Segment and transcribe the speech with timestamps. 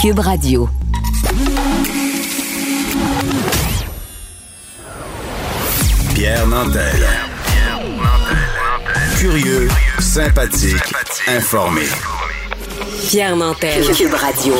[0.00, 0.66] Cube Radio.
[6.14, 7.06] Pierre Nantel.
[9.18, 9.68] Curieux,
[9.98, 10.94] sympathique,
[11.28, 11.82] informé.
[13.10, 13.84] Pierre Nantel.
[13.94, 14.54] Cube Radio.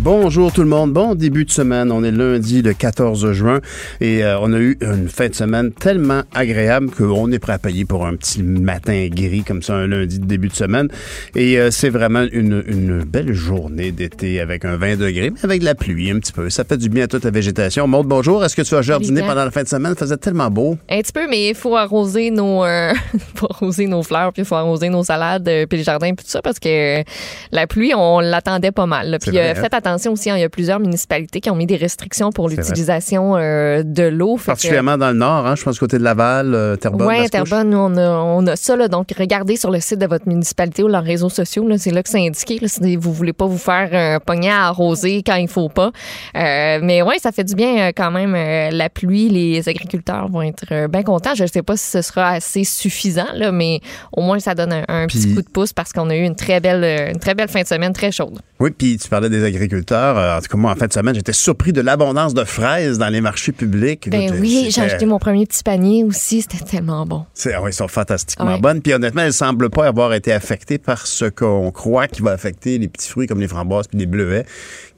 [0.00, 1.90] Bonjour tout le monde, bon début de semaine.
[1.90, 3.58] On est lundi le 14 juin
[4.00, 7.58] et euh, on a eu une fin de semaine tellement agréable qu'on est prêt à
[7.58, 10.86] payer pour un petit matin gris comme ça un lundi de début de semaine.
[11.34, 15.60] Et euh, c'est vraiment une, une, belle journée d'été avec un 20 degrés, mais avec
[15.62, 16.48] de la pluie un petit peu.
[16.48, 17.88] Ça fait du bien à toute la végétation.
[17.88, 18.44] Maud, bonjour.
[18.44, 19.94] Est-ce que tu as jardiner pendant la fin de semaine?
[19.94, 20.78] Ça faisait tellement beau.
[20.88, 22.92] Un petit peu, mais il faut arroser nos, euh,
[23.34, 26.30] faut arroser nos fleurs, puis il faut arroser nos salades, puis les jardins, puis tout
[26.30, 27.02] ça, parce que
[27.50, 29.18] la pluie, on l'attendait pas mal.
[29.20, 29.54] Puis hein?
[29.56, 32.48] faites attention aussi, hein, il y a plusieurs municipalités qui ont mis des restrictions pour
[32.48, 34.38] l'utilisation euh, de l'eau.
[34.44, 37.08] Particulièrement dans le nord, hein, je pense côté de Laval, euh, Terrebonne.
[37.08, 38.76] Oui, Terrebonne, on a, on a ça.
[38.76, 41.66] Là, donc, regardez sur le site de votre municipalité ou leurs réseaux sociaux.
[41.78, 42.58] C'est là que c'est indiqué.
[42.60, 45.92] Là, si vous voulez pas vous faire un pognet à arroser quand il faut pas.
[46.36, 48.32] Euh, mais oui, ça fait du bien quand même.
[48.32, 51.34] la pluie, les agriculteurs vont être bien contents.
[51.34, 53.80] Je ne sais pas si ce sera assez suffisant, là, mais
[54.12, 56.60] au moins ça donne un, petit coup de pouce parce qu'on a eu une très
[56.60, 58.38] belle, une très belle fin de semaine très chaude.
[58.60, 59.77] Oui, puis tu parlais des agriculteurs.
[60.16, 62.98] Euh, en tout cas, moi, en fin de semaine, j'étais surpris de l'abondance de fraises
[62.98, 64.08] dans les marchés publics.
[64.10, 66.42] Ben oui, j'ai acheté mon premier petit panier aussi.
[66.42, 67.24] C'était tellement bon.
[67.34, 68.82] C'est, ah oui, ils sont fantastiquement bonnes.
[68.82, 72.32] Puis honnêtement, elles ne semblent pas avoir été affectées par ce qu'on croit qui va
[72.32, 74.44] affecter les petits fruits comme les framboises puis les bleuets,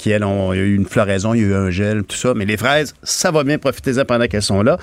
[0.00, 2.34] qui, elles, ont eu une floraison, il y a eu un gel, tout ça.
[2.34, 3.58] Mais les fraises, ça va bien.
[3.58, 4.78] Profitez-en pendant qu'elles sont là.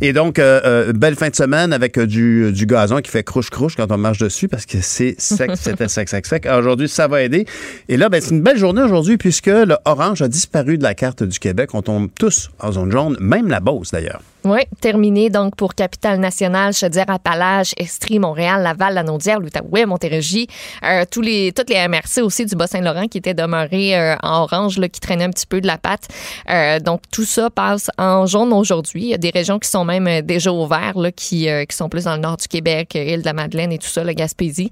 [0.00, 3.76] Et donc, euh, euh, belle fin de semaine avec du, du gazon qui fait crouche-crouche
[3.76, 6.46] quand on marche dessus parce que c'est sec, c'était sec, sec, sec.
[6.46, 7.46] Aujourd'hui, ça va aider.
[7.88, 10.94] Et là, ben, c'est une belle journée aujourd'hui puisque le orange a disparu de la
[10.94, 11.70] carte du Québec.
[11.74, 14.20] On tombe tous en zone jaune, même la Beauce d'ailleurs.
[14.46, 20.48] Oui, terminé donc pour Capitale Nationale, Chaudière-Appalaches, Estrie, Montréal, Laval, Lanaudière, l'Outaouais, Montérégie,
[20.84, 24.76] euh, tous les, toutes les MRC aussi du Bas-Saint-Laurent qui étaient demeurés euh, en orange,
[24.76, 26.08] là, qui traînaient un petit peu de la patte.
[26.50, 29.04] Euh, donc tout ça passe en jaune aujourd'hui.
[29.04, 31.88] Il y a des régions qui sont même déjà au vert, là, qui, qui sont
[31.88, 34.68] plus dans le nord du Québec, île de la Madeleine et tout ça, le Gaspésie.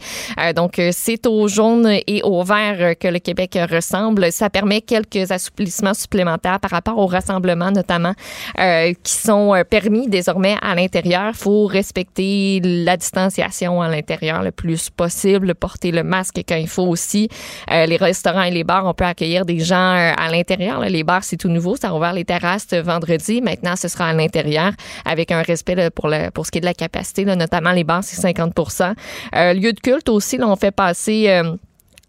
[0.54, 4.30] donc c'est au jaune et au vert que le Québec ressemble.
[4.32, 8.12] Ça permet quelques assouplissements supplémentaires par rapport aux rassemblements notamment
[8.56, 11.34] qui sont permis désormais à l'intérieur.
[11.34, 16.86] faut respecter la distanciation à l'intérieur le plus possible, porter le masque quand il faut
[16.86, 17.28] aussi.
[17.70, 20.80] Euh, les restaurants et les bars, on peut accueillir des gens euh, à l'intérieur.
[20.80, 21.76] Les bars, c'est tout nouveau.
[21.76, 23.40] Ça a ouvert les terrasses vendredi.
[23.40, 24.72] Maintenant, ce sera à l'intérieur
[25.04, 27.24] avec un respect pour, pour ce qui est de la capacité.
[27.24, 28.94] notamment les bars, c'est 50%
[29.34, 31.42] euh, Lieu de culte aussi, là, on fait passer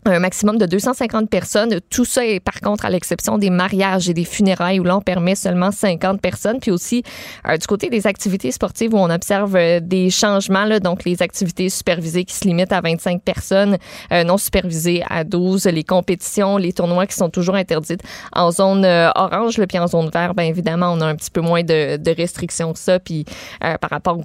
[0.05, 1.79] un maximum de 250 personnes.
[1.89, 5.35] Tout ça est par contre à l'exception des mariages et des funérailles où l'on permet
[5.35, 6.59] seulement 50 personnes.
[6.59, 7.03] Puis aussi
[7.47, 11.21] euh, du côté des activités sportives où on observe euh, des changements, là, donc les
[11.21, 13.77] activités supervisées qui se limitent à 25 personnes,
[14.11, 18.01] euh, non supervisées à 12, les compétitions, les tournois qui sont toujours interdites
[18.33, 18.85] en zone
[19.15, 22.11] orange, puis en zone vert, bien évidemment, on a un petit peu moins de, de
[22.15, 22.99] restrictions que ça.
[22.99, 23.25] Puis
[23.59, 24.17] par rapport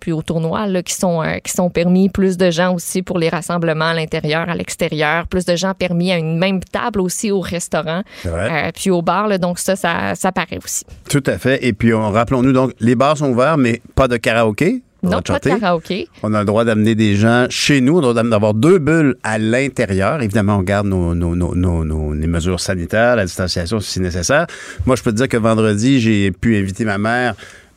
[0.00, 3.28] puis aux tournois là, qui sont qui sont permis, plus de gens aussi pour les
[3.28, 7.40] rassemblements à l'intérieur, à l'extérieur plus de gens permis à une même table aussi au
[7.40, 9.38] restaurant, euh, puis au bar.
[9.38, 10.84] donc ça, ça, paraît aussi.
[11.08, 11.64] Tout à fait.
[11.64, 14.82] Et puis, rappelons-nous, donc, les bars sont ouverts, mais pas de karaoké.
[15.02, 16.08] Non, pas de karaoké.
[16.24, 17.94] On a le droit d'amener des gens chez nous.
[17.94, 20.20] On a le droit d'avoir deux bulles à l'intérieur.
[20.22, 24.46] Évidemment, on garde nos, nos, les mesures sanitaires, la distanciation si nécessaire.
[24.86, 27.36] Moi, je peux te dire que vendredi, j'ai pu inviter ma mère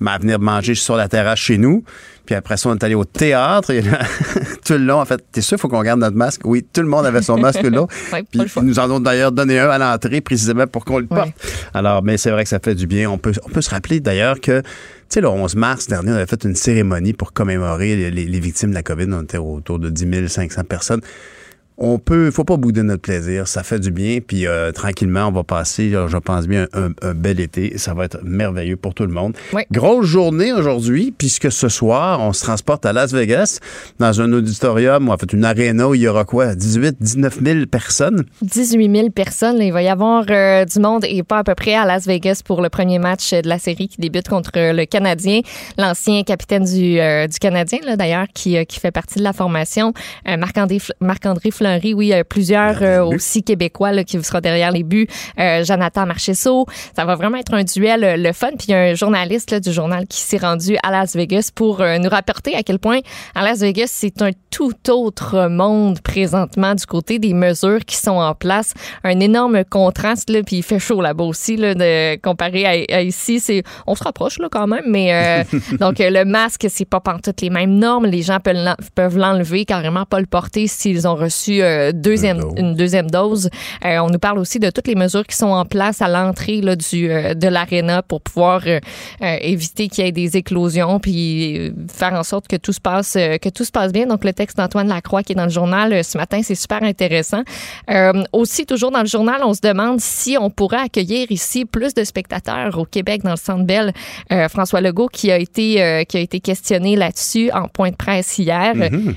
[0.09, 1.84] à venir manger sur la terrasse chez nous.
[2.25, 3.73] Puis après ça, on est allé au théâtre.
[4.66, 6.41] tout le long, en fait, t'es sûr, il faut qu'on garde notre masque?
[6.45, 7.85] Oui, tout le monde avait son masque là.
[8.31, 11.31] Puis nous en ont d'ailleurs donné un à l'entrée précisément pour qu'on le porte.
[11.73, 13.09] Alors, mais c'est vrai que ça fait du bien.
[13.09, 14.67] On peut, on peut se rappeler d'ailleurs que, tu
[15.09, 18.69] sais, le 11 mars dernier, on avait fait une cérémonie pour commémorer les, les victimes
[18.69, 19.07] de la COVID.
[19.11, 21.01] On était autour de 10 500 personnes
[21.83, 23.47] on peut, faut pas bouder notre plaisir.
[23.47, 24.19] Ça fait du bien.
[24.25, 27.77] Puis euh, tranquillement, on va passer, je pense bien, un, bel été.
[27.77, 29.35] Ça va être merveilleux pour tout le monde.
[29.71, 33.59] Grosse journée aujourd'hui, puisque ce soir, on se transporte à Las Vegas
[33.99, 37.39] dans un auditorium, ou en fait une aréna où il y aura quoi, 18, 19
[37.43, 38.25] 000 personnes?
[38.43, 39.59] 18 000 personnes.
[39.59, 42.41] il va y avoir euh, du monde et pas à peu près à Las Vegas
[42.45, 45.41] pour le premier match de la série qui débute contre le Canadien.
[45.79, 49.93] L'ancien capitaine du, euh, du Canadien, d'ailleurs, qui, qui fait partie de la formation,
[50.27, 54.72] Marc-André Marc Fleury oui, il y a plusieurs euh, aussi québécois là, qui sera derrière
[54.72, 55.08] les buts.
[55.40, 56.66] Euh, Jonathan Marchesso.
[56.96, 58.50] Ça va vraiment être un duel euh, le fun.
[58.58, 61.79] Puis il y a un journaliste du journal qui s'est rendu à Las Vegas pour
[61.82, 63.00] nous rapporter à quel point
[63.35, 68.12] à Las Vegas, c'est un tout autre monde présentement du côté des mesures qui sont
[68.12, 68.73] en place.
[69.03, 73.40] Un énorme contraste, là, puis il fait chaud là-bas aussi, là, de, comparé à, ici.
[73.40, 75.46] C'est, on se rapproche là, quand même, mais
[75.79, 78.06] donc le masque, c'est pas toutes les mêmes normes.
[78.06, 83.09] Les gens peuvent l'enlever, carrément pas le porter s'ils ont reçu euh, deuxième, Une deuxième
[83.09, 83.49] dose.
[83.85, 86.61] Euh, on nous parle aussi de toutes les mesures qui sont en place à l'entrée
[86.61, 88.61] là, du, euh, de l'aréna pour pouvoir
[89.22, 93.49] éviter qu'il y ait des éclosions puis faire en sorte que tout se passe que
[93.49, 94.05] tout se passe bien.
[94.05, 97.43] Donc le texte d'Antoine Lacroix qui est dans le journal ce matin, c'est super intéressant.
[98.31, 102.03] Aussi toujours dans le journal, on se demande si on pourrait accueillir ici plus de
[102.03, 103.93] spectateurs au Québec dans le Centre Bell.
[104.49, 108.73] François Legault qui a été qui a été questionné là-dessus en point de presse hier,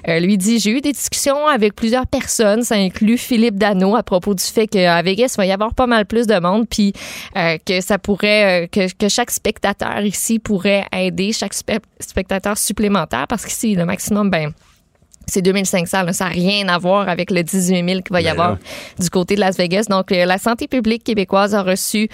[0.08, 4.02] euh, lui dit j'ai eu des discussions avec plusieurs personnes, ça inclut Philippe Dano à
[4.02, 6.92] propos du fait qu'à Vegas il va y avoir pas mal plus de monde puis
[7.36, 12.56] euh, que ça pourrait euh, que, que chaque spectateur ici pourrait aider chaque spe- spectateur
[12.58, 14.52] supplémentaire parce qu'ici le maximum ben
[15.26, 18.24] c'est 2500, là, ça n'a rien à voir avec le 18 000 qu'il va y
[18.24, 18.58] Ben avoir là.
[18.98, 19.86] du côté de Las Vegas.
[19.88, 22.10] Donc, euh, la santé publique québécoise a reçu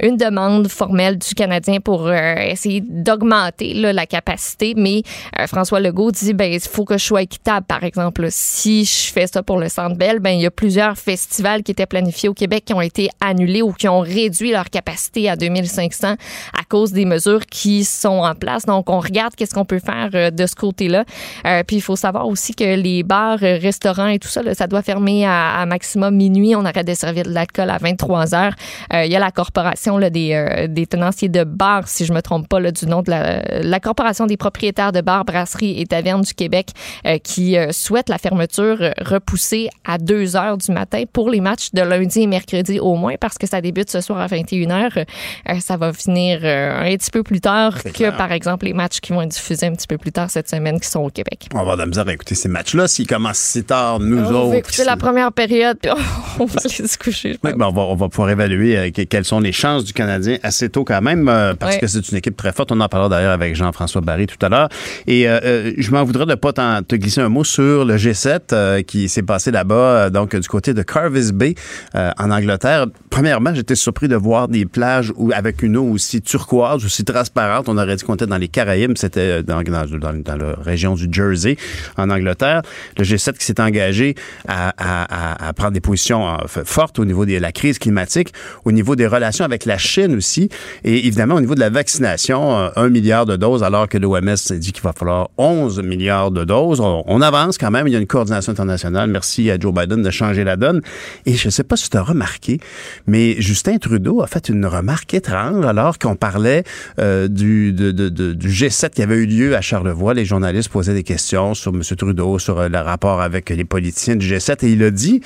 [0.00, 5.02] une demande formelle du Canadien pour euh, essayer d'augmenter la capacité, mais
[5.38, 7.66] euh, François Legault dit ben il faut que je sois équitable.
[7.66, 10.96] Par exemple, si je fais ça pour le Centre Bell, ben il y a plusieurs
[10.96, 14.70] festivals qui étaient planifiés au Québec qui ont été annulés ou qui ont réduit leur
[14.70, 16.14] capacité à 2500
[16.58, 18.66] à cause des mesures qui sont en place.
[18.66, 21.04] Donc, on regarde qu'est-ce qu'on peut faire euh, de ce côté-là.
[21.46, 24.54] Euh, puis, il faut savoir aussi que les bars, euh, restaurants et tout ça, là,
[24.54, 26.54] ça doit fermer à, à maximum minuit.
[26.56, 28.54] On arrête de servir de l'alcool à 23 heures.
[28.92, 32.12] Euh, il y a la corporation là, des, euh, des tenanciers de bars, si je
[32.12, 35.80] me trompe pas, là, du nom de la, la corporation des propriétaires de bars, brasseries
[35.80, 36.68] et tavernes du Québec
[37.06, 41.70] euh, qui euh, souhaite la fermeture repoussée à 2 heures du matin pour les matchs
[41.72, 44.96] de lundi et mercredi au moins parce que ça débute ce soir à 21 heures.
[44.96, 48.16] Euh, ça va finir un petit peu plus tard que, clair.
[48.16, 50.78] par exemple, les matchs qui vont être diffusés un petit peu plus tard cette semaine
[50.80, 51.48] qui sont au Québec.
[51.52, 54.18] On va avoir de la misère à écouter ces matchs-là s'ils commencent si tard, nous
[54.18, 54.50] on autres.
[54.50, 55.90] va écouter la première période puis
[56.38, 57.36] on va aller se coucher.
[57.42, 60.68] ben, on, va, on va pouvoir évaluer que- quelles sont les chances du Canadien assez
[60.68, 62.70] tôt quand même, euh, parce que c'est une équipe très forte.
[62.70, 64.68] On en parlera d'ailleurs avec Jean-François Barry tout à l'heure.
[65.06, 67.96] Et euh, euh, je m'en voudrais de pas t'en- te glisser un mot sur le
[67.96, 71.54] G7 euh, qui s'est passé là-bas, donc du côté de Carvis Bay
[71.94, 72.86] en Angleterre.
[73.10, 77.68] Premièrement, j'étais surpris de voir des plages où, avec une eau aussi turquoise, aussi transparente.
[77.68, 78.92] On aurait dit qu'on était dans les Caraïbes.
[78.96, 81.56] C'était dans, dans, dans- dans la région du Jersey
[81.96, 82.62] en Angleterre.
[82.98, 84.14] Le G7 qui s'est engagé
[84.48, 85.04] à, à-
[85.44, 88.32] à- à prendre des positions fortes au niveau de la crise climatique,
[88.64, 90.48] au niveau des relations avec la Chine aussi,
[90.84, 94.34] et évidemment au niveau de la vaccination, euh, un milliard de doses, alors que l'OMS
[94.58, 96.80] dit qu'il va falloir 11 milliards de doses.
[96.80, 99.08] On, avance quand même, il y a une coordination internationale.
[99.10, 100.80] Merci à Joe Biden de changer la donne.
[101.26, 102.58] Et je ne sais pas si tu as remarqué,
[103.06, 106.64] mais Justin Trudeau a fait une remarque étrange alors qu'on parlait
[106.98, 110.14] euh, du, de- de- de- du G7 qui avait eu lieu à Charlevoix.
[110.14, 111.82] Les journalistes posaient des questions sur M.
[111.96, 115.20] Trudeau, sur euh, le rapport avec les politiciens du G7, et il a dit,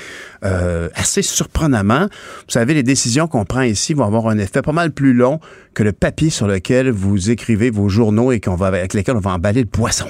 [0.94, 4.92] assez surprenamment, vous savez, les décisions qu'on prend ici vont avoir un effet pas mal
[4.92, 5.40] plus long
[5.74, 9.20] que le papier sur lequel vous écrivez vos journaux et qu'on va, avec lesquels on
[9.20, 10.06] va emballer le poisson.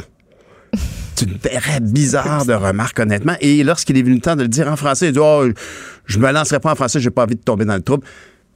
[1.15, 3.35] C'est une très bizarre de remarque, honnêtement.
[3.41, 5.49] Et lorsqu'il est venu le temps de le dire en français, il dit Oh,
[6.05, 8.07] je me lancerai pas en français, j'ai pas envie de tomber dans le trouble.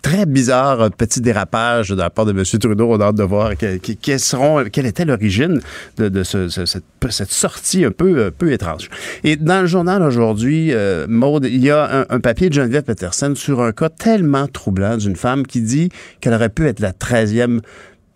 [0.02, 2.42] Très bizarre euh, petit dérapage de la part de M.
[2.44, 2.88] Trudeau.
[2.90, 3.76] On a hâte de voir que-
[4.68, 5.60] quelle était l'origine
[5.96, 8.88] de, de ce- ce- cette, sortie un peu, un peu étrange.
[9.22, 13.34] Et dans le journal aujourd'hui, euh, Maude, il y a un, papier de Geneviève Peterson
[13.36, 15.88] sur un cas tellement troublant d'une femme qui dit
[16.20, 17.60] qu'elle aurait pu être la 13e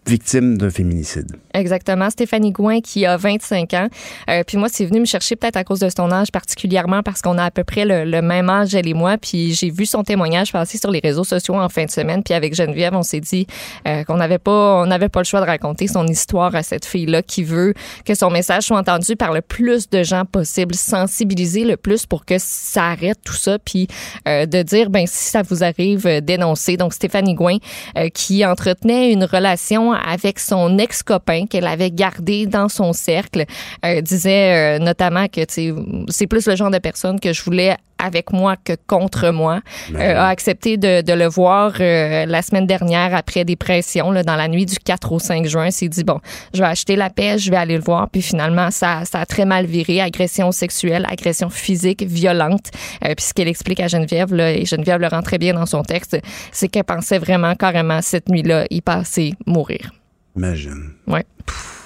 [0.07, 1.37] victime d'un féminicide.
[1.55, 2.11] Exactement.
[2.11, 3.89] Stéphanie Gouin, qui a 25 ans.
[4.31, 7.23] Euh, puis moi, c'est venu me chercher peut-être à cause de son âge particulièrement parce
[7.23, 9.19] qu'on a à peu près le, même âge, elle et moi.
[9.19, 12.23] Puis j'ai vu son témoignage passer sur les réseaux sociaux en fin de semaine.
[12.23, 13.47] Puis avec Geneviève, on s'est dit
[13.87, 16.85] euh, qu'on n'avait pas, on n'avait pas le choix de raconter son histoire à cette
[16.85, 21.65] fille-là qui veut que son message soit entendu par le plus de gens possible, sensibiliser
[21.65, 23.59] le plus pour que ça arrête tout ça.
[23.59, 23.89] Puis
[24.29, 26.77] euh, de dire, ben si ça vous arrive, euh, dénoncer.
[26.77, 27.59] Donc Stéphanie Gouin,
[27.97, 33.45] euh, qui entretenait une relation avec son ex-copain qu'elle avait gardé dans son cercle,
[33.85, 38.33] euh, disait euh, notamment que c'est plus le genre de personne que je voulais avec
[38.33, 39.61] moi que contre moi,
[39.95, 44.23] euh, a accepté de, de le voir euh, la semaine dernière après des pressions là,
[44.23, 45.71] dans la nuit du 4 au 5 juin.
[45.71, 46.21] s'est dit bon,
[46.55, 48.09] je vais acheter la paix, je vais aller le voir.
[48.11, 52.71] Puis finalement, ça, ça a très mal viré, agression sexuelle, agression physique, violente.
[53.05, 55.67] Euh, puis ce qu'elle explique à Geneviève, là, et Geneviève le rend très bien dans
[55.67, 56.19] son texte,
[56.53, 59.91] c'est qu'elle pensait vraiment carrément cette nuit-là y passer mourir.
[60.37, 60.93] Imagine.
[61.07, 61.25] Ouais.
[61.47, 61.86] Mais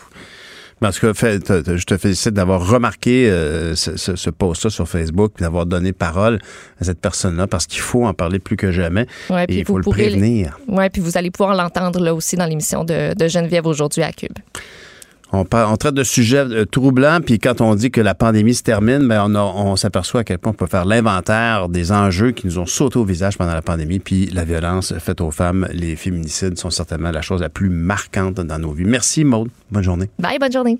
[0.83, 4.89] En tout cas, fait, je te félicite d'avoir remarqué euh, ce, ce, ce post-là sur
[4.89, 6.39] Facebook d'avoir donné parole
[6.81, 9.65] à cette personne-là parce qu'il faut en parler plus que jamais Ouais, et puis il
[9.67, 10.59] faut le prévenir.
[10.69, 14.13] Ouais, puis vous allez pouvoir l'entendre là aussi dans l'émission de, de Geneviève aujourd'hui à
[14.13, 14.39] Cube.
[15.33, 18.55] On, par- on traite de sujets euh, troublants, puis quand on dit que la pandémie
[18.55, 21.93] se termine, ben on, a- on s'aperçoit à quel point on peut faire l'inventaire des
[21.93, 25.31] enjeux qui nous ont sauté au visage pendant la pandémie, puis la violence faite aux
[25.31, 28.85] femmes, les féminicides sont certainement la chose la plus marquante dans nos vies.
[28.85, 30.11] Merci Maude, bonne journée.
[30.19, 30.79] Bye, bonne journée.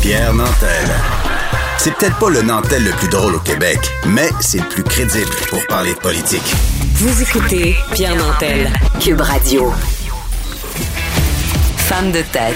[0.00, 0.88] Pierre Nantel.
[1.78, 5.30] C'est peut-être pas le Nantel le plus drôle au Québec, mais c'est le plus crédible
[5.48, 6.54] pour parler de politique.
[6.94, 8.68] Vous écoutez Pierre Nantel,
[9.00, 9.72] Cube Radio.
[11.90, 12.54] Femme de tête.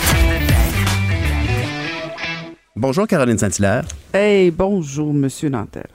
[2.77, 3.83] Bonjour Caroline Saint-Hilaire.
[4.13, 5.89] Hey, bonjour, Monsieur Nantel.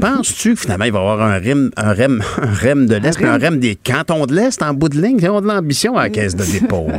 [0.00, 3.16] Penses-tu que finalement, il va y avoir un REM, un REM, un REM de l'Est,
[3.16, 5.18] puis un REM des cantons de l'Est en bout de ligne?
[5.20, 6.88] Ils ont de l'ambition à la caisse de dépôt.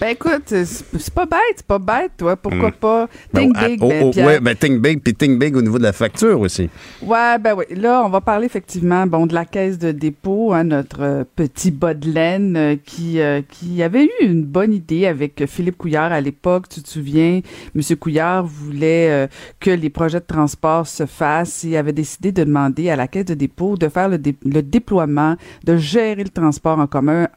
[0.00, 2.36] Ben écoute, c'est pas bête, c'est pas bête, toi.
[2.36, 3.08] Pourquoi pas?
[3.34, 4.26] Ben, Think big, oh, ben, oh, Pierre.
[4.26, 6.70] ouais, ben, think big, puis think big au niveau de la facture aussi.
[7.02, 7.64] Ouais, ben oui.
[7.76, 11.70] Là, on va parler effectivement bon de la caisse de dépôt, hein, notre euh, petit
[11.70, 16.12] bas de laine euh, qui euh, qui avait eu une bonne idée avec Philippe Couillard
[16.12, 16.68] à l'époque.
[16.68, 17.40] Tu te souviens,
[17.74, 19.26] Monsieur Couillard voulait euh,
[19.60, 23.26] que les projets de transport se fassent et avait décidé de demander à la caisse
[23.26, 27.28] de dépôt de faire le, le déploiement, de gérer le transport en commun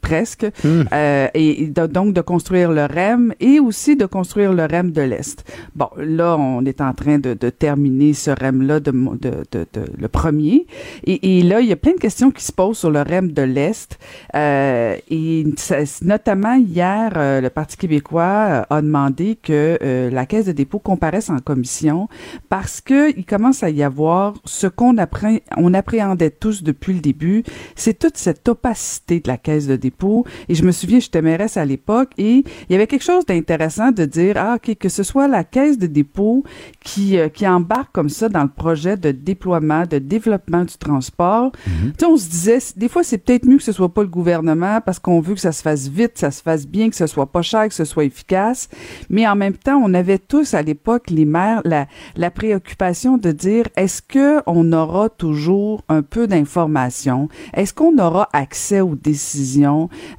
[0.00, 4.90] presque, euh, et, de- donc de construire le REM et aussi de construire le REM
[4.92, 5.44] de l'Est.
[5.74, 10.66] Bon, là, on est en train de, de terminer ce REM-là, de, le premier,
[11.04, 13.32] et, et là, il y a plein de questions qui se posent sur le REM
[13.32, 13.98] de l'Est,
[14.34, 19.78] euh, et ça- notamment hier, euh, le Parti québécois a demandé que
[20.12, 22.08] la Caisse de dépôt comparaisse en commission
[22.48, 27.00] parce que il commence à y avoir ce qu'on appré- on appréhendait tous depuis le
[27.00, 27.42] début,
[27.76, 30.24] c'est toute cette opacité de la Caisse de dépôt.
[30.48, 33.90] Et je me souviens, j'étais mairesse à l'époque et il y avait quelque chose d'intéressant
[33.90, 36.44] de dire, ah, ok, que ce soit la Caisse de dépôt
[36.84, 41.52] qui, euh, qui embarque comme ça dans le projet de déploiement, de développement du transport.
[41.64, 44.08] Tu sais, on se disait, des fois, c'est peut-être mieux que ce soit pas le
[44.08, 47.06] gouvernement parce qu'on veut que ça se fasse vite, ça se fasse bien, que ce
[47.06, 48.68] soit pas cher, que ce soit efficace.
[49.10, 51.86] Mais en même temps, on avait tous à l'époque, les maires, la,
[52.16, 57.28] la préoccupation de dire, est-ce que on aura toujours un peu d'informations?
[57.54, 59.71] Est-ce qu'on aura accès aux décisions?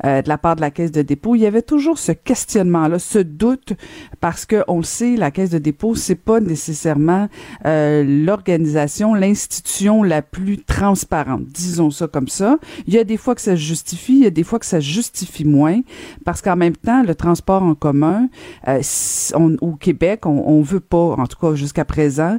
[0.06, 1.36] Euh, de la part de la Caisse de dépôt?
[1.36, 3.74] Il y avait toujours ce questionnement-là, ce doute,
[4.20, 7.28] parce que on le sait, la Caisse de dépôt, c'est pas nécessairement
[7.66, 12.58] euh, l'organisation, l'institution la plus transparente, disons ça comme ça.
[12.88, 14.66] Il y a des fois que ça se justifie, il y a des fois que
[14.66, 15.82] ça se justifie moins,
[16.26, 18.30] parce qu'en même temps, le transport en commun,
[18.68, 18.82] euh,
[19.62, 22.38] au Québec, on, on veut pas, en tout cas jusqu'à présent,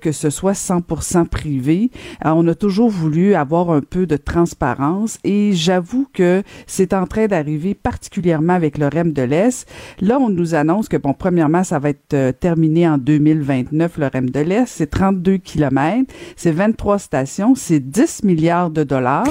[0.00, 1.90] que ce soit 100% privé.
[2.24, 7.26] On a toujours voulu avoir un peu de transparence et j'avoue que c'est en train
[7.26, 9.66] d'arriver particulièrement avec le REM de l'Est.
[10.00, 14.06] Là, on nous annonce que, bon, premièrement, ça va être euh, terminé en 2029, le
[14.06, 14.66] REM de l'Est.
[14.66, 19.26] C'est 32 kilomètres, c'est 23 stations, c'est 10 milliards de dollars.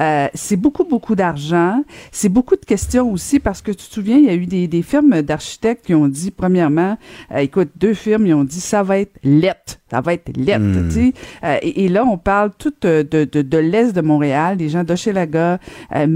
[0.00, 1.84] Euh, c'est beaucoup, beaucoup d'argent.
[2.10, 4.68] C'est beaucoup de questions aussi parce que tu te souviens, il y a eu des,
[4.68, 6.96] des firmes d'architectes qui ont dit, premièrement,
[7.32, 9.78] euh, écoute, deux firmes, ils ont dit, ça va être lettre.
[9.92, 11.12] Ça va être lettre, tu sais.
[11.44, 14.70] Euh, et, et là, on parle tout euh, de, de, de l'Est de Montréal, des
[14.70, 15.58] gens d'Hochelaga,
[15.94, 16.06] euh,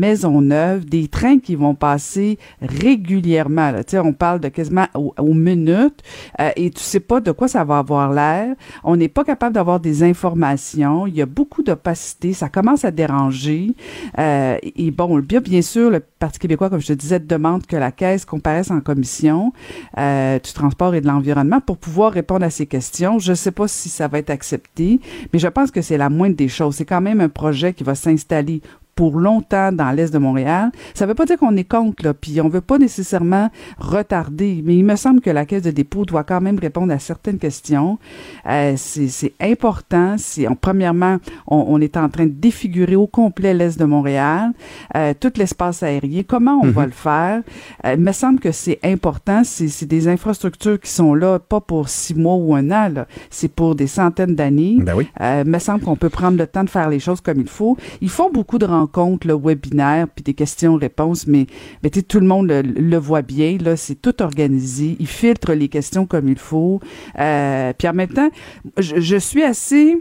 [0.40, 3.72] Des trains qui vont passer régulièrement.
[3.94, 6.02] On parle de quasiment aux, minutes
[6.40, 8.54] euh, et tu sais pas de quoi ça va avoir l'air.
[8.84, 11.06] On n'est pas capable d'avoir des informations.
[11.06, 12.32] Il y a beaucoup d'opacité.
[12.32, 13.74] Ça commence à déranger.
[14.18, 17.76] Euh, et bon, bien, bien sûr, le Parti québécois, comme je te disais, demande que
[17.76, 19.52] la Caisse comparaisse en commission
[19.98, 23.18] euh, du transport et de l'environnement pour pouvoir répondre à ces questions.
[23.18, 25.00] Je ne sais pas si ça va être accepté,
[25.32, 26.76] mais je pense que c'est la moindre des choses.
[26.76, 28.62] C'est quand même un projet qui va s'installer
[28.96, 30.72] pour longtemps dans l'Est de Montréal.
[30.94, 34.62] Ça ne veut pas dire qu'on est contre, là, puis on veut pas nécessairement retarder,
[34.64, 37.38] mais il me semble que la Caisse de dépôt doit quand même répondre à certaines
[37.38, 37.98] questions.
[38.48, 40.16] Euh, c'est important.
[40.18, 44.52] C'est, en- premièrement, on, on est en train de défigurer au complet l'Est de Montréal,
[44.96, 46.22] euh, tout l'espace aérien.
[46.26, 47.42] Comment on va le faire?
[47.84, 49.42] Euh, il me semble que c'est important.
[49.44, 52.90] C'est des infrastructures qui sont là, pas pour six mois ou un an,
[53.30, 54.78] c'est pour des centaines d'années.
[54.80, 55.06] Ben oui.
[55.20, 57.76] Euh, me semble qu'on peut prendre le temps de faire les choses comme il faut.
[58.00, 58.85] Ils font beaucoup de rencontres,
[59.24, 61.46] le webinaire, puis des questions-réponses, mais,
[62.08, 63.58] tout le monde le, voit bien.
[63.58, 64.96] Là, c'est tout organisé.
[64.98, 66.80] Ils filtrent les questions comme il faut.
[67.18, 68.30] Euh, puis en même temps,
[68.78, 70.00] je suis assez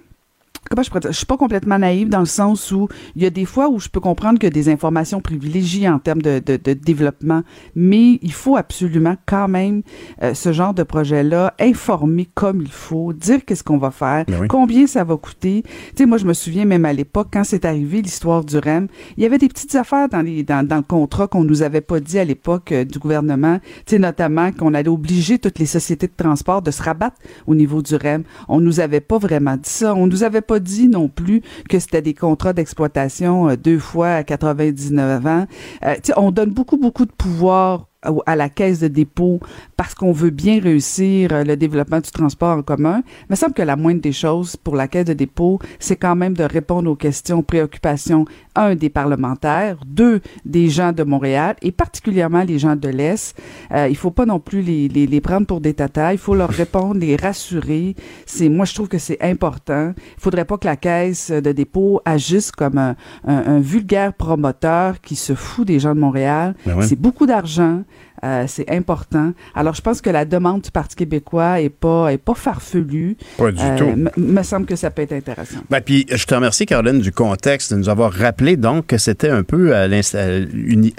[0.69, 3.25] comment je pourrais dire, je suis pas complètement naïve dans le sens où il y
[3.25, 6.57] a des fois où je peux comprendre que des informations privilégiées en termes de, de,
[6.57, 7.43] de développement,
[7.75, 9.81] mais il faut absolument quand même
[10.23, 14.37] euh, ce genre de projet-là informer comme il faut, dire qu'est-ce qu'on va faire, Ben
[14.41, 14.47] oui.
[14.47, 15.63] combien ça va coûter.
[15.63, 18.87] Tu sais, moi je me souviens même à l'époque quand c'est arrivé l'histoire du REM,
[19.17, 21.81] il y avait des petites affaires dans les dans, dans le contrat qu'on nous avait
[21.81, 25.65] pas dit à l'époque euh, du gouvernement, tu sais notamment qu'on allait obliger toutes les
[25.65, 27.17] sociétés de transport de se rabattre
[27.47, 28.23] au niveau du REM.
[28.47, 31.79] On nous avait pas vraiment dit ça, on nous avait pas dit non plus que
[31.79, 35.45] c'était des contrats d'exploitation euh, deux fois à 99 ans.
[35.83, 37.87] Euh, on donne beaucoup beaucoup de pouvoir
[38.25, 39.39] à la caisse de dépôt
[39.77, 43.01] parce qu'on veut bien réussir euh, le développement du transport en commun.
[43.21, 46.15] Il me semble que la moindre des choses pour la caisse de dépôt, c'est quand
[46.15, 51.71] même de répondre aux questions, préoccupations, un, des parlementaires, deux, des gens de Montréal et
[51.71, 53.35] particulièrement les gens de l'Est.
[53.71, 56.13] Euh, il faut pas non plus les, les, les prendre pour des tatas.
[56.13, 57.95] Il faut leur répondre, les rassurer.
[58.25, 59.93] C'est, moi, je trouve que c'est important.
[59.97, 62.95] Il faudrait pas que la caisse de dépôt agisse comme un,
[63.25, 66.55] un, un vulgaire promoteur qui se fout des gens de Montréal.
[66.65, 66.85] Ben ouais.
[66.85, 67.83] C'est beaucoup d'argent.
[68.23, 69.33] Euh, c'est important.
[69.53, 73.17] Alors, je pense que la demande du Parti québécois est pas est pas farfelue.
[73.37, 74.21] Pas du Euh, tout.
[74.21, 75.59] me semble que ça peut être intéressant.
[75.69, 79.29] Ben, puis je te remercie, Caroline, du contexte, de nous avoir rappelé donc que c'était
[79.29, 79.87] un peu à,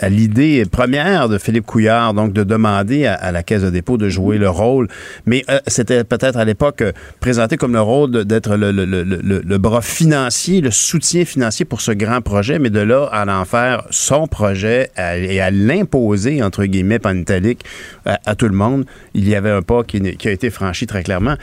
[0.08, 4.08] l'idée première de Philippe Couillard, donc de demander à, à la Caisse de dépôt de
[4.08, 4.88] jouer le rôle.
[5.26, 9.02] Mais euh, c'était peut-être à l'époque euh, présenté comme le rôle d'être le, le- le-
[9.04, 13.26] le- le bras financier, le soutien financier pour ce grand projet, mais de là à
[13.40, 17.64] en faire son projet à- et à l'imposer, entre guillemets, panitalique,
[18.04, 18.84] à, à tout le monde,
[19.14, 21.36] il y avait un pas qui, qui a été franchi très clairement.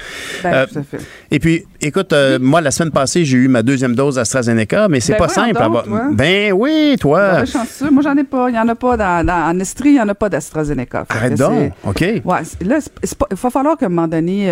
[0.44, 1.00] Ben, Euh, tout à fait.
[1.32, 5.00] et puis, écoute, euh, moi, la semaine passée, j'ai eu ma deuxième dose d'AstraZeneca, mais
[5.00, 5.54] c'est Ben pas simple.
[5.54, 6.02] donc, toi.
[6.12, 7.40] Ben oui, toi.
[7.40, 7.90] Ben, chanceux.
[7.90, 8.50] Moi, j'en ai pas.
[8.50, 11.06] Il y en a pas dans, dans- en Estrie, il y en a pas d'AstraZeneca.
[11.10, 11.72] Arrête donc.
[11.86, 12.02] OK.
[12.02, 12.22] Ouais,
[12.66, 14.50] là, il va falloir qu'à un moment donné,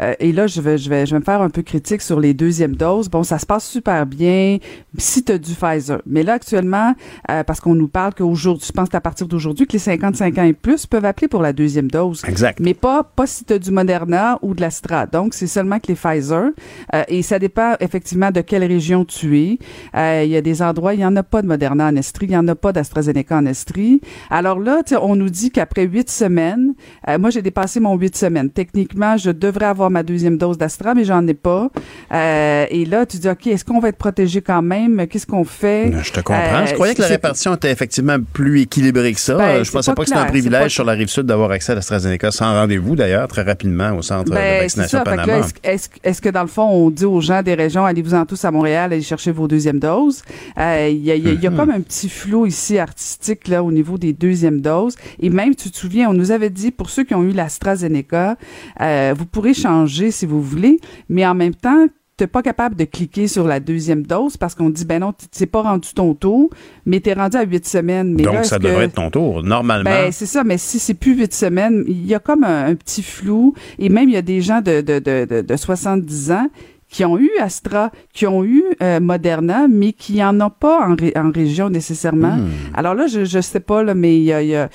[0.00, 2.20] euh, et là, je vais, je vais, je vais me faire un peu critique sur
[2.20, 3.08] les deuxièmes doses.
[3.08, 4.58] Bon, ça se passe super bien
[4.98, 6.00] si tu as du Pfizer.
[6.06, 6.94] Mais là, actuellement,
[7.30, 10.44] euh, parce qu'on nous parle qu'aujourd'hui, je pense à partir d'aujourd'hui que les 55 ans
[10.44, 12.22] et plus peuvent appeler pour la deuxième dose.
[12.26, 12.60] Exact.
[12.60, 15.06] Mais pas, pas si tu as du Moderna ou de l'Astra.
[15.06, 16.50] Donc, c'est seulement que les Pfizer.
[16.94, 19.58] Euh, et ça dépend effectivement de quelle région tu es.
[19.96, 22.26] Euh, Il y a des endroits, il n'y en a pas de Moderna en Estrie,
[22.26, 24.00] il n'y en a pas d'AstraZeneca en Estrie.
[24.30, 26.74] Alors là, on nous dit qu'après huit semaines,
[27.08, 28.50] euh, moi j'ai dépassé mon huit semaines.
[28.50, 31.70] Techniquement, je devrais avoir ma deuxième dose d'Astra, mais j'en ai pas.
[32.12, 35.06] Euh, et là, tu dis, OK, est-ce qu'on va être protégé quand même?
[35.06, 35.92] Qu'est-ce qu'on fait?
[36.02, 36.62] Je te comprends.
[36.62, 39.36] Euh, je croyais que la répartition était effectivement plus équilibrée que ça.
[39.36, 41.50] Ben, je pensais pas pas, que c'était un c'est privilège sur la rive sud d'avoir
[41.50, 45.04] accès à l'AstraZeneca sans rendez-vous, d'ailleurs, très rapidement au centre de Ben, c'est vaccination ça.
[45.04, 45.40] Panama.
[45.62, 48.92] est-ce, que dans le fond, on dit aux gens des régions, allez-vous-en tous à Montréal,
[48.92, 50.22] allez chercher vos deuxièmes doses?
[50.58, 51.56] Euh, Il y, a, y a- y a Mm-hmm.
[51.56, 54.96] comme un petit flou ici artistique là au niveau des deuxièmes doses.
[55.20, 58.36] Et même, tu te souviens, on nous avait dit pour ceux qui ont eu l'AstraZeneca,
[58.80, 61.86] euh, vous pourrez changer si vous voulez, mais en même temps.
[62.16, 65.26] T'es pas capable de cliquer sur la deuxième dose parce qu'on dit ben non, t-
[65.32, 66.48] c'est pas rendu ton tour,
[66.86, 68.14] mais t'es rendu à huit semaines.
[68.14, 69.90] Mais Donc, ça que- devrait être ton tour, normalement.
[69.90, 72.74] ben, c'est ça, mais si c'est plus huit semaines, il y a comme un, un
[72.76, 73.54] petit flou.
[73.80, 76.48] Et même, il y a des gens de, de, de, de, de 70 ans
[76.94, 80.94] qui ont eu Astra, qui ont eu euh, Moderna, mais qui en ont pas en,
[80.94, 82.36] ré- en région nécessairement.
[82.36, 82.50] Hmm.
[82.72, 84.68] Alors là, je je sais pas, là, mais il y a, y, a,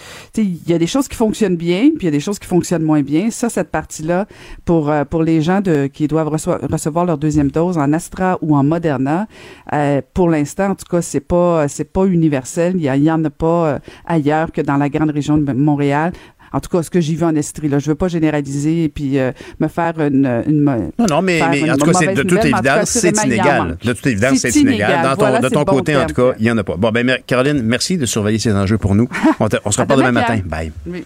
[0.72, 2.84] y a des choses qui fonctionnent bien, puis il y a des choses qui fonctionnent
[2.84, 3.32] moins bien.
[3.32, 4.26] Ça, cette partie-là,
[4.66, 8.58] pour, euh, pour les gens de, qui doivent recevoir leur deuxième dose en Astra ou
[8.58, 9.26] en Moderna,
[9.72, 12.74] euh, pour l'instant, en tout cas, c'est pas c'est pas universel.
[12.76, 16.12] Il y, y en a pas euh, ailleurs que dans la grande région de Montréal.
[16.54, 18.90] En tout cas, ce que j'ai vu en Estrie, là, je veux pas généraliser et
[18.90, 22.14] puis euh, me faire une, Non, non, mais, faire mais une en tout cas, c'est
[22.14, 23.78] de toute évidence, c'est inégal.
[23.84, 25.04] De toute évidence, C'est inégal.
[25.04, 26.76] Dans ton, Voilà, de ton bon côté, en tout cas, il n'y en a pas.
[26.78, 29.08] Bon, ben, Caroline, merci de surveiller ces enjeux pour nous.
[29.40, 30.42] On, te- on se reparle demain demain, matin.
[30.46, 30.72] Bye.
[30.88, 31.06] Oui.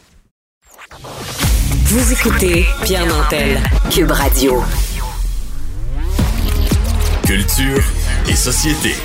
[1.85, 3.57] Vous écoutez Pierre Nantel,
[3.91, 4.63] Cube Radio.
[7.25, 7.81] Culture
[8.29, 8.95] et société.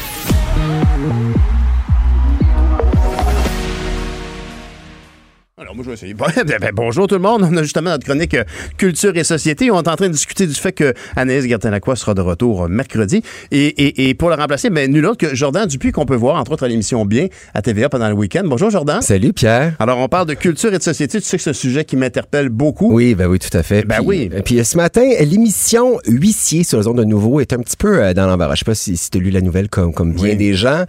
[5.61, 6.15] Alors, moi, je vais essayer.
[6.15, 7.43] Bon, ben, ben, bonjour tout le monde.
[7.43, 8.45] On a justement notre chronique euh,
[8.77, 9.73] Culture et Société.
[9.73, 12.69] On est en train de discuter du fait que Anaïs Gertin-Lacroix sera de retour euh,
[12.69, 13.23] mercredi.
[13.51, 16.37] Et, et, et pour la remplacer, ben, nul autre que Jordan Dupuis, qu'on peut voir,
[16.37, 18.43] entre autres, à l'émission Bien à TVA pendant le week-end.
[18.45, 19.03] Bonjour, Jordan.
[19.03, 19.75] Salut Pierre.
[19.81, 21.21] Alors, on parle de culture et de société.
[21.21, 22.93] Tu sais que c'est un sujet qui m'interpelle beaucoup.
[22.93, 23.83] Oui, ben oui, tout à fait.
[23.85, 24.31] Ben Puis- oui.
[24.33, 28.01] euh, Puis ce matin, l'émission Huissier sur la zone de nouveau est un petit peu
[28.05, 28.55] euh, dans l'embarras.
[28.55, 30.37] Je sais pas si, si tu as lu la nouvelle comme, comme bien Oui.
[30.37, 30.85] des gens.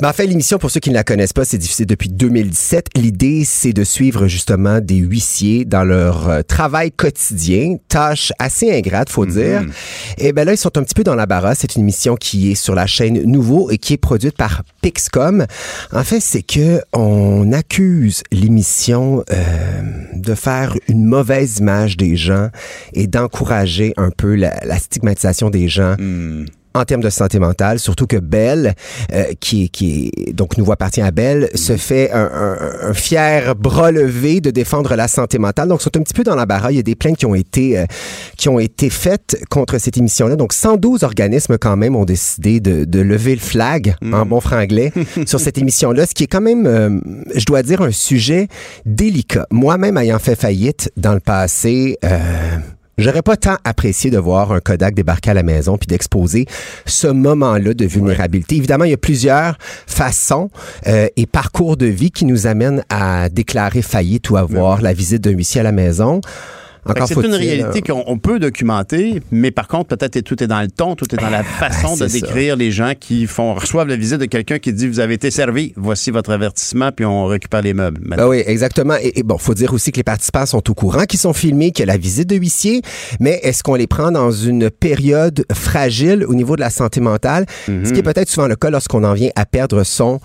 [0.00, 2.86] Ben, en fait, l'émission, pour ceux qui ne la connaissent pas, c'est diffusé depuis 2017.
[2.96, 9.10] L'idée, c'est de suivre justement des huissiers dans leur euh, travail quotidien, tâche assez ingrate,
[9.10, 9.64] faut dire.
[10.16, 11.56] Et ben là, ils sont un petit peu dans l'embarras.
[11.56, 15.44] C'est une émission qui est sur la chaîne Nouveau et qui est produite par Pixcom.
[15.92, 19.82] En fait, c'est que on accuse l'émission euh,
[20.14, 22.50] de faire une mauvaise image des gens
[22.92, 25.96] et d'encourager un peu la, la stigmatisation des gens
[26.74, 28.74] en termes de santé mentale, surtout que Belle,
[29.12, 33.90] euh, qui, qui donc nous appartient à Belle, se fait un, un- un fier bras
[33.90, 35.68] levé de défendre la santé mentale.
[35.68, 36.70] Donc, sont un petit peu dans l'embarras.
[36.72, 37.84] Il y a des plaintes qui ont été, euh,
[38.36, 40.36] qui ont été faites contre cette émission-là.
[40.36, 44.92] Donc, 112 organismes quand même ont décidé de, de lever le flag, en bon franglais,
[45.26, 47.00] sur cette émission-là, ce qui est quand même, euh,
[47.34, 48.48] je dois dire, un sujet
[48.86, 49.46] délicat.
[49.50, 52.18] Moi-même ayant fait faillite dans le passé, euh,
[52.98, 56.46] J'aurais pas tant apprécié de voir un Kodak débarquer à la maison puis d'exposer
[56.84, 58.56] ce moment-là de vulnérabilité.
[58.56, 59.56] Évidemment, il y a plusieurs
[59.86, 60.50] façons
[60.88, 65.22] euh, et parcours de vie qui nous amènent à déclarer faillite ou avoir la visite
[65.22, 66.20] d'un huissier à la maison.
[67.06, 70.60] C'est une réalité euh, qu'on on peut documenter, mais par contre, peut-être tout est dans
[70.60, 72.26] le ton, tout est dans la façon de Ben, c'est ça.
[72.26, 75.30] décrire les gens qui font reçoivent la visite de quelqu'un qui dit vous avez été
[75.30, 78.00] servi, voici votre avertissement, puis on récupère les meubles.
[78.04, 78.94] Ben oui, exactement.
[79.00, 81.70] Et, et bon, faut dire aussi que les participants sont au courant qu'ils sont filmés,
[81.72, 82.82] qu'il y a la visite de huissier,
[83.20, 87.46] mais est-ce qu'on les prend dans une période fragile au niveau de la santé mentale,
[87.66, 90.20] ce qui est peut-être souvent le cas lorsqu'on en vient à perdre son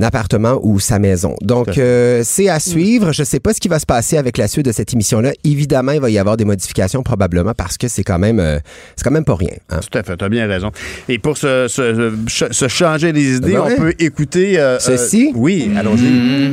[0.00, 1.34] appartement ou sa maison.
[1.42, 3.12] Donc, euh, c'est à suivre.
[3.12, 5.32] Je sais pas ce qui va se passer avec la suite de cette émission-là.
[5.44, 8.58] Évidemment, il va y avoir des modifications probablement parce que c'est quand même, euh,
[8.96, 9.54] c'est quand même pas rien.
[9.70, 9.80] hein.
[9.90, 10.70] Tout à fait, tu as bien raison.
[11.08, 13.74] Et pour se, se- changer les idées, Ben ouais.
[13.76, 14.58] on peut écouter...
[14.58, 15.28] euh, Ceci?
[15.34, 16.50] euh, oui, allons-y.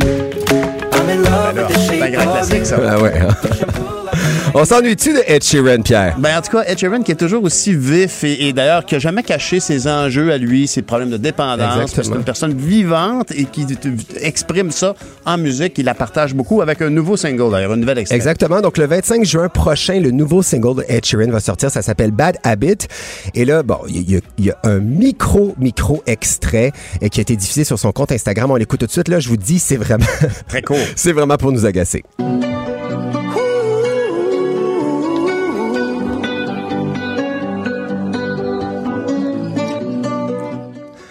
[1.99, 2.78] Ben un grand classique, ça.
[2.88, 3.13] Ah ouais.
[4.55, 6.15] On s'ennuie-tu de Ed Sheeran, Pierre?
[6.17, 8.95] Ben, en tout cas, Ed Sheeran qui est toujours aussi vif et, et d'ailleurs qui
[8.95, 11.91] n'a jamais caché ses enjeux à lui, ses problèmes de dépendance.
[11.93, 13.65] C'est une personne vivante et qui
[14.21, 15.77] exprime ça en musique.
[15.77, 18.15] Il la partage beaucoup avec un nouveau single, d'ailleurs, une nouvelle extrait.
[18.15, 18.62] Exactement.
[18.62, 21.69] Donc, le 25 juin prochain, le nouveau single de Ed Sheeran va sortir.
[21.69, 22.88] Ça s'appelle Bad Habit.
[23.35, 26.71] Et là, bon, il y, a- il y a un micro, micro extrait
[27.03, 28.49] euh, qui a été diffusé sur son compte Instagram.
[28.49, 29.09] On l'écoute tout de suite.
[29.09, 30.05] Là, je vous dis, c'est vraiment,
[30.47, 30.77] Très court.
[30.95, 32.03] c'est vraiment pour nous agacer.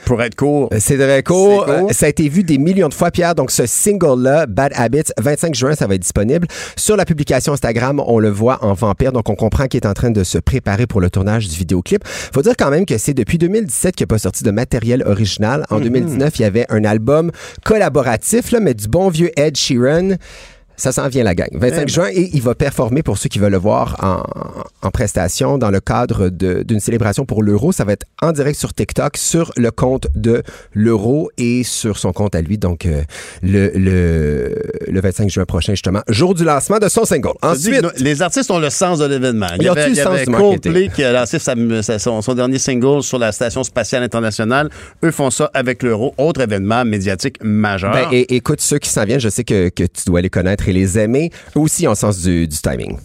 [0.08, 0.70] Pour être court.
[0.78, 1.66] C'est très court.
[1.68, 3.34] Euh, Ça a été vu des millions de fois, Pierre.
[3.34, 6.48] Donc, ce single-là, Bad Habits, 25 juin, ça va être disponible.
[6.76, 9.12] Sur la publication Instagram, on le voit en vampire.
[9.12, 12.02] Donc, on comprend qu'il est en train de se préparer pour le tournage du vidéoclip.
[12.06, 15.66] Faut dire quand même que c'est depuis 2017 qu'il n'a pas sorti de matériel original.
[15.68, 17.30] En 2019, il y avait un album
[17.62, 20.16] collaboratif, là, mais du bon vieux Ed Sheeran.
[20.78, 21.48] Ça s'en vient la gang.
[21.52, 25.58] 25 juin et il va performer pour ceux qui veulent le voir en, en prestation
[25.58, 27.72] dans le cadre d'une célébration pour l'euro.
[27.72, 32.12] Ça va être en direct sur TikTok, sur le compte de l'euro et sur son
[32.12, 32.56] compte à lui.
[32.58, 33.02] Donc euh,
[33.42, 34.54] le, le,
[34.88, 37.32] le 25 juin prochain justement, jour du lancement de son single.
[37.42, 39.48] Ensuite, les artistes ont le sens de l'événement.
[39.56, 40.24] Il y avait, il y avait.
[40.26, 44.70] Coldplay qui a lancé sa- son, son dernier single sur la Station spatiale internationale.
[45.04, 46.14] Eux font ça avec l'euro.
[46.18, 47.92] Autre événement médiatique majeur.
[47.92, 50.67] ben, et, écoute ceux qui s'en viennent, je sais que, que tu dois les connaître
[50.68, 51.30] et les aimer.
[51.54, 52.96] Aussi ont le sens du timing.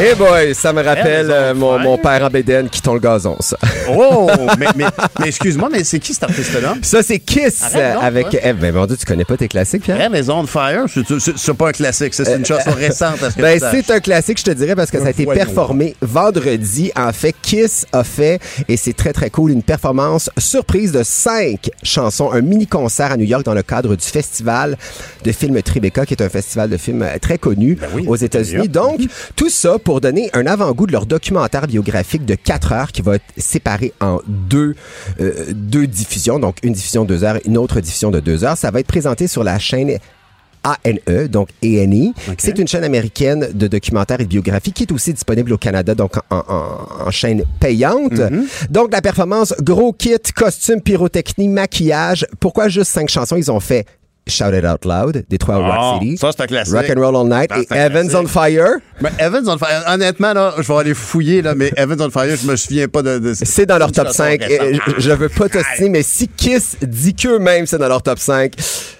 [0.00, 3.36] Eh boy, ça me rappelle euh, mon, mon père en bédaine qui tombe le gazon,
[3.40, 3.58] ça.
[3.90, 4.30] Oh!
[4.58, 4.86] mais mais,
[5.20, 6.76] mais excuse-moi, mais c'est qui cet artiste-là?
[6.80, 8.40] Ça, c'est Kiss Arrête euh, avec toi.
[8.42, 8.56] Eve.
[8.58, 9.98] Ben, mon Dieu, tu connais pas tes classiques, Pierre?
[9.98, 10.84] Rêve is on fire.
[10.88, 13.22] C'est- pas un classique, c'est une chanson récente.
[13.22, 15.26] à ce que Ben, c'est un classique, je te dirais, parce que ça a été
[15.26, 16.90] performé vendredi.
[16.96, 21.70] En fait, Kiss a fait, et c'est très, très cool, une performance surprise de cinq
[21.82, 24.78] chansons, un mini-concert à New York dans le cadre du festival
[25.22, 28.16] de films Tribeca, qui est un festival de films euh, très connu Ben oui, aux
[28.16, 28.68] États-Unis.
[28.68, 29.00] Donc,
[29.36, 33.16] tout ça pour donner un avant-goût de leur documentaire biographique de 4 heures qui va
[33.16, 34.74] être séparé en deux,
[35.20, 36.38] euh, deux diffusions.
[36.38, 38.56] Donc, une diffusion de 2 heures, une autre diffusion de 2 heures.
[38.56, 39.98] Ça va être présenté sur la chaîne
[40.64, 42.12] ANE, donc A&E.
[42.38, 45.94] C'est une chaîne américaine de documentaires et de biographies qui est aussi disponible au Canada,
[45.96, 48.12] donc en, en- en chaîne payante.
[48.70, 52.26] Donc, la performance, gros kit, costume, pyrotechnie, maquillage.
[52.38, 53.36] Pourquoi juste cinq chansons?
[53.36, 53.86] Ils ont fait
[54.28, 56.16] Shout It Out Loud, des trois Ah, Rock City.
[56.16, 56.74] ça, c'est un classique.
[56.74, 58.16] Rock and Roll All Night Ça, et Evans classique.
[58.24, 58.68] on Fire.
[59.00, 62.36] Mais Evans on Fire, honnêtement, là, je vais aller fouiller, là, mais Evans on Fire,
[62.36, 63.18] je me souviens pas de.
[63.18, 64.42] de- C'est dans leur top chanson 5.
[64.44, 64.64] récente.
[64.64, 68.18] Et je, je veux pas t'ostiner, mais si Kiss dit qu'eux-mêmes c'est dans leur top
[68.18, 68.52] 5,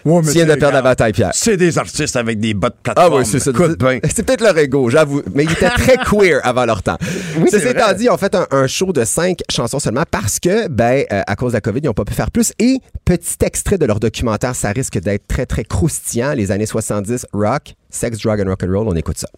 [0.05, 1.31] Ouais, tu viens de perdre la bataille, Pierre.
[1.33, 3.21] C'est des artistes avec des bottes Ah plateformes.
[3.21, 3.53] oui, c'est ça.
[4.13, 5.23] C'est peut-être leur ego, j'avoue.
[5.33, 6.97] Mais ils étaient très queer avant leur temps.
[7.01, 7.71] c'est Ceci vrai.
[7.71, 11.05] étant dit, ils ont fait un, un show de cinq chansons seulement parce que, ben,
[11.13, 12.53] euh, à cause de la COVID, ils n'ont pas pu faire plus.
[12.59, 16.35] Et petit extrait de leur documentaire, ça risque d'être très, très croustillant.
[16.35, 18.89] Les années 70, rock, sex, drug and rock and roll.
[18.89, 19.29] On écoute ça.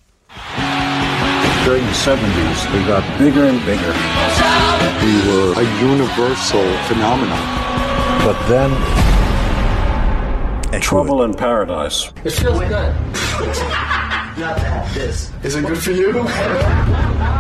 [1.65, 3.95] During the 70s, we got bigger and bigger.
[5.03, 7.39] We were a universal phenomenon.
[8.25, 8.71] But then,
[10.81, 12.13] trouble in paradise.
[12.25, 14.01] It feels good.
[14.37, 16.12] Is it good for you?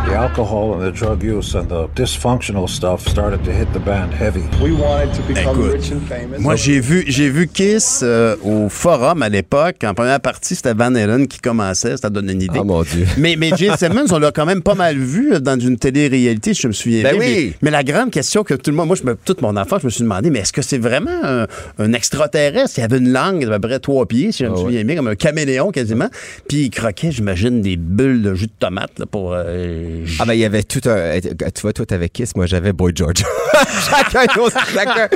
[0.06, 4.12] The alcohol and the drug use and the dysfunctional stuff started to hit the band
[4.14, 4.44] heavy.
[4.62, 6.38] We wanted to become Écoute, rich and famous.
[6.38, 9.82] Moi, j'ai vu, j'ai vu Kiss euh, au forum à l'époque.
[9.84, 11.96] En première partie, c'était Van Halen qui commençait.
[11.96, 12.58] Ça donne une idée.
[12.60, 13.06] Oh mon Dieu.
[13.18, 16.54] Mais, mais Gene Simmons, on l'a quand même pas mal vu euh, dans une télé-réalité,
[16.54, 17.26] si je me souviens Ben bien.
[17.26, 17.46] oui.
[17.46, 19.80] Mais, mais la grande question que tout le monde, moi, je me, toute mon enfance,
[19.80, 21.46] je me suis demandé, mais est-ce que c'est vraiment un,
[21.80, 22.78] un extraterrestre?
[22.78, 24.64] Il avait une langue d'à peu près trois pieds, si je me Ah ouais.
[24.64, 26.08] souviens bien, comme un caméléon quasiment.
[26.46, 26.70] Puis il
[27.10, 29.32] j'imagine, des bulles de jus de tomate là, pour.
[29.34, 31.18] euh, Ah ben il y avait tout un...
[31.20, 33.24] Tu vois, toi t'avais Kiss, moi j'avais Boy George.
[33.90, 35.08] chacun, nos, chacun,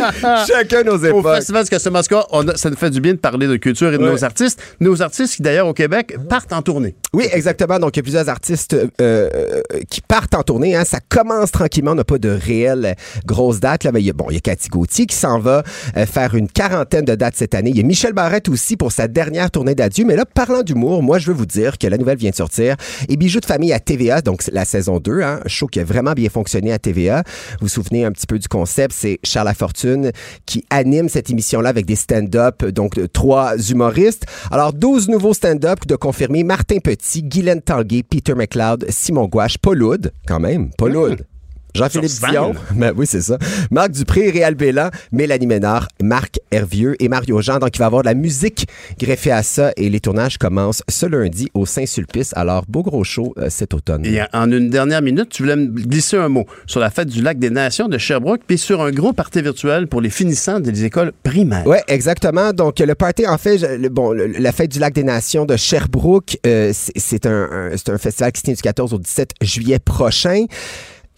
[0.47, 1.35] chacun nos Au époques.
[1.37, 3.93] Festival du Castor Masca, on a- ça nous fait du bien de parler de culture
[3.93, 4.11] et de Ouais.
[4.11, 4.61] nos artistes.
[4.81, 6.95] Nos artistes qui, d'ailleurs, au Québec, partent en tournée.
[7.13, 7.79] Oui, exactement.
[7.79, 10.77] Donc, il y a plusieurs artistes euh, euh, qui partent en tournée.
[10.77, 10.85] Hein.
[10.85, 11.93] Ça commence tranquillement.
[11.93, 12.95] On n'a pas de réelle
[13.27, 13.85] grosse date.
[13.85, 13.93] Là.
[13.93, 15.63] Mais il y a, bon, il y a Cathy Gauthier qui s'en va
[15.97, 17.71] euh, faire une quarantaine de dates cette année.
[17.71, 20.05] Il y a Michel Barrette aussi pour sa dernière tournée d'adieu.
[20.05, 22.77] Mais là, parlant d'humour, moi, je veux vous dire que la nouvelle vient de sortir.
[23.09, 25.85] Et Bijoux de famille à TVA, donc la saison 2, hein, un show qui a
[25.85, 27.23] vraiment bien fonctionné à TVA.
[27.53, 28.95] Vous vous souvenez un petit peu du concept.
[28.97, 30.13] C'est Charles Lafortune
[30.47, 34.27] qui anime cette émission-là avec des stand-up, donc trois humoristes.
[34.51, 36.45] Alors, 12 nouveaux stand-up de confirmés.
[36.45, 41.28] Martin Petit, Guylaine Tanguay, Peter McLeod, Simon Gouache, Paul Oud, quand même, Paul Oud.
[41.75, 42.11] Jean-Philippe.
[42.31, 43.39] Dion, ben oui, c'est ça.
[43.71, 47.59] Marc Dupré, Réal Bélan, Mélanie Ménard, Marc Hervieux et Mario Jean.
[47.59, 48.67] Donc, il va y avoir de la musique
[48.99, 52.33] greffée à ça et les tournages commencent ce lundi au Saint-Sulpice.
[52.37, 54.05] Alors, beau gros show euh, cet automne.
[54.07, 57.23] Et en une dernière minute, tu voulais me glisser un mot sur la fête du
[57.23, 60.85] lac des Nations de Sherbrooke, puis sur un gros party virtuel pour les finissants des
[60.85, 61.67] écoles primaires.
[61.67, 62.53] Oui, exactement.
[62.53, 65.57] Donc, le party, en fait, le- bon, le- la fête du lac des Nations de
[65.57, 70.45] Sherbrooke, euh, c'est un, un festival qui se tient du 14 au 17 juillet prochain.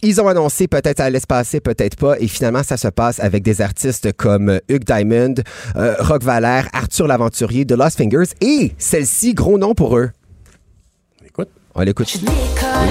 [0.03, 2.19] Ils ont annoncé peut-être ça allait se passer, peut-être pas.
[2.19, 5.35] Et finalement, ça se passe avec des artistes comme euh, Hugh Diamond,
[5.75, 10.09] euh, Rock Valère, Arthur l'Aventurier, The Lost Fingers et celle-ci, gros nom pour eux.
[11.25, 11.49] Écoute.
[11.75, 12.19] On l'écoute.
[12.57, 12.85] Ah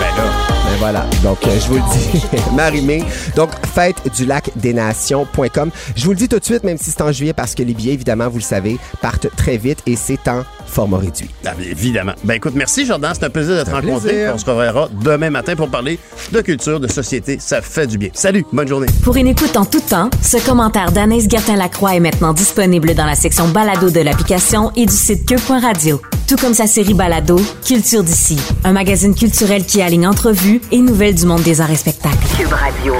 [0.00, 0.30] ben là,
[0.64, 1.06] ben voilà.
[1.22, 2.22] Donc, euh, je vous le dis,
[2.56, 3.04] Marie-Mé.
[3.36, 5.70] Donc, fête du lac des nations.com.
[5.94, 7.74] Je vous le dis tout de suite, même si c'est en juillet, parce que les
[7.74, 11.28] billets, évidemment, vous le savez, partent très vite et c'est en format réduit.
[11.44, 12.12] Ah, bien, évidemment.
[12.24, 14.08] Ben écoute, merci Jordan, c'est un plaisir de te rencontrer.
[14.08, 14.32] plaisir.
[14.34, 15.98] On se reverra demain matin pour parler
[16.32, 17.38] de culture, de société.
[17.40, 18.10] Ça fait du bien.
[18.12, 18.86] Salut, bonne journée.
[19.02, 23.14] Pour une écoute en tout temps, ce commentaire d'Anaïs Gertin-Lacroix est maintenant disponible dans la
[23.14, 26.00] section balado de l'application et du site cube.radio.
[26.28, 31.14] Tout comme sa série balado, Culture d'ici, un magazine culturel qui aligne entrevues et nouvelles
[31.14, 32.16] du monde des arts et spectacles.
[32.36, 32.94] Cube Radio.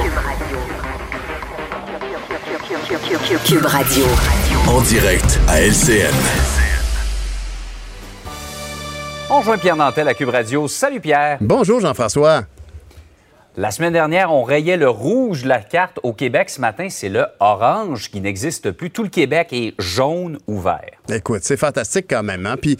[3.45, 4.05] Cube Radio.
[4.67, 6.60] En direct à LCN.
[9.33, 10.67] On rejoint Pierre Nantel à Cube Radio.
[10.67, 11.37] Salut Pierre.
[11.39, 12.43] Bonjour Jean-François.
[13.57, 16.49] La semaine dernière, on rayait le rouge de la carte au Québec.
[16.49, 18.91] Ce matin, c'est le orange qui n'existe plus.
[18.91, 20.79] Tout le Québec est jaune ou vert.
[21.13, 22.45] Écoute, c'est fantastique quand même.
[22.45, 22.55] Hein?
[22.55, 22.77] Puis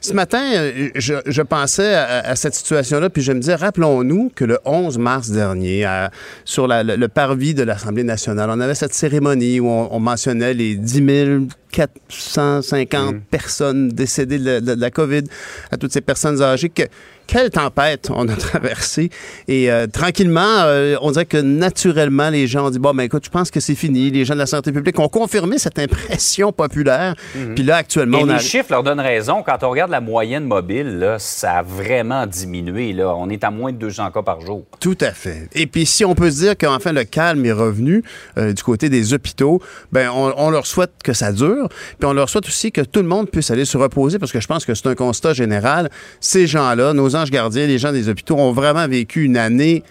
[0.00, 4.30] ce matin, euh, je, je pensais à, à cette situation-là, puis je me disais, rappelons-nous
[4.32, 6.12] que le 11 mars dernier, à-
[6.44, 9.98] sur la- le, le parvis de l'Assemblée nationale, on avait cette cérémonie où on, on
[9.98, 15.22] mentionnait les 10 450 personnes décédées de la, de la COVID,
[15.70, 16.68] à toutes ces personnes âgées.
[16.68, 16.82] Que,
[17.26, 19.10] quelle tempête on a traversée.
[19.48, 23.24] Et euh, tranquillement, euh, on dirait que naturellement, les gens ont dit, bon, ben écoute,
[23.24, 24.10] je pense que c'est fini.
[24.10, 27.14] Les gens de la santé publique ont confirmé cette impression populaire.
[27.54, 28.38] Puis là, actuellement, Et on les a...
[28.38, 29.42] chiffres leur donnent raison.
[29.42, 32.92] Quand on regarde la moyenne mobile, là, ça a vraiment diminué.
[32.92, 33.14] Là.
[33.16, 34.64] On est à moins de 200 cas par jour.
[34.80, 35.48] Tout à fait.
[35.54, 38.02] Et puis, si on peut se dire qu'enfin le calme est revenu
[38.38, 41.68] euh, du côté des hôpitaux, ben on, on leur souhaite que ça dure.
[41.98, 44.40] Puis on leur souhaite aussi que tout le monde puisse aller se reposer parce que
[44.40, 45.90] je pense que c'est un constat général.
[46.20, 49.82] Ces gens-là, nos gardiens, les gens des hôpitaux, ont vraiment vécu une année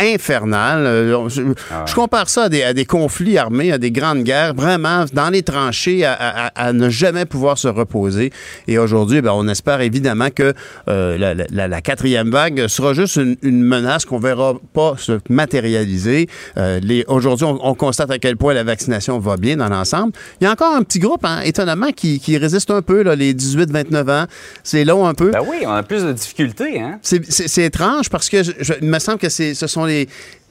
[0.00, 0.86] infernale.
[0.86, 1.42] Euh, Je,
[1.86, 5.30] je compare ça à des, à des conflits armés, à des grandes guerres, vraiment dans
[5.30, 8.32] les tranchées, à, à- à- à ne jamais pouvoir se reposer.
[8.68, 10.54] Et aujourd'hui, ben, on espère évidemment que
[10.88, 15.18] euh, la, la- la quatrième vague sera juste une, une menace qu'on verra pas se
[15.28, 16.28] matérialiser.
[16.56, 20.12] Euh, aujourd'hui, on, on constate à quel point la vaccination va bien dans l'ensemble.
[20.40, 23.14] Il y a encore un petit groupe, hein, étonnamment, qui, qui résiste un peu, là,
[23.14, 24.26] les 18-29 ans.
[24.62, 25.30] C'est long un peu.
[25.30, 26.80] Ben oui, on a plus de difficultés.
[26.80, 26.98] Hein?
[27.02, 29.84] C'est- étrange parce que je- je- il me semble que ce sont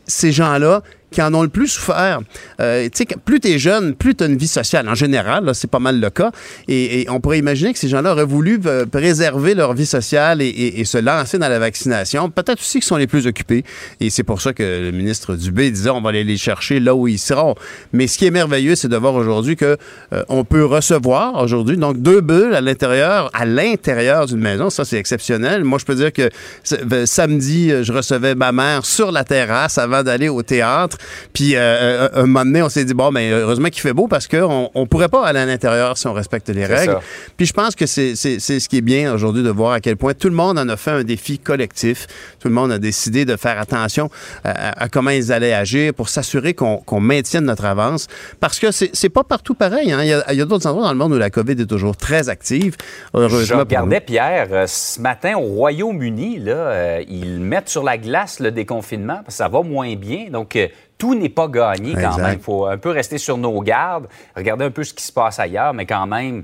[0.07, 2.19] ces gens-là qui en ont le plus souffert.
[2.59, 4.87] Euh, tu sais, plus tu es jeune, plus tu as une vie sociale.
[4.89, 6.31] En général, c'est pas mal le cas.
[6.67, 10.83] Et, on pourrait imaginer que ces gens-là auraient voulu euh, préserver leur vie sociale et,
[10.85, 12.29] se lancer dans la vaccination.
[12.29, 13.63] Peut-être aussi qu'ils sont les plus occupés.
[13.99, 16.95] Et c'est pour ça que le ministre Dubé disait on va aller les chercher là
[16.95, 17.55] où ils seront.
[17.93, 19.77] Mais ce qui est merveilleux, c'est de voir aujourd'hui que
[20.13, 24.69] euh, on peut recevoir aujourd'hui donc deux bulles à l'intérieur, à l'intérieur d'une maison.
[24.69, 25.63] Ça, c'est exceptionnel.
[25.63, 26.29] Moi, je peux dire que
[26.71, 30.97] euh, samedi, je recevais ma mère sur la terrasse avant d'aller au théâtre.
[31.33, 34.07] Puis euh, euh, un moment donné, on s'est dit bon, ben heureusement qu'il fait beau
[34.07, 36.93] parce qu'on on pourrait pas aller à l'intérieur si on respecte les règles.
[36.93, 37.01] ça.
[37.37, 40.13] Puis je pense que c'est ce qui est bien aujourd'hui de voir à quel point
[40.13, 42.07] tout le monde en a fait un défi collectif.
[42.39, 44.09] Tout le monde a décidé de faire attention
[44.43, 48.07] à, comment ils allaient agir pour s'assurer qu'on maintienne notre avance.
[48.39, 49.91] Parce que c'est pas partout pareil.
[49.91, 50.03] hein.
[50.03, 52.75] Il y a, d'autres endroits dans le monde où la COVID est toujours très active.
[53.13, 57.97] Heureusement Je regardais, Pierre, euh, ce matin au Royaume-Uni, là, euh, ils mettent sur la
[57.97, 60.27] glace le déconfinement parce que ça va moins bien.
[60.31, 60.57] Donc,
[60.99, 62.17] tout n'est pas gagné quand Exact.
[62.21, 62.33] même.
[62.37, 65.39] Il faut un peu rester sur nos gardes, regarder un peu ce qui se passe
[65.39, 66.43] ailleurs, mais quand même,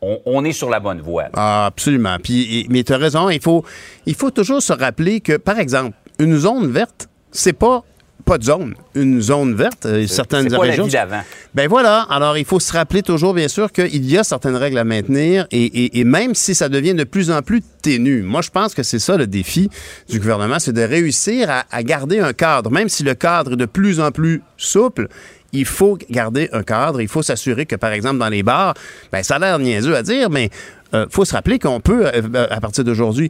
[0.00, 1.24] on, on est sur la bonne voie.
[1.32, 2.18] Ah, absolument.
[2.22, 3.64] Puis, mais tu as raison, il faut,
[4.06, 7.82] il faut toujours se rappeler que, par exemple, une zone verte, c'est pas
[8.24, 8.74] pas de zone.
[8.94, 10.84] Une zone verte, euh, certaines pas la régions.
[10.86, 11.20] vie d'avant.
[11.54, 12.06] Ben voilà.
[12.10, 15.46] Alors, il faut se rappeler toujours, bien sûr, qu'il y a certaines règles à maintenir
[15.50, 18.22] et, et- et même si ça devient de plus en plus ténu.
[18.22, 19.68] Moi, je pense que c'est ça le défi
[20.08, 22.70] du gouvernement, c'est de réussir à, à garder un cadre.
[22.70, 25.08] Même si le cadre est de plus en plus souple,
[25.52, 27.00] il faut garder un cadre.
[27.00, 28.74] Il faut s'assurer que, par exemple, dans les bars,
[29.12, 30.50] ben, ça a l'air niaiseux à dire, mais
[30.94, 33.28] il faut se rappeler qu'on peut, euh, à partir d'aujourd'hui,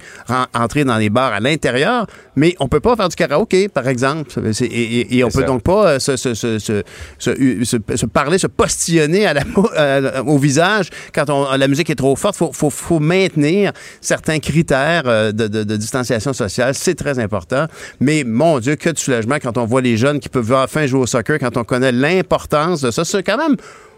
[0.55, 4.31] entrer dans les bars à l'intérieur, mais on peut pas faire du karaoké, par exemple.
[4.61, 5.47] Et, et- et on peut ça.
[5.47, 9.43] donc pas euh, se, parler, se postillonner à la,
[9.77, 12.37] euh, au visage quand on- la musique est trop forte.
[12.37, 16.75] Il faut, faut- faut maintenir certains critères euh, de, de- de distanciation sociale.
[16.75, 17.67] C'est très important.
[18.01, 21.01] Mais mon Dieu, que de soulagement quand on voit les jeunes qui peuvent enfin jouer
[21.01, 23.05] au soccer, quand on connaît l'importance de ça.
[23.05, 23.57] C'est quand même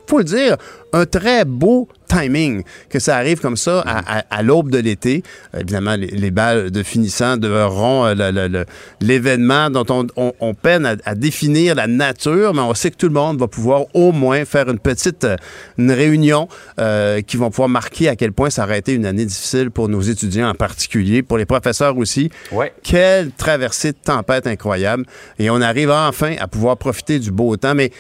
[0.09, 0.57] faut le dire,
[0.93, 5.23] un très beau timing que ça arrive comme ça à, à- à l'aube de l'été.
[5.55, 8.65] Évidemment, les, les balles de finissant devront euh,
[9.01, 12.97] l'événement dont on, on- on peine à, à définir la nature, mais on sait que
[12.97, 15.37] tout le monde va pouvoir au moins faire une petite euh,
[15.79, 19.25] une réunion euh, qui vont pouvoir marquer à quel point ça aurait été une année
[19.25, 22.31] difficile pour nos étudiants en particulier, pour les professeurs aussi.
[22.53, 22.73] Ouais.
[22.83, 25.05] Quelle traversée de tempête incroyable.
[25.39, 27.75] Et on arrive enfin à pouvoir profiter du beau temps.
[27.75, 27.91] Mais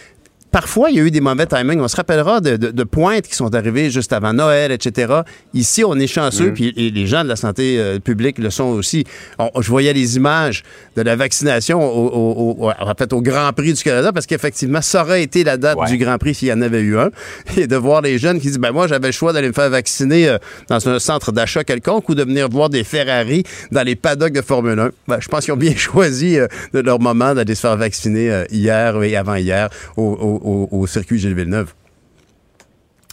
[0.57, 1.81] Parfois, il y a eu des mauvais timings.
[1.81, 5.13] On se rappellera de, de- de pointes qui sont arrivées juste avant Noël, etc.
[5.53, 8.65] Ici, on est chanceux, puis et les gens de la santé euh, publique le sont
[8.65, 9.05] aussi.
[9.39, 10.63] On- je voyais les images
[10.97, 14.81] de la vaccination au, au- au- en fait, au Grand Prix du Canada, parce qu'effectivement,
[14.81, 15.89] ça aurait été la date Ouais.
[15.91, 17.11] du Grand Prix s'il y en avait eu un.
[17.59, 19.69] Et de voir les jeunes qui disent, ben moi, j'avais le choix d'aller me faire
[19.69, 20.39] vacciner euh,
[20.71, 23.43] dans un centre d'achat quelconque ou de venir voir des Ferrari
[23.73, 24.91] dans les paddocks de Formule 1.
[25.07, 28.45] Ben, je pense qu'ils ont bien choisi euh, de leur moment d'aller se faire vacciner
[28.51, 30.41] hier et avant-hier au,
[30.71, 31.73] au- circuit Gilles Villeneuve.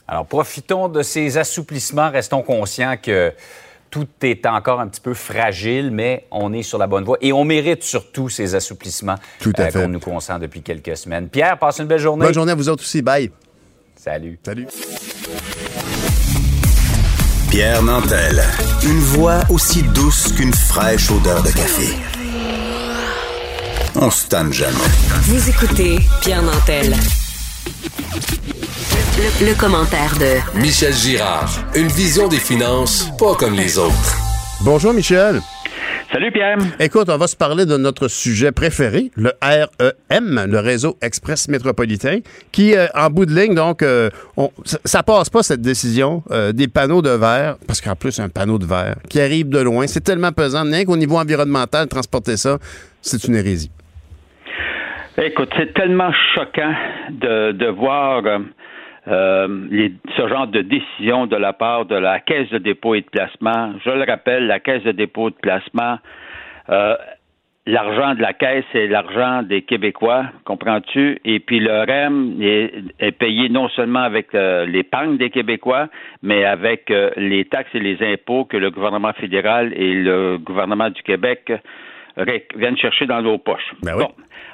[0.08, 2.12] Alors, profitons de ces assouplissements.
[2.12, 3.32] Restons conscients que
[3.90, 7.18] tout est encore un petit peu fragile, mais on est sur la bonne voie.
[7.22, 9.82] Et on mérite surtout ces assouplissements euh, Tout à fait.
[9.84, 11.30] qu'on nous consent depuis quelques semaines.
[11.30, 12.26] Pierre, passe une belle journée.
[12.26, 13.02] Bonne journée à vous autres aussi.
[13.02, 13.32] Bye.
[13.96, 14.38] Salut.
[14.46, 14.68] Salut.
[17.50, 18.44] Pierre Nantel.
[18.84, 21.94] Une voix aussi douce qu'une fraîche odeur de café.
[23.96, 24.74] On se tanne jamais.
[25.22, 26.96] Vous écoutez Pierre Nantel.
[29.18, 31.50] Le, le commentaire de Michel Girard.
[31.76, 34.16] Une vision des finances pas comme les autres.
[34.62, 35.42] Bonjour, Michel.
[36.12, 36.58] Salut Pierre.
[36.80, 42.20] Écoute, on va se parler de notre sujet préféré, le REM, le réseau express métropolitain,
[42.52, 46.22] qui, euh, en bout de ligne, donc, euh, on- ça, ça passe pas cette décision
[46.30, 49.58] euh, des panneaux de verre, parce qu'en plus, un panneau de verre qui arrive de
[49.60, 52.60] loin, c'est tellement pesant, rien qu'au niveau environnemental, transporter ça,
[53.02, 53.72] c'est une hérésie.
[55.18, 56.74] Écoute, c'est tellement choquant
[57.12, 58.40] de, de voir euh,
[59.08, 63.02] euh, les- ce genre de décision de la part de la Caisse de dépôt et
[63.02, 63.74] de placement.
[63.86, 66.00] Je le rappelle, la Caisse de dépôt et de placement,
[66.70, 66.96] euh,
[67.68, 71.20] l'argent de la Caisse, c'est l'argent des Québécois, comprends-tu?
[71.26, 75.90] Et puis le REM est, est payé non seulement avec euh, l'épargne des Québécois,
[76.24, 80.90] mais avec euh, les taxes et les impôts que le gouvernement fédéral et le gouvernement
[80.90, 81.52] du Québec
[82.56, 83.74] viennent chercher dans nos poches.
[83.82, 84.04] Ben oui.
[84.04, 84.12] Bon.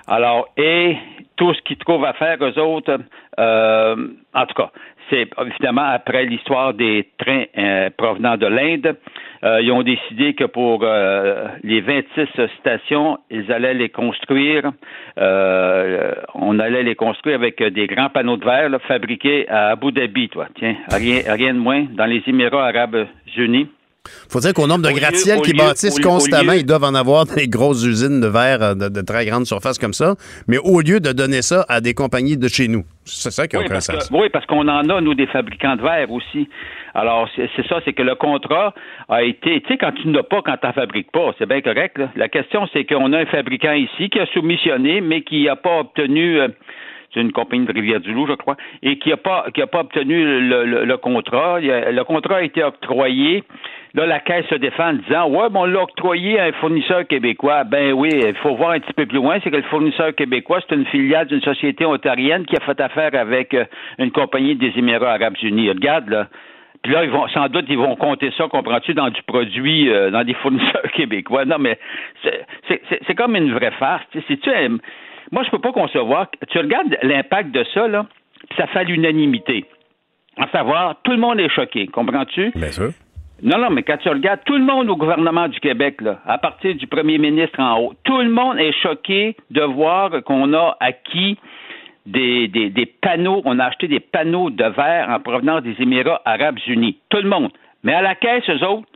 [0.09, 0.97] Alors, et
[1.37, 2.97] tout ce qu'ils trouvent à faire, eux autres,
[3.39, 3.95] euh,
[4.33, 4.71] en tout cas,
[5.11, 8.95] c'est évidemment après l'histoire des trains euh, provenant de l'Inde,
[9.43, 12.27] euh, ils ont décidé que pour euh, les 26
[12.59, 14.71] stations, ils allaient les construire,
[15.19, 19.91] euh, on allait les construire avec des grands panneaux de verre là, fabriqués à Abu
[19.91, 20.47] Dhabi, toi.
[20.55, 23.05] Tiens, rien, rien de moins, dans les Émirats arabes
[23.37, 23.69] unis.
[24.29, 27.25] Faut dire qu'au nombre de au qui bâtissent lieu- constamment, lieu- ils doivent en avoir
[27.25, 30.15] des grosses usines de verre euh, de, de très grande surface comme ça,
[30.47, 33.55] mais au lieu de donner ça à des compagnies de chez nous, c'est ça qui
[33.55, 34.09] a Oui, aucun sens.
[34.09, 36.47] que- oui, parce qu'on en a, nous, des fabricants de verre aussi.
[36.95, 38.73] Alors, c'est c'est ça, c'est que le contrat
[39.09, 41.61] a été, tu sais, quand tu n'as pas, quand tu n'en fabriques pas, c'est bien
[41.61, 41.97] correct.
[41.99, 42.09] là.
[42.15, 45.79] La question, c'est qu'on a un fabricant ici qui a soumissionné, mais qui n'a pas
[45.81, 46.47] obtenu, euh,
[47.13, 50.23] c'est une compagnie de Rivière-du-Loup, je crois, et qui n'a pas, qui a pas obtenu
[50.47, 51.59] le, le- le contrat.
[51.59, 53.43] Le contrat a été octroyé.
[53.95, 57.07] Là, la Caisse se défend en disant Ouais, bon, on l'a octroyé à un fournisseur
[57.07, 57.63] québécois.
[57.63, 60.59] Ben oui, il faut voir un petit peu plus loin, c'est que le fournisseur québécois,
[60.67, 63.65] c'est une filiale d'une société ontarienne qui a fait affaire avec euh,
[63.97, 65.69] une compagnie des Émirats arabes unis.
[65.69, 66.27] Regarde, là.
[66.83, 70.11] Puis là, ils vont, sans doute, ils vont compter ça, comprends-tu, dans du produit, euh,
[70.11, 71.43] dans des fournisseurs québécois.
[71.45, 71.77] Non, mais
[72.23, 74.03] c'est- comme une vraie farce.
[74.27, 74.49] C'est-tu
[75.31, 76.27] Moi, je peux pas concevoir.
[76.49, 78.05] Tu regardes l'impact de ça, là,
[78.47, 79.65] puis ça fait l'unanimité.
[80.37, 82.51] À savoir, tout le monde est choqué, comprends-tu?
[82.55, 82.91] Bien sûr.
[83.41, 86.37] Non, non, mais quand tu regardes tout le monde au gouvernement du Québec, là, à
[86.37, 90.75] partir du premier ministre en haut, tout le monde est choqué de voir qu'on a
[90.79, 91.37] acquis
[92.05, 96.21] des, des, des panneaux, on a acheté des panneaux de verre en provenance des Émirats
[96.25, 96.97] arabes unis.
[97.09, 97.51] Tout le monde.
[97.83, 98.87] Mais à la caisse, eux autres,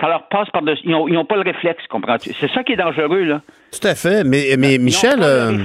[0.00, 0.82] ça leur passe par-dessus.
[0.84, 2.32] Ils n'ont pas le réflexe, comprends-tu?
[2.34, 3.40] C'est ça qui est dangereux, là.
[3.70, 4.24] Tout à fait.
[4.24, 5.56] Mais, mais Michel, euh,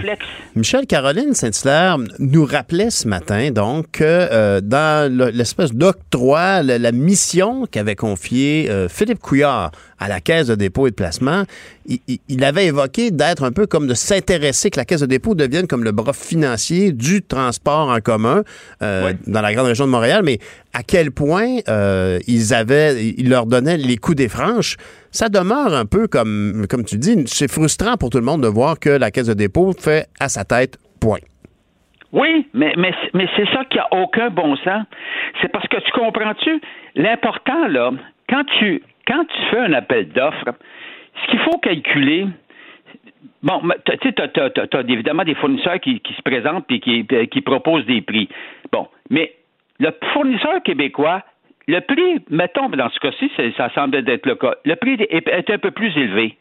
[0.56, 7.66] Michel Caroline Saint-Hilaire nous rappelait ce matin, donc, que euh, dans l'espèce d'octroi, la, mission
[7.66, 11.46] qu'avait confiée euh, Philippe Couillard à la Caisse de dépôt et de placement,
[11.88, 15.66] il, avait évoqué d'être un peu comme de s'intéresser, que la Caisse de dépôt devienne
[15.66, 18.44] comme le bras financier du transport en commun
[18.82, 20.40] dans la grande région de Montréal, mais
[20.74, 21.60] à quel point
[22.28, 24.78] ils avaient, ils leur donnaient les coups des franches
[25.16, 28.48] ça demeure un peu comme, comme tu dis, c'est frustrant pour tout le monde de
[28.48, 31.24] voir que la Caisse de dépôt fait à sa tête point.
[32.12, 32.94] Oui, mais, mais,
[33.36, 34.86] c'est ça qui a aucun bon sens.
[35.42, 36.62] C'est parce que tu comprends-tu,
[36.96, 37.92] l'important, là,
[38.30, 40.52] quand tu, quand tu fais un appel d'offres,
[41.22, 42.28] ce qu'il faut calculer,
[43.42, 47.86] Bon, tu sais, tu as, évidemment des fournisseurs qui, se présentent et qui, qui proposent
[47.86, 48.28] des prix.
[48.72, 49.36] Bon, mais
[49.80, 51.22] le fournisseur québécois,
[51.68, 55.58] le prix, mettons, dans ce cas-ci, ça semble être le cas, le prix est, un
[55.58, 56.38] peu plus élevé.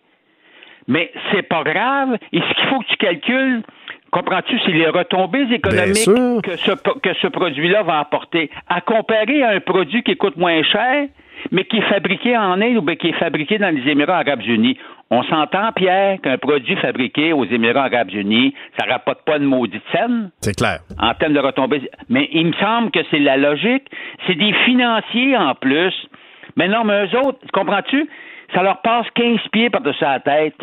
[0.87, 2.19] Mais c'est pas grave.
[2.33, 3.63] Et ce qu'il faut que tu calcules,
[4.11, 8.51] comprends-tu, c'est les retombées économiques que ce, que ce produit-là va apporter.
[8.69, 11.09] À comparer à un produit qui coûte moins cher,
[11.51, 14.79] mais qui est fabriqué en Inde ou qui est fabriqué dans les Émirats arabes unis.
[15.11, 19.83] On s'entend, Pierre, qu'un produit fabriqué aux Émirats arabes unis, ça rapporte pas de maudite
[19.93, 20.31] scène?
[20.41, 20.81] C'est clair.
[20.99, 21.89] En termes de retombées.
[22.09, 23.87] Mais il me semble que c'est la logique.
[24.27, 25.95] C'est des financiers en plus.
[26.57, 28.09] Mais non, mais eux autres, comprends-tu?
[28.55, 30.61] Ça leur passe 15 pieds par-dessus la tête.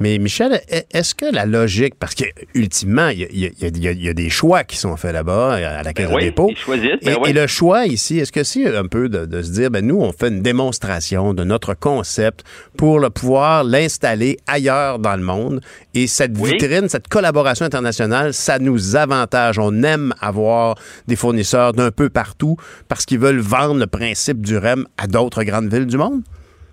[0.00, 4.64] Mais Michel, e-, est-ce que la logique, parce que ultimement, il y, a, des choix
[4.64, 6.50] qui sont faits là-bas à la Caisse ben de dépôt.
[6.66, 10.00] Ben et, le choix ici, est-ce que c'est un peu de, se dire, ben nous,
[10.00, 12.44] on fait une démonstration de notre concept
[12.76, 15.60] pour le pouvoir l'installer ailleurs dans le monde?
[15.94, 19.58] Et cette vitrine, cette collaboration internationale, ça nous avantage.
[19.58, 22.56] On aime avoir des fournisseurs d'un peu partout
[22.88, 26.22] parce qu'ils veulent vendre le principe du REM à d'autres grandes villes du monde?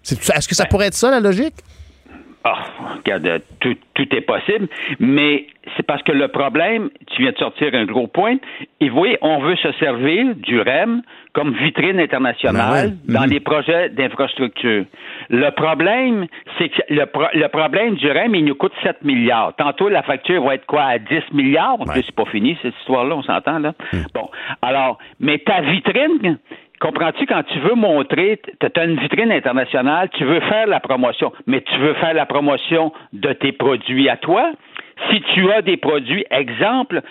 [0.09, 1.55] Est-ce que ça ben pourrait être ça la logique?
[2.45, 2.63] Ah,
[2.95, 4.69] regarde, tout, tout est possible,
[4.99, 8.37] mais c'est parce que le problème, tu viens de sortir un gros point,
[8.79, 11.01] et vous voyez, on veut se servir du REM
[11.33, 13.29] comme vitrine internationale ben dans mhm.
[13.29, 14.85] des projets d'infrastructure.
[15.29, 16.27] Le problème,
[16.57, 19.53] c'est que le, le, problème du REM, il nous coûte 7 milliards.
[19.57, 21.79] Tantôt, la facture va être quoi, à 10 milliards?
[21.81, 21.87] Ouais.
[21.95, 23.73] C'est pas fini, cette histoire-là, on s'entend, là?
[23.91, 24.03] Hmm.
[24.13, 24.29] Bon,
[24.61, 26.39] alors, mais ta vitrine,
[26.79, 31.33] Comprends-tu, quand tu veux montrer, tu as une vitrine internationale, tu veux faire la promotion,
[31.45, 34.51] mais tu veux faire la promotion de tes produits à toi.
[35.09, 37.01] Si tu as des produits, exemple,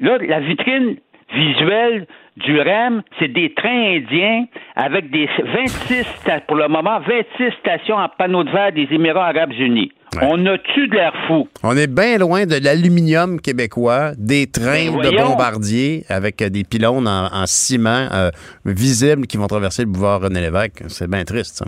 [0.00, 0.96] là, la vitrine
[1.32, 2.06] visuelle
[2.36, 4.44] du REM, c'est des trains indiens
[4.76, 6.06] avec des 26,
[6.46, 9.92] pour le moment, 26 stations en panneaux de verre des Émirats arabes unis.
[10.22, 11.48] On a-tu de l'air fou?
[11.62, 16.64] On est bien loin de l'aluminium québécois, des trains ben de bombardiers avec euh, des
[16.64, 18.30] pylônes en, ciment euh,
[18.64, 20.84] visibles qui vont traverser le boulevard René Lévesque.
[20.88, 21.66] C'est bien triste, ça.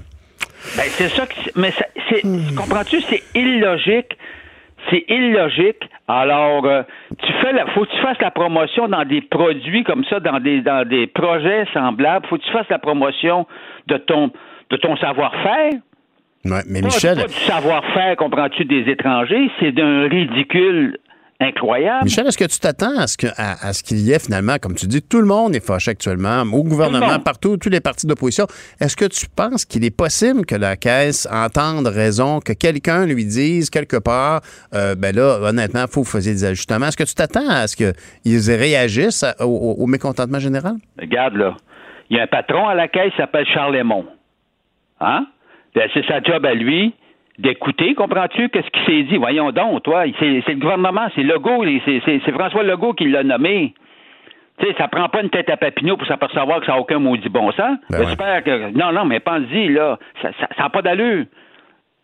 [0.77, 1.35] Ben, c'est ça que.
[1.57, 1.73] Mais
[2.09, 2.23] c'est,
[2.57, 3.01] comprends-tu?
[3.03, 4.17] C'est illogique.
[4.91, 5.83] C'est illogique.
[6.09, 6.83] Alors, euh,
[7.21, 10.39] tu fais la, faut que tu fasses la promotion dans des produits comme ça, dans
[10.39, 12.27] des, dans des projets semblables.
[12.27, 13.47] Faut que tu fasses la promotion
[13.89, 14.31] de ton,
[14.71, 15.73] de ton savoir-faire
[16.69, 17.19] mais Michel.
[17.19, 20.99] Pas du savoir-faire, comprends-tu, des étrangers, c'est d'un ridicule
[21.41, 22.05] incroyable.
[22.05, 24.75] Michel, est-ce que tu t'attends à ce que, à, ce qu'il y ait finalement, comme
[24.75, 28.47] tu dis, tout le monde est fâché actuellement, au gouvernement, partout, tous les partis d'opposition.
[28.81, 33.25] Est-ce que tu penses qu'il est possible que la Caisse entende raison, que quelqu'un lui
[33.25, 34.41] dise quelque part,
[34.75, 36.87] euh, ben là, honnêtement, il faut faire des ajustements?
[36.87, 40.77] Est-ce que tu t'attends à ce qu'ils réagissent au, mécontentement général?
[40.99, 41.57] Regarde, là.
[42.09, 44.07] Il y a un patron à la Caisse qui s'appelle Charles Lemont.
[45.01, 45.27] Hein?
[45.77, 46.95] Ben, c'est sa job à lui
[47.39, 48.49] d'écouter, comprends-tu?
[48.49, 49.18] Qu'est-ce qu'il s'est dit?
[49.18, 53.74] Voyons donc, toi, c'est le gouvernement, c'est Legault, c'est François Legault qui l'a nommé.
[54.59, 56.99] Tu sais, ça prend pas une tête à Papineau pour s'apercevoir que ça n'a aucun
[56.99, 57.77] maudit bon sens.
[57.91, 58.70] Ben J'espère que.
[58.70, 59.99] Non, non, mais pense-y, là.
[60.22, 61.27] Ça n'a ça, pas d'allure.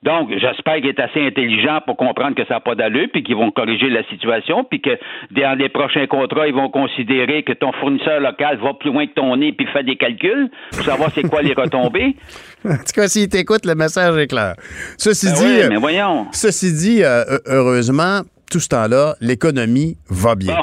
[0.02, 3.36] Donc, j'espère qu'il est assez intelligent pour comprendre que ça n'a pas d'allure, puis qu'ils
[3.36, 4.98] vont corriger la situation, puis que
[5.30, 9.14] dans les prochains contrats, ils vont considérer que ton fournisseur local va plus loin que
[9.14, 12.16] ton nez, puis fait des calculs pour savoir c'est quoi les retombées.
[12.64, 14.54] en tout cas, s'il t'écoute, le message est clair.
[14.98, 16.26] Ceci ben dit, oui, mais voyons.
[16.32, 20.56] Ceci dit, euh, heureusement, tout ce temps-là, l'économie va bien.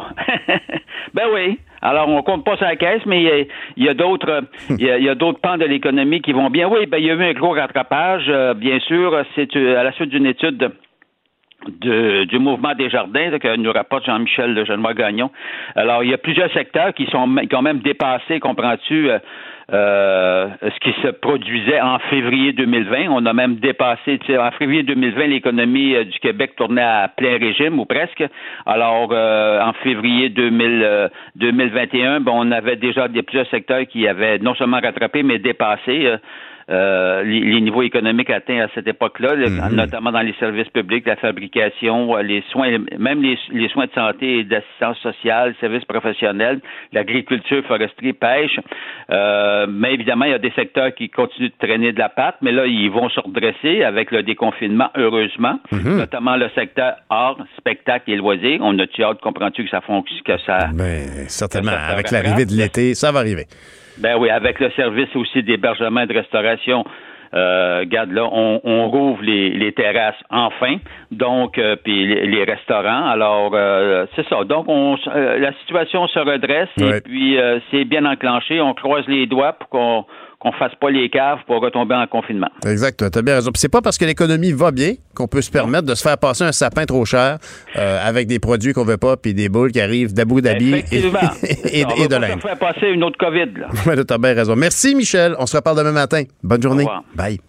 [1.13, 1.59] ben oui.
[1.81, 5.39] Alors, on compte pas sa caisse, mais il y a, d'autres, il y a, d'autres
[5.39, 6.67] pans de l'économie qui vont bien.
[6.67, 9.23] Oui, ben, il y a eu un gros rattrapage, euh, bien sûr.
[9.35, 10.71] C'est euh, à la suite d'une étude
[11.67, 15.29] de, du mouvement des jardins que nous rapporte Jean-Michel Genois Gagnon.
[15.75, 19.19] Alors, il y a plusieurs secteurs qui sont qui ont même dépassé, comprends-tu, euh,
[19.71, 23.09] euh, ce qui se produisait en février 2020.
[23.09, 27.79] On a même dépassé, en février 2020, l'économie euh, du Québec tournait à plein régime
[27.79, 28.23] ou presque.
[28.65, 34.55] Alors, en février 2000, 2021, bon, on avait déjà des plusieurs secteurs qui avaient non
[34.55, 36.15] seulement rattrapé, mais dépassé.
[36.69, 39.75] Euh, les, niveaux économiques atteints à cette époque-là, mhm.
[39.75, 44.39] notamment dans les services publics, la fabrication, euh, les soins, même les, soins de santé
[44.39, 46.59] et d'assistance sociale, services professionnels,
[46.93, 48.59] l'agriculture, foresterie, pêche.
[49.09, 52.35] Euh, mais évidemment, il y a des secteurs qui continuent de traîner de la patte,
[52.41, 55.97] mais là, ils vont se redresser avec le déconfinement, heureusement, mhm.
[55.97, 58.59] notamment le secteur art, spectacle et loisirs.
[58.61, 60.69] On a-tu hâte, comprends-tu, que ça fonctionne, que ça...
[60.75, 63.45] Mais ben, certainement, avec l'arrivée de l'été, ça va arriver.
[63.99, 66.85] Ben oui, avec le service aussi d'hébergement et de restauration.
[67.33, 70.77] Euh, regarde là, on, on rouvre les, les, terrasses enfin,
[71.11, 73.07] donc euh, puis les, restaurants.
[73.07, 74.43] Alors euh, c'est ça.
[74.45, 77.37] Donc on, euh, la situation se redresse et puis
[77.69, 78.59] c'est bien enclenché.
[78.61, 80.05] On croise les doigts pour qu'on
[80.39, 82.47] qu'on fasse pas les caves pour retomber en confinement.
[82.65, 83.51] Exact, tu as bien raison.
[83.55, 86.45] c'est pas parce que l'économie va bien qu'on peut se permettre de se faire passer
[86.45, 87.39] un sapin trop cher
[87.75, 90.97] euh, avec des produits qu'on veut pas puis des boules qui arrivent d'Abu Dhabi et,
[91.65, 92.37] et, et, de l'Inde.
[92.37, 93.59] On faire passer une autre COVID.
[93.59, 93.67] Là.
[93.85, 94.55] Oui, tu as bien raison.
[94.55, 95.35] Merci, Michel.
[95.39, 96.23] On se reparle demain matin.
[96.43, 96.85] Bonne journée.
[97.15, 97.39] Bye.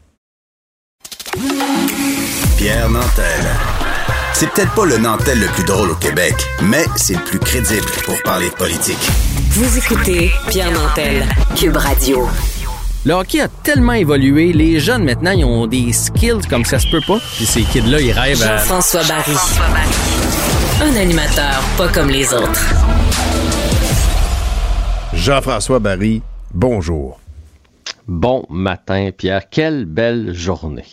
[2.56, 3.46] Pierre Nantel.
[4.32, 7.86] C'est peut-être pas le Nantel le plus drôle au Québec, mais c'est le plus crédible
[8.04, 8.98] pour parler politique.
[9.50, 11.24] Vous écoutez Pierre Nantel,
[11.56, 12.26] Cube Radio.
[13.06, 16.86] Le hockey a tellement évolué, les jeunes maintenant, ils ont des skills comme ça se
[16.90, 17.18] peut pas.
[17.36, 18.58] Puis ces kids-là, ils rêvent à...
[18.58, 19.36] Jean-François Barry.
[20.82, 22.60] Un animateur pas comme les autres.
[25.14, 26.20] Jean-François Barry,
[26.52, 27.18] bonjour.
[28.06, 29.48] Bon matin, Pierre.
[29.48, 30.84] Quelle belle journée.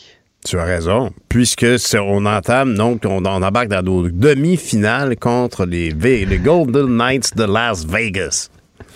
[0.46, 6.38] Tu as raison, puisque on entame, donc, on, embarque dans nos demi-finales contre les, les
[6.38, 8.50] Golden Knights de Las Vegas.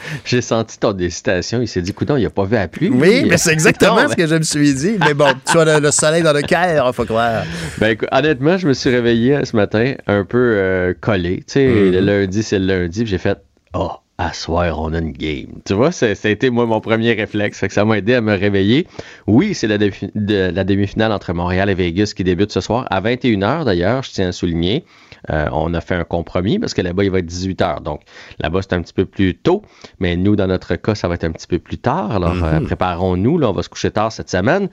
[0.26, 1.62] J'ai senti ton hésitation.
[1.62, 2.90] Il s'est dit, écoute, il n'a pas vu la pluie.
[2.90, 4.98] Oui, mais c'est exactement ce que je me suis dit.
[5.00, 7.44] Mais bon, tu as le, soleil dans le cœur, il faut croire.
[7.80, 11.38] Ben, honnêtement, je me suis réveillé ce matin un peu euh, collé.
[11.38, 11.92] Tu sais, mm-hmm.
[11.92, 13.38] le lundi, c'est le lundi, j'ai fait,
[13.74, 15.48] oh, à soir, on a une game.
[15.66, 17.66] Tu vois, ça, a été moi mon premier réflexe.
[17.68, 18.88] ça m'a aidé à me réveiller.
[19.26, 23.66] Oui, c'est la, la demi-finale entre Montréal et Vegas qui débute ce soir à 21h
[23.66, 24.86] d'ailleurs, je tiens à souligner.
[25.30, 27.82] Euh, on a fait un compromis parce que là-bas, il va être 18 heures.
[27.82, 28.02] Donc,
[28.40, 29.62] là-bas, c'est un petit peu plus tôt.
[30.00, 32.12] Mais nous, dans notre cas, ça va être un petit peu plus tard.
[32.12, 32.66] Alors, euh, mhm.
[32.66, 33.38] préparons-nous.
[33.38, 34.70] Là, on va se coucher tard cette semaine.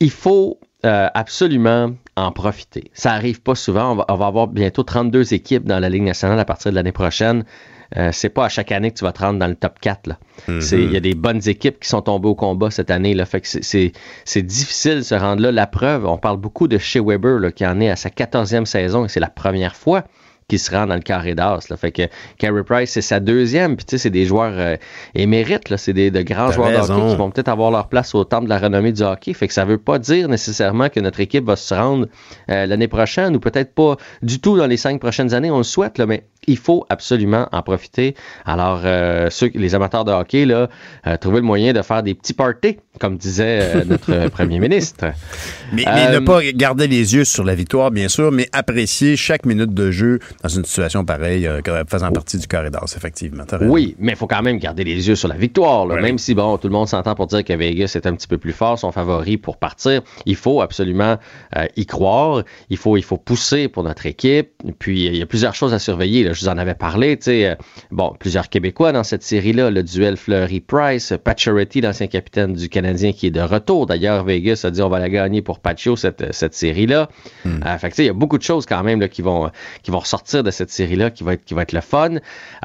[0.00, 2.90] Il faut euh, absolument en profiter.
[2.94, 3.92] Ça arrive pas souvent.
[3.92, 6.76] On va, on va, avoir bientôt 32 équipes dans la Ligue nationale à partir de
[6.76, 7.44] l'année prochaine.
[7.96, 10.06] Euh, c'est pas à chaque année que tu vas te rendre dans le top 4.
[10.06, 10.18] Là.
[10.48, 10.78] Mm-hmm.
[10.78, 13.14] Il y a des bonnes équipes qui sont tombées au combat cette année.
[13.14, 13.26] Là.
[13.26, 15.52] Fait que c'est difficile de se rendre là.
[15.52, 18.64] La preuve, on parle beaucoup de Shea Weber là, qui en est à sa 14e
[18.64, 20.04] saison et c'est la première fois
[20.50, 21.60] qui se rend dans le carré d'as.
[21.76, 22.02] Fait que
[22.36, 23.76] Carey Price, c'est sa deuxième.
[23.76, 24.76] Puis tu sais, c'est des joueurs euh,
[25.14, 25.76] émérites.
[25.76, 28.44] C'est des de grands joueurs de hockey qui vont peut-être avoir leur place au temple
[28.44, 29.32] de la renommée du hockey.
[29.32, 32.08] Fait que ça veut pas dire nécessairement que notre équipe va se rendre
[32.50, 35.52] euh, l'année prochaine ou peut-être pas du tout dans les cinq prochaines années.
[35.52, 38.14] On le souhaite, là, mais il faut absolument en profiter.
[38.46, 40.68] Alors, euh, ceux, les amateurs de hockey, là,
[41.06, 45.12] euh, trouver le moyen de faire des petits parties, comme disait euh, notre premier ministre.
[45.72, 49.74] Mais, ne pas garder les yeux sur la victoire, bien sûr, mais apprécier chaque minute
[49.74, 51.48] de jeu dans une situation pareille,
[51.88, 53.44] faisant partie du corridor, effectivement.
[53.60, 55.86] Oui, mais il faut quand même garder les yeux sur la victoire.
[55.86, 58.38] Même si, bon, tout le monde s'entend pour dire que Vegas est un petit peu
[58.38, 61.18] plus fort, son favori pour partir, il faut absolument
[61.76, 62.42] y croire.
[62.70, 64.50] Il faut, il faut pousser pour notre équipe.
[64.78, 66.24] Puis, il y a plusieurs choses à surveiller.
[66.24, 67.54] Là je vous en avais parlé, tu sais, euh,
[67.90, 73.26] bon, plusieurs Québécois dans cette série-là, le duel Fleury-Price, Pacioretty, l'ancien capitaine du Canadien qui
[73.26, 73.86] est de retour.
[73.86, 77.08] D'ailleurs, Vegas a dit on va la gagner pour Pacho, cette, cette série-là.
[77.44, 77.60] Hmm.
[77.64, 79.50] Euh, fait que, il y a beaucoup de choses quand même là, qui, vont,
[79.82, 82.16] qui vont ressortir de cette série-là, qui va être, qui va être le fun.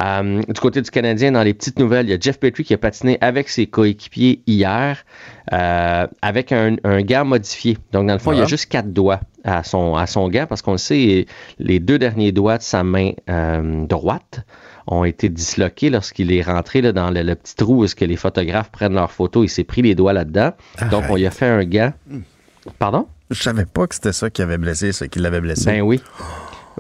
[0.02, 2.74] Euh, du côté du Canadien, dans les petites nouvelles, il y a Jeff Petrie qui
[2.74, 5.04] a patiné avec ses coéquipiers hier.
[5.52, 7.78] avec un, un gant modifié.
[7.92, 10.46] Donc, dans le fond, il y a juste quatre doigts à son, à son gant
[10.48, 11.26] parce qu'on le sait,
[11.60, 14.46] les deux derniers doigts de sa main euh, droite
[14.88, 18.18] ont été disloqués lorsqu'il est rentré là, dans le, petit trou où -ce que les
[18.18, 19.46] photographes prennent leurs photos.
[19.46, 20.52] Il s'est pris les doigts là-dedans.
[20.92, 21.94] Donc, on lui a fait un gant.
[22.80, 23.08] Pardon?
[23.32, 25.66] Je savais pas que c'était ça qui avait blessé, ce qui l'avait blessé.
[25.66, 26.02] Ben oui.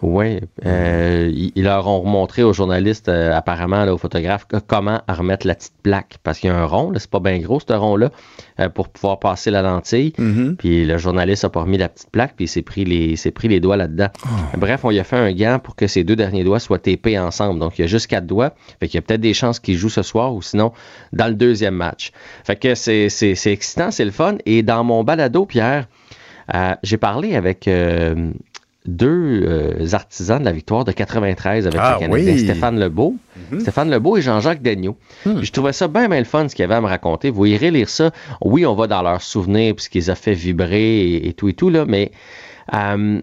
[0.01, 5.55] Oui, euh, ils leur ont montré aux journalistes, euh, apparemment, aux photographes, comment remettre la
[5.55, 6.17] petite plaque.
[6.23, 8.11] Parce qu'il y a un rond, c'est pas bien gros ce rond-là,
[8.59, 10.13] euh, pour pouvoir passer la lentille.
[10.17, 10.55] Mm-hmm.
[10.55, 13.31] Puis le journaliste a pas remis la petite plaque, puis il s'est pris les, s'est
[13.31, 14.09] pris les doigts là-dedans.
[14.25, 14.57] Oh.
[14.57, 17.17] Bref, on lui a fait un gant pour que ces deux derniers doigts soient tapés
[17.17, 17.59] ensemble.
[17.59, 18.53] Donc il y a juste quatre doigts.
[18.79, 20.73] Fait qu'il y a peut-être des chances qu'il joue ce soir ou sinon
[21.13, 22.11] dans le deuxième match.
[22.43, 24.35] Fait que c'est, c'est, c'est excitant, c'est le fun.
[24.45, 25.87] Et dans mon balado, Pierre,
[26.83, 27.67] j'ai parlé avec
[28.87, 32.39] deux euh, artisans de la victoire de 93 avec Ah, le Canadien, oui.
[32.39, 33.15] Stéphane Lebeau.
[33.51, 33.59] Mhm.
[33.59, 34.97] Stéphane Lebeau et Jean-Jacques Daigneault.
[35.23, 37.29] Puis Je trouvais ça bien, bien le fun, ce qu'il y avait à me raconter.
[37.29, 38.11] Vous irez lire ça.
[38.41, 41.33] Oui, on va dans leurs souvenirs, puis ce qui les a fait vibrer et, et
[41.33, 42.11] tout et tout, là, mais
[42.73, 43.21] euh,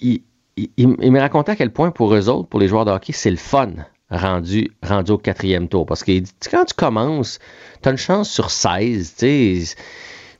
[0.00, 0.22] il,
[0.56, 2.90] il, il- il me racontait à quel point pour eux autres, pour les joueurs de
[2.90, 3.70] hockey, c'est le fun
[4.10, 5.84] rendu, rendu au quatrième tour.
[5.84, 6.12] Parce que
[6.50, 7.38] quand tu commences,
[7.82, 9.74] tu as une chance sur 16, tu sais.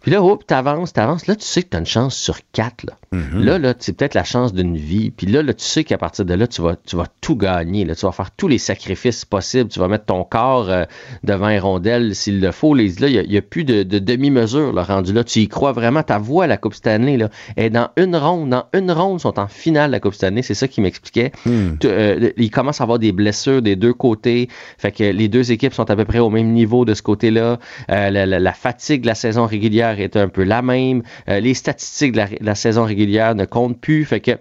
[0.08, 1.26] Puis là, hop, t'avances, t'avances.
[1.26, 2.86] Là, tu sais que tu as une chance sur 4.
[2.86, 2.94] Là,
[3.34, 5.10] là, là c'est peut-être la chance d'une vie.
[5.10, 7.84] Puis là, là, tu sais qu'à partir de là, tu vas, tu vas tout gagner.
[7.84, 7.94] Là.
[7.94, 9.68] Tu vas faire tous les sacrifices possibles.
[9.68, 10.84] Tu vas mettre ton corps euh,
[11.24, 12.72] devant un rondelle s'il le faut.
[12.74, 15.24] Les- Là, il n'y a, plus de, de demi-mesure là, rendu là.
[15.24, 16.02] Tu y crois vraiment.
[16.02, 17.28] Ta voix à la Coupe Stanley là,
[17.58, 18.48] est dans une ronde.
[18.48, 20.40] Dans une ronde, ils sont en finale la Coupe Stanley.
[20.40, 21.32] C'est ça qui m'expliquait.
[21.80, 24.48] Tu- euh, il commence à avoir des blessures des deux côtés.
[24.78, 27.58] Fait que les deux équipes sont à peu près au même niveau de ce côté-là.
[27.90, 31.02] Euh, la, la- la fatigue de la saison régulière est un peu la même.
[31.28, 34.04] Euh, les statistiques de la, la saison régulière ne comptent plus.
[34.04, 34.32] Fait que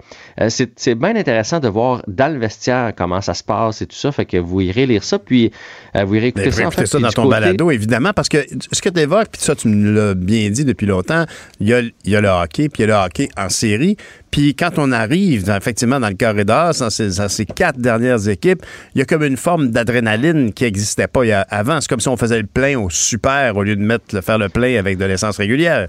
[0.41, 3.95] euh, c'est bien intéressant de voir dans le vestiaire comment ça se passe et tout
[3.95, 4.11] ça.
[4.11, 5.51] Fait que vous irez lire ça, puis
[5.95, 6.67] euh, vous irez écouter ça.
[6.67, 9.41] en fait, ça dans ton côté- balado, évidemment, parce que ce que tu évoques, puis
[9.41, 11.25] ça, tu me l'as bien dit depuis longtemps,
[11.59, 13.49] il y a, il y a le hockey, puis il y a le hockey en
[13.49, 13.97] série.
[14.31, 18.63] Puis quand on arrive, effectivement, dans le corridor, dans ces, quatre dernières équipes,
[18.93, 21.81] il y a comme une forme d'adrénaline qui n'existait pas avant.
[21.81, 24.49] C'est comme si on faisait le plein au super au lieu de mettre, faire le
[24.49, 25.87] plein avec de l'essence régulière.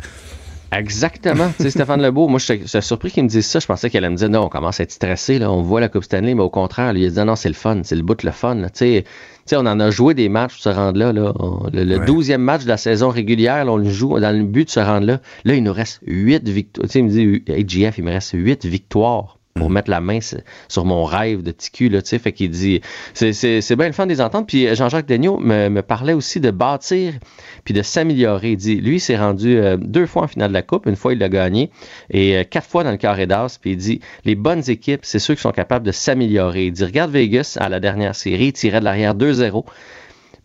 [0.70, 1.48] Exactement.
[1.56, 3.58] tu sais, Stéphane Lebeau, moi, j'étais j'étais surpris qu'il me dise ça.
[3.58, 5.80] Je pensais qu'elle allait me dire, non, on commence à être stressé, là, on voit
[5.80, 7.96] la Coupe Stanley, mais au contraire, lui, il a dit, non, c'est le fun, c'est
[7.96, 8.54] le bout de le fun.
[8.56, 8.68] là.
[8.70, 9.02] Tu
[9.46, 11.12] sais, on en a joué des matchs pour se rendre là.
[11.12, 11.32] là.
[11.38, 12.04] On- le le Ouais.
[12.06, 14.80] 12e match de la saison régulière, là, on le joue dans le but de se
[14.80, 15.20] rendre là.
[15.44, 16.86] Là, il nous reste 8 victoires.
[16.86, 20.20] Tu sais, il me dit, AGF, il me reste 8 victoires pour mettre la main
[20.20, 22.80] sur- mon rêve de TQ, là, tu sais, fait qu'il dit,
[23.14, 24.46] c'est, bien le fun des ententes.
[24.46, 27.14] Puis euh, Jean-Jacques Daigneault me, me parlait aussi de bâtir
[27.64, 28.52] puis de s'améliorer.
[28.52, 30.96] Il dit, lui, il s'est rendu euh, deux fois en finale de la Coupe, une
[30.96, 31.70] fois il l'a gagné,
[32.10, 35.18] et euh, quatre fois dans le carré d'as, puis il dit, les bonnes équipes, c'est
[35.18, 36.66] ceux qui sont capables de s'améliorer.
[36.66, 39.64] Il dit, regarde Vegas à la dernière série, ils tiraient de l'arrière 2-0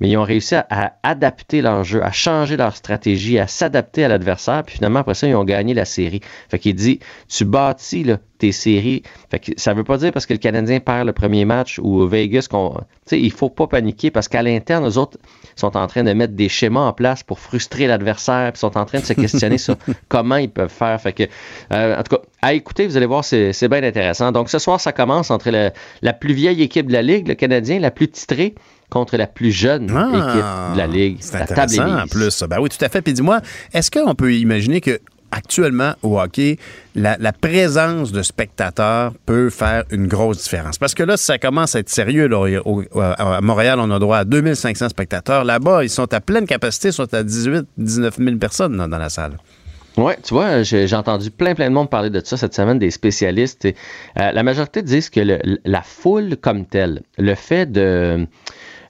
[0.04, 4.04] mais ils ont réussi à, à adapter leur jeu, à changer leur stratégie, à s'adapter
[4.04, 6.20] à l'adversaire, puis finalement, après ça, ils ont gagné la série.
[6.50, 7.00] Fait qu'il dit,
[7.30, 9.04] tu bâtis là, tes séries.
[9.32, 12.06] Fait que ça veut pas dire parce que le Canadien perd le premier match ou
[12.06, 15.18] Vegas, qu'on, tu sais, il faut pas paniquer parce qu'à l'interne, eux autres
[15.56, 18.84] sont en train de mettre des schémas en place pour frustrer l'adversaire, puis sont en
[18.84, 19.78] train de se questionner sur
[20.10, 21.00] comment ils peuvent faire.
[21.00, 21.24] Fait que,
[21.72, 24.34] euh, en tout cas, à écouter, vous allez voir, c'est, c'est bien intéressant.
[24.34, 27.36] Donc, ce soir, ça commence entre le- la plus vieille équipe de la Ligue, le
[27.36, 28.56] Canadien, la plus titrée,
[28.94, 31.18] contre la plus jeune Ah, équipe de la Ligue.
[31.20, 32.30] C'est la table intéressant en plus.
[32.30, 32.48] ça.
[32.48, 33.02] Ben oui, tout à fait.
[33.02, 33.42] Puis dis-moi,
[33.74, 35.00] est-ce qu'on peut imaginer que
[35.32, 36.58] actuellement au hockey,
[36.94, 40.78] la, la présence de spectateurs peut faire une grosse différence?
[40.78, 42.28] Parce que là, ça commence à être sérieux.
[42.28, 45.44] Là, Au- au- à Montréal, on a droit à 2500 spectateurs.
[45.44, 49.00] Là-bas, ils sont à pleine capacité, ils sont à 18 19 000 personnes dans, dans
[49.00, 49.38] la salle.
[49.98, 52.80] Ouais, tu vois, j'ai j'ai entendu plein, plein de monde parler de ça cette semaine,
[52.80, 53.66] des spécialistes.
[53.66, 53.76] Et,
[54.20, 58.26] euh, la majorité disent que le- la foule comme telle, le fait de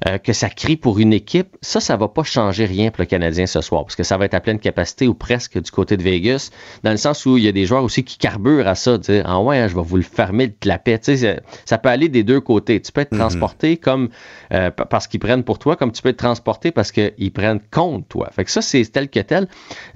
[0.08, 3.06] euh, que ça crie pour une équipe, ça, ça va pas changer rien pour le
[3.06, 5.98] Canadien ce soir, parce que ça va être à pleine capacité ou presque du côté
[5.98, 6.50] de Vegas,
[6.84, 9.24] dans le sens où il y a des joueurs aussi qui carburent à ça, dire
[9.26, 11.00] ah ouais, hein, je vais vous le fermer le clapet.
[11.00, 12.82] Tu sais, ça- ça peut aller des deux côtés.
[12.82, 14.10] Tu peux être transporté comme
[14.54, 18.08] euh, parce qu'ils prennent pour toi, comme tu peux être transporté parce qu'ils prennent contre
[18.08, 18.30] toi.
[18.32, 19.48] Fait que ça, c'est tel que tel.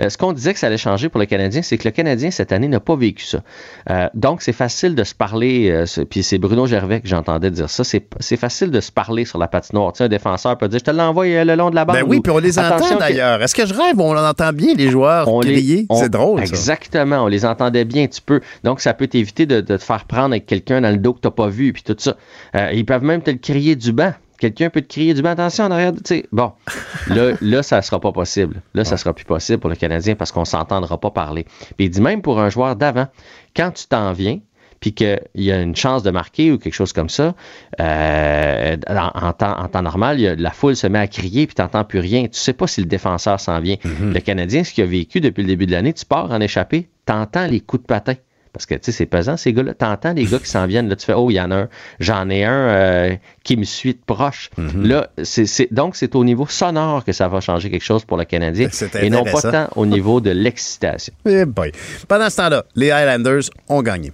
[0.02, 2.32] Euh, ce qu'on disait que ça allait changer pour le Canadien, c'est que le Canadien,
[2.32, 3.42] cette année, n'a pas vécu ça.
[3.90, 7.84] Euh, donc, c'est facile de se parler, puis c'est Bruno Gervais que j'entendais dire ça,
[7.84, 9.94] c'est facile de se parler sur la patinoire.
[9.94, 11.98] Tu sais, un défenseur peut dire, je te l'envoie le long de la bande.
[11.98, 13.42] Ben oui, ou, puis on les entend d'ailleurs.
[13.42, 14.00] Est-ce que je rêve?
[14.00, 15.86] On entend bien les joueurs on crier.
[15.94, 16.46] C'est drôle, ça.
[16.46, 18.42] Exactement, on les entendait bien, tu peux.
[18.64, 21.20] Donc, ça peut t'éviter de, de te faire prendre avec quelqu'un dans le dos que
[21.20, 22.16] t'as pas vu, puis tout ça.
[22.74, 24.14] Ils peuvent même te le crier du banc.
[24.40, 26.26] Quelqu'un peut te crier du banc, attention en arrière, tu sais.
[26.32, 26.52] Bon,
[27.08, 28.62] là, là, ça sera pas possible.
[28.74, 31.44] Là, ça sera plus possible pour le Canadien parce qu'on s'entendra pas parler.
[31.76, 33.08] Puis il dit même pour un joueur d'avant,
[33.56, 34.40] quand tu t'en viens,
[34.80, 37.34] puis qu'il y a une chance de marquer ou quelque chose comme ça,
[37.80, 41.08] euh, en, en temps, en temps normal, il y a- la foule se met à
[41.08, 42.24] crier puis tu n'entends plus rien.
[42.28, 43.78] Tu sais pas si le défenseur s'en vient.
[44.14, 46.90] Le Canadien, ce qu'il a vécu depuis le début de l'année, tu pars en échappée,
[47.08, 48.14] tu entends les coups de patin.
[48.58, 49.76] Parce que, tu sais, c'est pesant, ces gars-là.
[49.76, 50.90] T'entends les gars qui s'en viennent.
[50.90, 51.70] Là, tu fais, oh, il y en a un.
[52.00, 54.50] J'en ai un euh, qui me suit de proche.
[54.76, 58.26] Là, c'est, donc, c'est au niveau sonore que ça va changer quelque chose pour le
[58.26, 58.68] Canadien.
[59.00, 61.14] Et non pas tant au niveau de l'excitation.
[61.28, 61.44] Eh.
[62.08, 64.12] Pendant ce temps-là, les Highlanders ont gagné.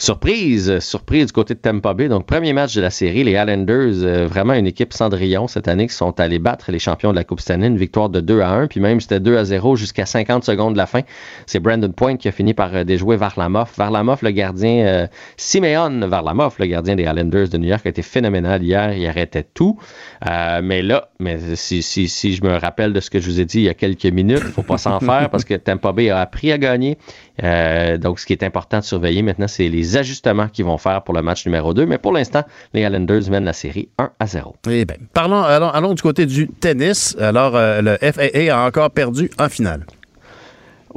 [0.00, 2.08] Surprise, surprise du côté de Tampa Bay.
[2.08, 5.88] Donc, premier match de la série, les Islanders, euh, vraiment une équipe Cendrillon cette année
[5.88, 8.48] qui sont allés battre les champions de la Coupe Stanley, une victoire de 2 à
[8.48, 11.02] 1, puis même c'était 2 à 0 jusqu'à 50 secondes de la fin.
[11.44, 13.72] C'est Brandon Point qui a fini par euh, déjouer Varlamov.
[13.76, 18.00] Varlamov, le gardien, euh, Simeon Varlamov, le gardien des Islanders de New York, a été
[18.00, 18.94] phénoménal hier.
[18.94, 19.78] Il arrêtait tout.
[20.26, 23.38] Euh, mais là, mais si, si, si je me rappelle de ce que je vous
[23.38, 26.08] ai dit il y a quelques minutes, faut pas s'en faire parce que Tampa Bay
[26.08, 26.96] a appris à gagner.
[27.42, 31.02] Euh, donc, ce qui est important de surveiller maintenant, c'est les ajustements qu'ils vont faire
[31.02, 31.86] pour le match numéro 2.
[31.86, 34.56] Mais pour l'instant, les Islanders mènent la série 1 à 0.
[34.68, 37.16] Eh bien, parlons, allons, du côté du tennis.
[37.18, 39.86] Alors, euh, le FAA a encore perdu en finale.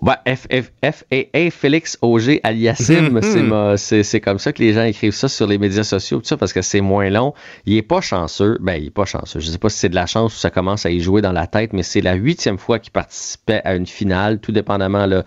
[0.06, 3.78] Ouais, FAA, Félix Auger Aliassim, Mhm.
[3.78, 6.36] c'est c'est comme ça que les gens écrivent ça sur les médias sociaux, tout ça,
[6.36, 7.34] parce que c'est moins long.
[7.66, 8.58] Il est pas chanceux.
[8.60, 9.40] Ben, il est pas chanceux.
[9.40, 11.32] Je sais pas si c'est de la chance ou ça commence à y jouer dans
[11.32, 15.24] la tête, mais c'est la huitième fois qu'il participait à une finale, tout dépendamment là,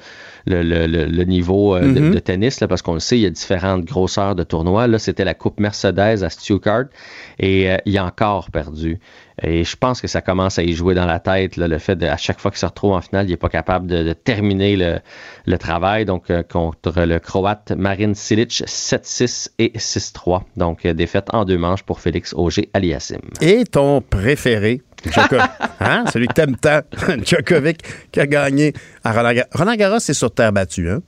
[0.46, 2.10] le, le, le, le niveau euh, de- Mhm.
[2.14, 4.86] de, tennis, là, parce qu'on le sait, il y a différentes grosseurs de tournois.
[4.88, 6.84] Là, c'était la Coupe Mercedes à Stuttgart
[7.38, 8.98] et euh, il a encore perdu.
[9.42, 12.06] Et je pense que ça commence à y jouer dans la tête, le fait de,
[12.06, 14.98] à chaque fois qu'il se retrouve en finale, il n'est pas capable de, terminer le,
[15.44, 16.04] le travail.
[16.04, 20.42] Donc, euh, contre le Croate Marin Cilic, 7-6 et 6-3.
[20.56, 23.20] Donc, euh, défaite en deux manches pour Félix Auger Aliassim.
[23.42, 24.80] Et ton préféré,
[25.10, 25.48] Djoko-
[25.80, 26.04] hein?
[26.12, 26.80] celui que t'aimes tant,
[27.24, 27.78] Djokovic,
[28.12, 28.72] qui a gagné
[29.04, 29.48] à Roland Garros.
[29.54, 31.00] Roland Garros, c'est sur terre battue, hein?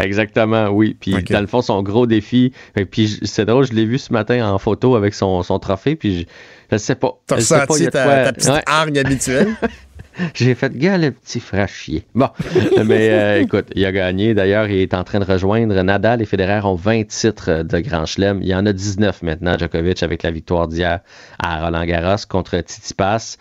[0.00, 0.96] Exactement, oui.
[0.98, 1.30] Puis, Ok.
[1.32, 2.52] dans le fond, son gros défi.
[2.76, 5.96] Et puis, c'est drôle, je l'ai vu ce matin en photo avec son, son trophée.
[5.96, 6.24] Puis, je,
[6.72, 7.10] je sais pas.
[7.26, 8.62] T'as ressenti ta, ta petite Ouais.
[8.66, 9.48] hargne habituelle?
[10.34, 12.04] J'ai fait gars le petit frachier.
[12.14, 12.28] Bon,
[12.84, 14.34] mais euh, écoute, il a gagné.
[14.34, 17.78] D'ailleurs, il est en train de rejoindre Nadal et Federer ont 20 titres euh, de
[17.80, 18.40] Grand Chelem.
[18.42, 21.00] Il y en a 19 maintenant, Djokovic, avec la victoire d'hier
[21.38, 23.36] à Roland Garros contre Tsitsipas.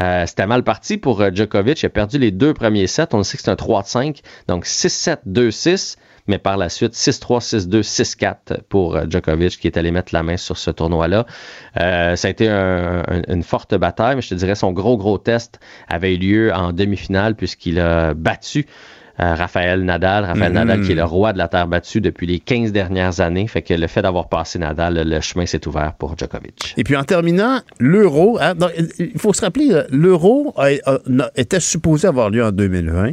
[0.00, 1.82] Euh, C'était mal parti pour euh, Djokovic.
[1.82, 3.08] Il a perdu les deux premiers sets.
[3.12, 4.20] On sait que c'est un 3 de 5.
[4.48, 5.96] Donc 6-7, 2-6.
[6.26, 10.22] Mais par la suite, 6-3, 6-2, 6-4 pour euh, Djokovic qui est allé mettre la
[10.22, 11.26] main sur ce tournoi-là.
[11.80, 14.96] Euh, ça a été un- un- une forte bataille, mais je te dirais son gros,
[14.96, 18.66] gros test avait eu lieu en demi-finale puisqu'il a battu
[19.20, 20.24] euh, Raphaël Nadal.
[20.24, 20.54] Raphaël Mhm.
[20.58, 23.46] Nadal qui est le roi de la terre battue depuis les 15 dernières années.
[23.46, 26.74] Fait que le fait d'avoir passé Nadal, le chemin s'est ouvert pour Djokovic.
[26.76, 28.54] Et puis en terminant, l'euro, hein,
[28.98, 30.52] il faut se rappeler, l'euro
[31.36, 33.12] était supposé avoir lieu en 2020.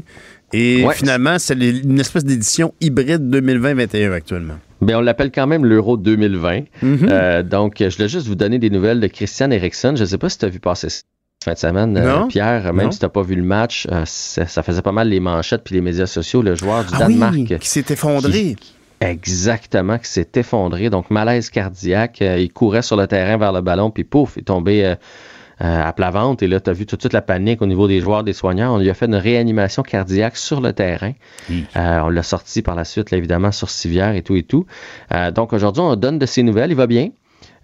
[0.53, 0.93] Et Ouais.
[0.95, 4.55] finalement, c'est une espèce d'édition hybride 2020-21 actuellement.
[4.81, 6.61] Ben, on l'appelle quand même l'Euro 2020.
[6.81, 7.07] Mhm.
[7.09, 9.95] Euh, donc, je voulais juste vous donner des nouvelles de Christian Eriksen.
[9.95, 11.01] Je ne sais pas si tu as vu passer ça
[11.43, 12.25] cette fin de semaine, euh.
[12.27, 12.91] Pierre, même Non.
[12.91, 15.63] si tu n'as pas vu le match, euh, ça, ça faisait pas mal les manchettes
[15.63, 16.41] puis les médias sociaux.
[16.41, 18.55] Le joueur du Ah Danemark oui, qui s'est effondré.
[18.99, 20.89] Exactement, qui s'est effondré.
[20.91, 22.21] Donc, malaise cardiaque.
[22.21, 24.93] Euh, il courait sur le terrain vers le ballon, puis pouf, il est tombé
[25.61, 26.43] euh, à plat ventre.
[26.43, 28.33] Et là, tu as vu tout de suite la panique au niveau des joueurs, des
[28.33, 28.75] soignants.
[28.75, 31.13] On lui a fait une réanimation cardiaque sur le terrain.
[31.51, 34.65] Euh, on l'a sorti par la suite, là, évidemment, sur civière et tout et tout.
[35.13, 36.71] Euh, donc, aujourd'hui, on donne de ses nouvelles.
[36.71, 37.09] Il va bien.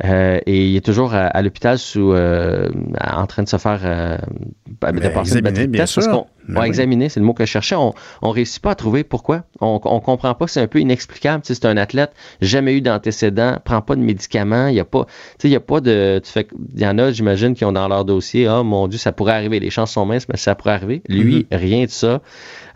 [0.06, 2.70] Euh, et il est toujours à, à l'hôpital sous euh,
[3.04, 6.04] en train de se faire euh, de Ben, passer examiner, bien parce sûr.
[6.08, 6.68] qu'on Ben ouais, oui.
[6.68, 7.76] examiner, c'est le mot que je cherchais.
[7.76, 9.44] On, on réussit pas à trouver pourquoi.
[9.60, 11.42] On, on comprend pas, c'est un peu inexplicable.
[11.42, 14.86] Tu sais, c'est un athlète, jamais eu d'antécédents, prend pas de médicaments, il y a
[14.86, 17.56] pas, tu sais, il y a pas de, tu fais, il y en a, j'imagine,
[17.56, 19.60] qui ont dans leur dossier, ah mon Dieu, ça pourrait arriver.
[19.60, 21.02] Les chances sont minces, mais ça pourrait arriver.
[21.10, 22.22] Lui, rien de ça.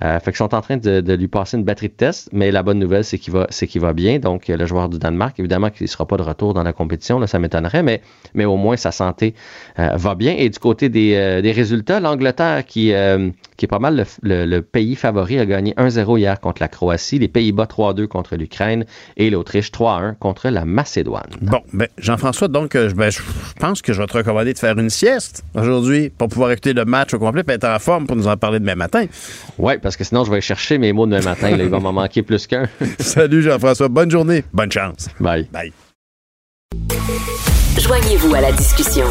[0.04, 2.50] Euh, fait qu'ils sont en train de, de lui passer une batterie de tests, mais
[2.52, 4.18] la bonne nouvelle, c'est qu'il va, c'est qu'il va bien.
[4.20, 6.74] Donc, euh, le joueur du Danemark, évidemment qu'il ne sera pas de retour dans la
[6.74, 8.02] compétition, là, ça m'étonnerait, mais,
[8.34, 9.36] mais au moins sa santé
[9.80, 10.34] euh, va bien.
[10.38, 14.06] Et du côté des, euh, des résultats, l'Angleterre, qui, euh, qui est pas mal le,
[14.24, 18.36] le- le pays favori, a gagné 1-0 hier contre la Croatie, les Pays-Bas 3-2 contre
[18.36, 18.86] l'Ukraine
[19.18, 21.30] et l'Autriche 3-1 contre la Macédoine.
[21.42, 23.20] Bon, ben, Jean-François, donc, euh, je- ben, je
[23.60, 26.86] pense que je vais te recommander de faire une sieste aujourd'hui pour pouvoir écouter le
[26.86, 29.06] match au complet et être en forme pour nous en parler demain matin.
[29.58, 31.56] Ouais, parce que sinon, je vais chercher mes mots demain matin.
[31.56, 32.68] là, il va m'en manquer plus qu'un.
[33.00, 35.08] Salut Jean-François, bonne journée, bonne chance.
[35.20, 35.48] Bye.
[35.52, 35.72] Bye.
[37.80, 39.06] Joignez-vous à la discussion.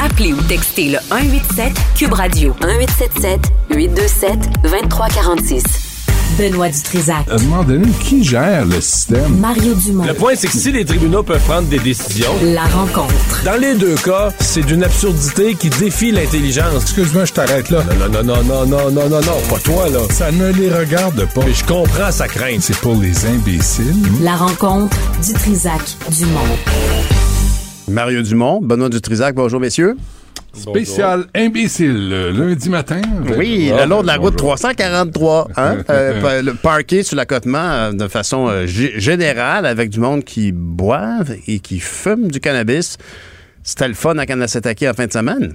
[0.00, 5.91] Appelez ou textez le 187 Cube Radio 1877 827 2346.
[6.38, 7.28] Benoît Dutrisac.
[7.30, 9.36] À un moment donné, qui gère le système?
[9.38, 10.04] Mario Dumont.
[10.04, 13.42] Le point, c'est que si les tribunaux peuvent prendre des décisions, La rencontre.
[13.44, 16.82] dans les deux cas, c'est d'une absurdité qui défie l'intelligence.
[16.82, 17.82] Excuse-moi, je t'arrête là.
[17.98, 20.00] Non, non, non, non, non, non, non, non, pas toi, là.
[20.10, 21.42] Ça ne les regarde pas.
[21.44, 22.60] Mais je comprends sa crainte.
[22.62, 23.94] C'est pour les imbéciles.
[24.22, 26.40] La rencontre Dutrisac Dumont.
[27.88, 29.96] Mario Dumont, Benoît Dutrisac, bonjour messieurs.
[30.54, 33.00] Spécial imbécile, le lundi matin.
[33.38, 34.54] Oui, le long de la route bonjour.
[34.56, 39.98] 343, hein, euh, le parqué sur l'accotement euh, de façon euh, gé- générale avec du
[39.98, 42.98] monde qui boivent et qui fume du cannabis.
[43.62, 45.54] C'était le fun à Kanasataki en fin de semaine.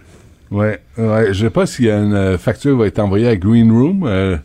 [0.50, 4.04] Ouais, ouais, je sais pas si une euh, facture va être envoyée à Green Room,
[4.08, 4.38] euh,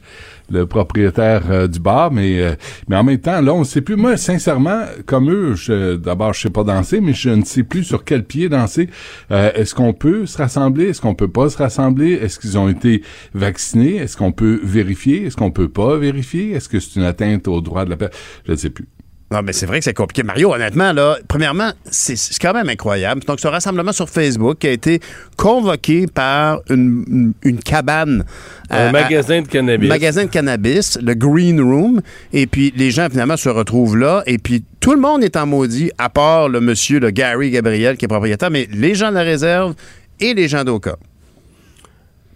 [0.52, 2.54] le propriétaire euh, du bar, mais euh,
[2.88, 3.96] mais en même temps, là, on ne sait plus.
[3.96, 7.84] Moi, sincèrement, comme eux, je- d'abord, je sais pas danser, mais je ne sais plus
[7.84, 8.88] sur quel pied danser.
[9.30, 10.90] Euh, Est-ce qu'on peut se rassembler?
[10.90, 12.12] Est-ce qu'on peut pas se rassembler?
[12.12, 13.02] Est-ce qu'ils ont été
[13.34, 13.96] vaccinés?
[13.96, 15.24] Est-ce qu'on peut vérifier?
[15.26, 16.52] Est-ce qu'on peut pas vérifier?
[16.52, 18.86] Est-ce que c'est une atteinte au droit de la personne Je ne sais plus.
[19.32, 20.22] Non, mais c'est vrai que c'est compliqué.
[20.22, 23.22] Mario, honnêtement, là, premièrement, c'est quand même incroyable.
[23.24, 25.00] Donc, ce rassemblement sur Facebook qui a été
[25.38, 28.24] convoqué par une, une- une cabane.
[28.68, 29.88] Un à- magasin de cannabis.
[29.88, 32.02] magasin de cannabis, le Green Room.
[32.34, 34.22] Et puis, les gens, finalement, se retrouvent là.
[34.26, 37.96] Et puis, tout le monde est en maudit, à part le monsieur, le Gary Gabriel,
[37.96, 38.50] qui est propriétaire.
[38.50, 39.74] Mais les gens de la réserve
[40.20, 40.96] et les gens d'Oka.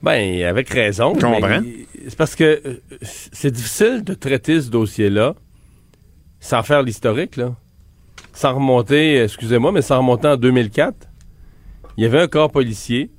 [0.03, 1.15] Ben, avec raison.
[1.15, 1.61] Je comprends.
[2.09, 2.81] C'est parce que euh,
[3.33, 5.35] c'est difficile de traiter ce dossier-là
[6.47, 7.55] sans faire l'historique, là.
[8.33, 10.95] Sans remonter, excusez-moi, mais sans remonter en 2004.
[11.97, 13.11] Il y avait un corps policier.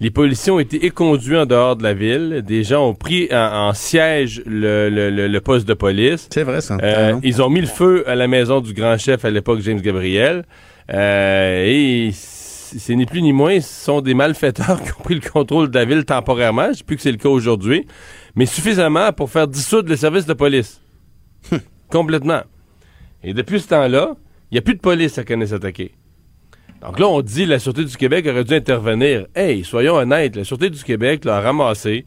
[0.00, 2.42] Les policiers ont été éconduits en dehors de la ville.
[2.46, 6.28] Des gens ont pris en, en siège le, le- le- le poste de police.
[6.32, 6.76] C'est vrai, ça.
[6.82, 9.60] Euh, Ah, ils ont mis le feu à la maison du grand chef à l'époque,
[9.60, 10.44] James Gabriel.
[10.92, 15.26] Euh, et c'est ni plus ni moins, ce sont des malfaiteurs qui ont pris le
[15.26, 16.68] contrôle de la ville temporairement.
[16.72, 17.86] Je sais plus que c'est le cas aujourd'hui.
[18.34, 20.80] Mais suffisamment pour faire dissoudre le service de police.
[21.90, 22.42] Complètement.
[23.22, 24.14] Et depuis ce temps-là,
[24.50, 25.92] il n'y a plus de police à Kanesatake.
[26.82, 29.26] Donc là, on dit la Sûreté du Québec aurait dû intervenir.
[29.34, 32.04] Hey, soyons honnêtes, la Sûreté du Québec l'a ramassé.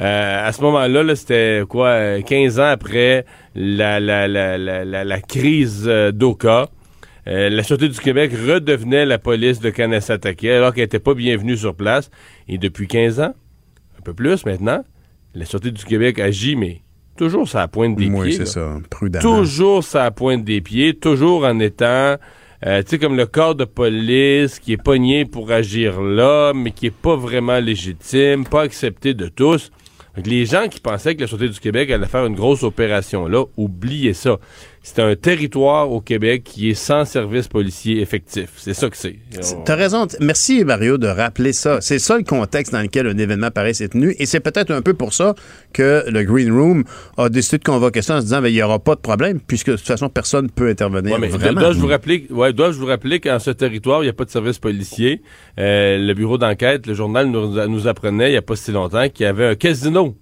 [0.00, 3.24] Euh, à ce moment-là, là, c'était quoi, euh, 15 ans après
[3.54, 6.68] la, la, la, la crise euh, d'Oka.
[7.26, 11.56] Euh, la Sûreté du Québec redevenait la police de Kanesatake alors qu'elle n'était pas bienvenue
[11.56, 12.10] sur place.
[12.48, 13.34] Et depuis 15 ans,
[13.98, 14.84] un peu plus maintenant,
[15.34, 16.82] la Sûreté du Québec agit, mais
[17.24, 18.32] toujours la pointe des Oui, pieds.
[18.32, 18.46] c'est là.
[18.46, 18.78] ça.
[18.90, 19.22] Prudemment.
[19.22, 22.16] Toujours la pointe des pieds, toujours en étant,
[22.66, 26.70] euh, tu sais, comme le corps de police qui est pogné pour agir là, mais
[26.70, 29.70] qui est pas vraiment légitime, pas accepté de tous.
[30.24, 33.44] Les gens qui pensaient que la Sûreté du Québec allait faire une grosse opération là,
[33.56, 34.38] oubliez ça.
[34.82, 38.48] C'est un territoire au Québec qui est sans service policier effectif.
[38.56, 39.16] C'est ça que c'est.
[39.54, 40.06] On- T'as raison.
[40.20, 41.82] Merci, Mario, de rappeler ça.
[41.82, 44.16] C'est ça le contexte dans lequel un événement pareil s'est tenu.
[44.18, 45.34] Et c'est peut-être un peu pour ça
[45.74, 46.84] que le Green Room
[47.18, 49.38] a décidé de convoquer ça en se disant ben, il n'y aura pas de problème,
[49.46, 51.12] puisque de toute façon, personne ne peut intervenir.
[51.12, 51.60] Ouais, mais vraiment.
[51.60, 54.30] dois-je vous rappeler, ouais, dois-je vous rappeler qu'en ce territoire, il n'y a pas de
[54.30, 55.20] service policier?
[55.58, 59.08] Euh, le bureau d'enquête, le journal nous, nous apprenait il n'y a pas si longtemps
[59.10, 60.16] qu'il y avait un casino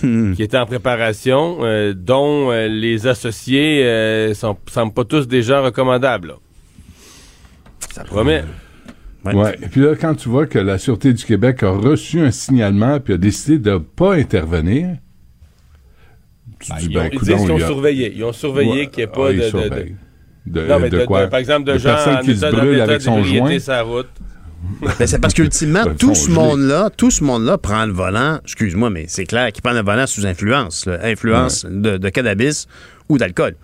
[0.00, 5.60] Qui était en préparation, euh, dont euh, les associés euh, sont, semblent pas tous déjà
[5.60, 6.28] recommandables.
[6.28, 6.34] là.
[7.92, 8.44] Ça promet.
[9.24, 9.54] Ouais.
[9.62, 12.98] Et puis là, quand tu vois que la Sûreté du Québec a reçu un signalement
[12.98, 14.96] puis a décidé de pas intervenir,
[16.58, 18.12] tu dis, Ils, ben, ont, ils coudonc, disent qu'ils ont il y a- surveillé.
[18.16, 18.86] Ils ont surveillé Ouais.
[18.88, 19.96] qu'il n'y ait Ah, pas ils de, de- surveillent.
[20.46, 21.24] de- De- non, mais de de- quoi?
[21.26, 23.56] de- par exemple, de, De gens qui se état- brûlent avec son joint?
[23.68, 24.08] la route.
[24.80, 29.06] Ben, c'est parce qu'ultimement, tout ce monde-là, tout ce monde-là prend le volant, excuse-moi, mais
[29.08, 30.98] c'est clair qu'ils prennent le volant sous influence, là.
[31.02, 32.66] influence de, de cannabis
[33.08, 33.54] ou d'alcool.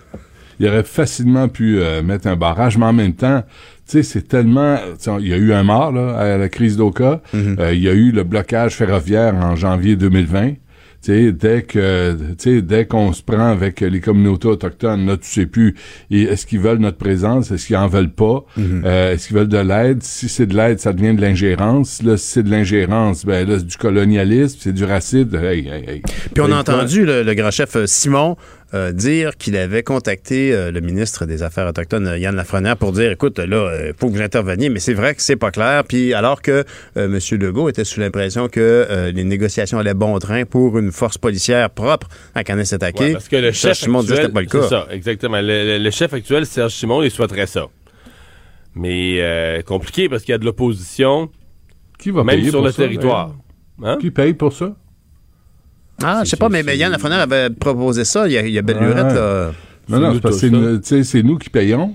[0.58, 3.42] il aurait facilement pu euh, mettre un barrage, mais en même temps,
[3.88, 4.78] tu sais, c'est tellement...
[5.20, 7.22] Il y a eu un mort là, à la crise d'Oka.
[7.34, 10.54] Euh, il y a eu le blocage ferroviaire en janvier 2020.
[11.00, 15.46] Sais, dès que, tu dès qu'on se prend avec les communautés autochtones, là, tu sais
[15.46, 15.74] plus,
[16.10, 19.48] et est-ce qu'ils veulent notre présence, est-ce qu'ils en veulent pas, Euh, est-ce qu'ils veulent
[19.48, 23.24] de l'aide, si c'est de l'aide, ça devient de l'ingérence, là, si c'est de l'ingérence,
[23.24, 26.02] ben là, c'est du colonialisme, c'est du racisme, hey, hey, hey.
[26.34, 28.36] Puis on a entendu le, le grand chef euh, Simon
[28.74, 32.92] euh, dire qu'il avait contacté euh, le ministre des Affaires autochtones, euh, Yann Lafrenière, pour
[32.92, 35.84] dire, écoute, là, il faut que vous interveniez, mais c'est vrai que c'est pas clair.
[35.84, 36.64] Puis alors que
[36.96, 37.18] euh, M.
[37.40, 41.70] Legault était sous l'impression que euh, les négociations allaient bon train pour une force policière
[41.70, 44.62] propre à Kanesatake, Ouais, parce que le chef actuel, c'était pas le cas.
[44.68, 45.40] ça, exactement.
[45.40, 47.66] Le, le- le chef actuel, Serge Simon, il souhaiterait ça.
[48.74, 51.30] Mais euh, compliqué parce qu'il y a de l'opposition,
[51.98, 53.34] Qui va même payer sur pour le ça, territoire.
[53.82, 53.96] Hein?
[54.00, 54.76] Qui paye pour ça?
[56.02, 58.26] Ah, je sais pas, mais, mais Yann Lafrenière avait proposé ça.
[58.28, 58.86] Il y a, il y a belle Ouais.
[58.86, 59.50] lurette, là.
[59.88, 61.94] Non, non, c'est parce que c'est nous- tu sais, c'est nous qui payons.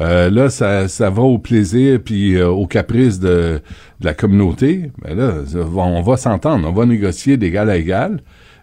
[0.00, 3.60] Euh, là, ça, ça va au plaisir puis euh, au caprice de,
[4.00, 4.90] de la communauté.
[5.02, 5.32] Ben là,
[5.76, 8.20] on va s'entendre, on va négocier d'égal à égal,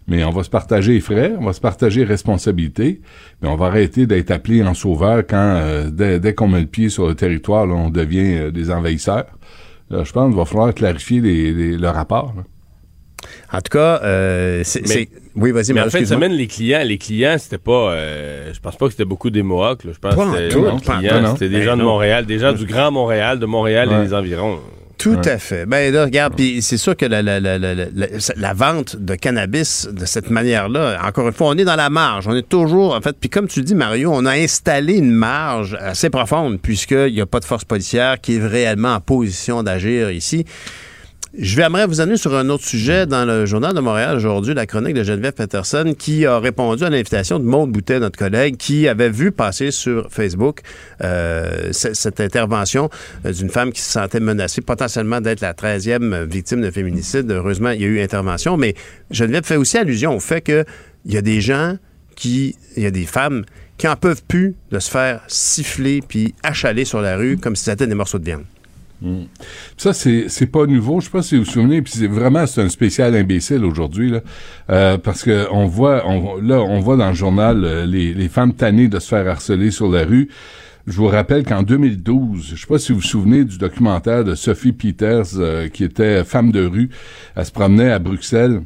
[0.07, 3.01] mais on va se partager les frais, on va se partager les responsabilités,
[3.41, 6.67] mais on va arrêter d'être appelé en sauveur quand, euh, dès, dès qu'on met le
[6.67, 9.25] pied sur le territoire, là, on devient euh, des envahisseurs.
[9.89, 12.33] Là, je pense qu'il va falloir clarifier les, les- le rapport.
[12.37, 12.43] là.
[13.51, 14.81] En tout cas, euh, c'est.
[14.81, 17.57] Mais- c'est- Oui, vas-y, Mais Mario, en fin de semaine, les clients, les clients, c'était
[17.57, 17.91] pas.
[17.93, 19.83] euh, je pense pas que c'était beaucoup des Mohawks.
[19.83, 19.91] là.
[19.93, 21.33] Je pense Pas que c'était tout, les pas en clients, tout, non.
[21.33, 21.83] c'était des Ben gens de.
[21.83, 24.59] Montréal, des gens du Grand Montréal, de Montréal et des environs.
[24.99, 25.65] Tout à fait.
[25.65, 28.07] Ben là, regarde, puis c'est sûr que la, la, la, la, la- la-
[28.37, 32.27] la vente de cannabis de cette manière-là, encore une fois, on est dans la marge.
[32.27, 35.75] On est toujours, en fait, puis comme tu dis, Mario, on a installé une marge
[35.81, 40.09] assez profonde puisqu'il n'y a pas de force policière qui est réellement en position d'agir
[40.11, 40.45] ici.
[41.35, 44.53] Je vais aimerais vous amener sur un autre sujet dans le Journal de Montréal aujourd'hui,
[44.53, 48.55] la chronique de Geneviève Peterson, qui a répondu à l'invitation de Maude Boutet, notre collègue,
[48.57, 50.59] qui avait vu passer sur Facebook
[51.01, 52.91] euh, cette intervention
[53.25, 57.31] euh, d'une femme qui se sentait menacée potentiellement d'être la 13e victime de féminicide.
[57.31, 58.75] Heureusement, il y a eu intervention, mais
[59.09, 60.65] Geneviève fait aussi allusion au fait qu'il
[61.07, 61.77] y a des gens
[62.15, 63.43] qui, il y a des femmes
[63.79, 67.63] qui en peuvent plus de se faire siffler puis achaler sur la rue comme si
[67.63, 68.43] c'était des morceaux de viande.
[69.03, 69.25] Mm.
[69.77, 71.01] Ça, c'est, pas nouveau.
[71.01, 74.09] Je sais pas si vous vous souvenez, puis c'est vraiment c'est un spécial imbécile aujourd'hui,
[74.09, 74.21] là.
[74.69, 78.29] Euh, parce que on voit, on, là, on voit dans le journal euh, les, les
[78.29, 80.29] femmes tannées de se faire harceler sur la rue.
[80.87, 84.35] Je vous rappelle qu'en 2012, je sais pas si vous vous souvenez du documentaire de
[84.35, 86.89] Sophie Peters, euh, qui était femme de rue.
[87.35, 88.61] Elle se promenait à Bruxelles.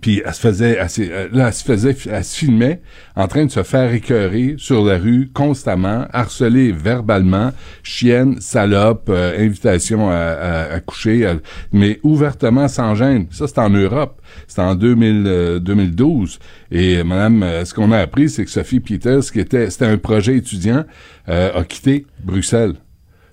[0.00, 2.80] Puis elle se faisait, elle, euh, là, elle se faisait, elle se filmait
[3.18, 9.44] en train de se faire écœurer sur la rue constamment, harcelée verbalement, chienne, salope, euh,
[9.44, 11.36] invitation à, coucher,
[11.72, 13.26] mais ouvertement sans gêne.
[13.30, 14.20] Ça, c'est en Europe.
[14.46, 16.38] C'est en 2000, euh, 2012.
[16.70, 19.98] Et Madame, euh, ce qu'on a appris, c'est que Sophie Peters, qui était, c'était un
[19.98, 20.84] projet étudiant,
[21.26, 22.74] a quitté Bruxelles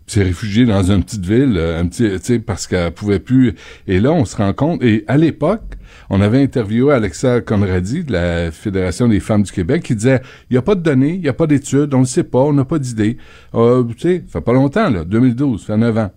[0.08, 3.56] s'est réfugiée dans une petite ville, un petit, parce qu'elle pouvait plus.
[3.88, 4.84] Et là, on se rend compte.
[4.84, 5.75] Et à l'époque,
[6.10, 10.54] on avait interviewé Alexa Conradi de la Fédération des femmes du Québec qui disait il
[10.54, 12.54] n'y a pas de données, il n'y a pas d'études, on ne sait pas, on
[12.54, 13.18] n'a pas d'idées.
[13.54, 16.12] Euh, tu sais, ça fait pas longtemps, là, 2012, ça fait 9 ans.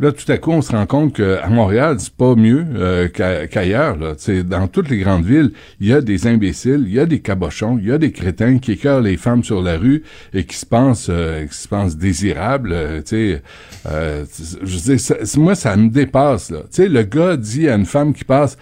[0.00, 3.46] Là, tout à coup, on se rend compte qu'à Montréal, c'est pas mieux euh, qu'a-
[3.46, 3.96] qu'ailleurs.
[4.18, 7.20] sais, dans toutes les grandes villes, il y a des imbéciles, il y a des
[7.20, 10.56] cabochons, il y a des crétins qui écœurent les femmes sur la rue et qui
[10.56, 12.72] se pensent, euh, qui se pensent désirables.
[12.72, 13.42] euh, tu sais,
[13.86, 14.24] euh,
[14.62, 16.50] je dire, ça- moi, ça me dépasse.
[16.50, 16.62] Là.
[16.62, 18.56] Tu sais, le gars dit à une femme qui passe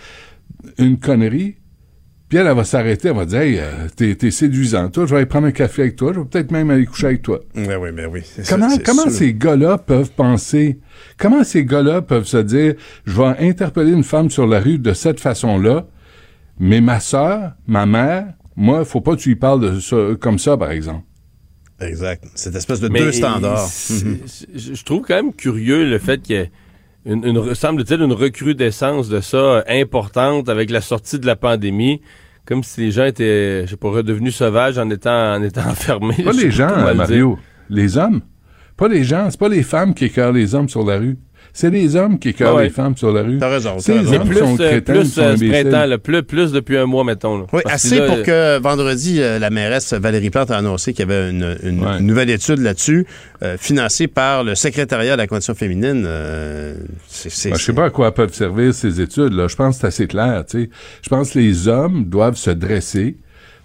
[0.79, 1.57] une connerie,
[2.33, 4.89] puis elle, elle va s'arrêter, elle va dire Hey, euh, t'es, t'es séduisant.
[4.89, 7.09] Toi, je vais aller prendre un café avec toi, je vais peut-être même aller coucher
[7.09, 7.41] avec toi.
[7.55, 8.23] Oui, oui, ben oui.
[8.25, 9.11] c'est Comment, ça, c'est comment sûr.
[9.11, 10.79] ces gars-là peuvent penser?
[11.19, 14.95] Comment ces gars-là peuvent se dire Je vais interpeller une femme sur la rue de
[14.95, 15.87] cette façon-là,
[16.59, 20.39] mais ma sœur, ma mère, moi, faut pas que tu lui parles de ça, comme
[20.39, 21.05] ça, par exemple.
[21.81, 22.25] Exact.
[22.35, 23.69] Cette espèce de Mais deux standards.
[23.91, 26.51] Je je trouve quand même curieux le fait qu'il y ait
[27.05, 32.01] une, une semble-t-il, une recrudescence de ça euh, importante avec la sortie de la pandémie.
[32.45, 36.23] Comme si les gens étaient, je sais pas, redevenus sauvages en étant, en étant enfermés.
[36.25, 37.37] Pas les gens, Mario.
[37.37, 37.45] dire.
[37.71, 38.21] Les hommes.
[38.77, 39.29] Pas les gens.
[39.31, 41.19] C'est pas les femmes qui écœurent les hommes sur la rue.
[41.55, 42.65] C'est les hommes qui écœurent ouais.
[42.65, 43.39] les femmes sur la rue.
[43.39, 45.99] T'as raison, C'est les qui Plus, sont euh, crétins, plus qui sont euh, ce printemps,
[46.03, 47.39] plus, plus depuis un mois, mettons.
[47.39, 47.45] là.
[47.53, 51.09] Oui, Parce assez là, pour que vendredi, euh, la mairesse Valérie Plante a annoncé qu'il
[51.09, 51.57] y avait une,
[52.01, 53.07] nouvelle étude là-dessus,
[53.43, 56.05] euh, financée par le secrétariat de la condition féminine.
[56.07, 56.75] euh,
[57.07, 59.35] c'est, c'est- Ben, je sais pas à quoi peuvent servir ces études.
[59.35, 59.47] Là.
[59.49, 60.45] Je pense que c'est assez clair.
[60.55, 63.17] Je pense que les hommes doivent se dresser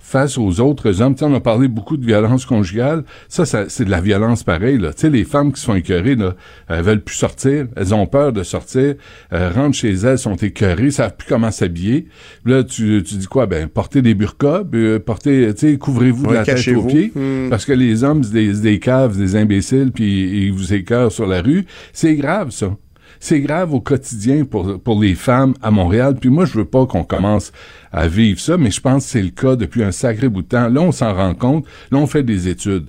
[0.07, 1.15] face aux autres hommes.
[1.15, 3.03] Tu sais, on a parlé beaucoup de violence conjugale.
[3.27, 4.77] Ça, ça c'est de la violence pareille.
[4.77, 4.93] Là.
[4.93, 6.35] Tu sais, les femmes qui sont écœurées, là,
[6.69, 7.67] elles veulent plus sortir.
[7.75, 8.95] Elles ont peur de sortir.
[9.31, 12.07] Elles rentrent chez elles, sont écœurées, savent plus comment s'habiller.
[12.45, 13.47] Là, tu, tu dis quoi?
[13.47, 17.11] Ben, portez des burqas, euh, portez, tu sais, couvrez-vous de la tête aux pieds.
[17.13, 17.49] Hmm.
[17.49, 21.27] Parce que les hommes, c'est des, des caves, des imbéciles, puis ils vous écœurent sur
[21.27, 21.65] la rue.
[21.91, 22.77] C'est grave, ça.
[23.19, 26.15] C'est grave au quotidien pour, pour les femmes à Montréal.
[26.19, 27.51] Puis moi, je veux pas qu'on commence
[27.91, 30.47] à vivre ça, mais je pense que c'est le cas depuis un sacré bout de
[30.47, 30.69] temps.
[30.69, 31.65] Là, on s'en rend compte.
[31.91, 32.87] Là, on fait des études.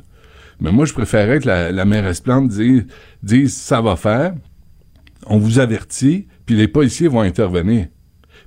[0.61, 2.87] Mais moi, je préférais que la, la mairesse Plante dise,
[3.23, 4.35] dise ça va faire.
[5.27, 7.87] On vous avertit, puis les policiers vont intervenir.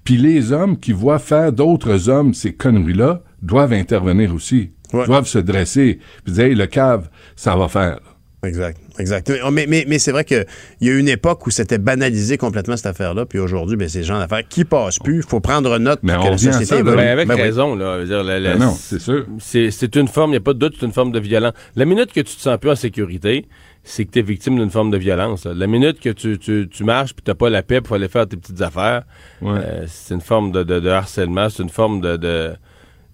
[0.04, 4.72] Puis les hommes qui voient faire d'autres hommes ces conneries-là doivent intervenir aussi.
[4.92, 6.00] Doivent se dresser.
[6.24, 8.00] Puis dire, hey, le cave, ça va faire.
[8.44, 9.32] Exact, exact.
[9.52, 10.46] Mais, mais, mais c'est vrai qu'il
[10.82, 14.00] y a eu une époque où c'était banalisé complètement cette affaire-là, puis aujourd'hui, ben, c'est
[14.00, 15.18] le genre d'affaires qui passent plus.
[15.18, 16.84] Il faut prendre note Mais que on la société ça.
[16.84, 17.96] Ben, avec Ben raison, là.
[17.98, 19.26] Je veux dire, la- la- Ben non, c'est sûr.
[19.40, 21.54] C'est c'est une forme, il n'y a pas de doute, c'est une forme de violence.
[21.76, 23.48] La minute que tu te sens plus en sécurité,
[23.84, 25.46] c'est que tu es victime d'une forme de violence.
[25.46, 25.54] là.
[25.56, 28.28] La minute que tu, tu, tu marches puis tu pas la paix pour aller faire
[28.28, 29.04] tes petites affaires,
[29.44, 32.52] euh, c'est une forme de, de, de harcèlement, c'est une forme de, de,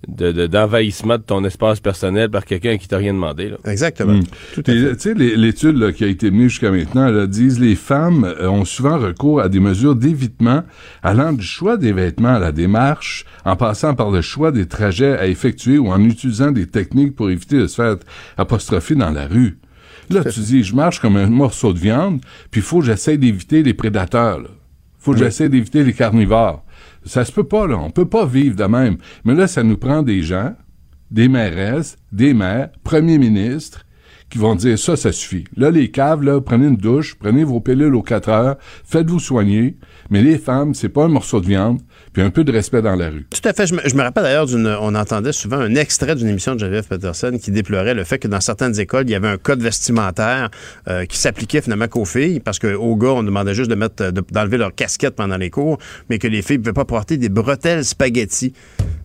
[0.07, 3.49] de- de- d'envahissement de ton espace personnel par quelqu'un qui t'a rien demandé.
[3.49, 3.57] Là.
[3.65, 4.13] Exactement.
[4.13, 4.23] Mm.
[4.59, 8.23] Et, Tu sais, l'étude là, qui a été menée jusqu'à maintenant là, disent les femmes
[8.23, 10.63] euh, ont souvent recours à des mesures d'évitement
[11.03, 15.17] allant du choix des vêtements à la démarche, en passant par le choix des trajets
[15.17, 17.95] à effectuer ou en utilisant des techniques pour éviter de se faire
[18.37, 19.57] apostropher dans la rue.
[20.09, 22.21] Là, tu dis, je marche comme un morceau de viande,
[22.51, 24.39] puis il faut que j'essaie d'éviter les prédateurs.
[24.39, 24.47] Il
[24.99, 25.23] faut que Oui.
[25.25, 26.63] j'essaie d'éviter les carnivores.
[27.07, 27.77] Ça se peut pas, là.
[27.77, 28.97] On peut pas vivre de même.
[29.23, 30.53] Mais là, ça nous prend des gens,
[31.09, 33.85] des mairesses, des maires, premiers ministres,
[34.29, 35.45] qui vont dire ça, ça suffit.
[35.55, 39.77] Là, les caves, là, prenez une douche, prenez vos pilules aux 4 heures, faites-vous soigner.
[40.09, 41.79] Mais les femmes, c'est pas un morceau de viande,
[42.17, 43.27] puis un peu de respect dans la rue.
[43.29, 43.67] Tout à fait.
[43.67, 44.65] Je me, je me rappelle d'ailleurs d'une.
[44.81, 48.27] On entendait souvent un extrait d'une émission de Geneviève Peterson qui déplorait le fait que
[48.27, 50.49] dans certaines écoles, il y avait un code vestimentaire
[50.87, 54.23] euh, qui s'appliquait finalement qu'aux filles, parce qu'aux gars, on demandait juste de mettre, de-
[54.31, 55.77] d'enlever leur casquette pendant les cours,
[56.09, 58.51] mais que les filles ne pouvaient pas porter des bretelles spaghetti.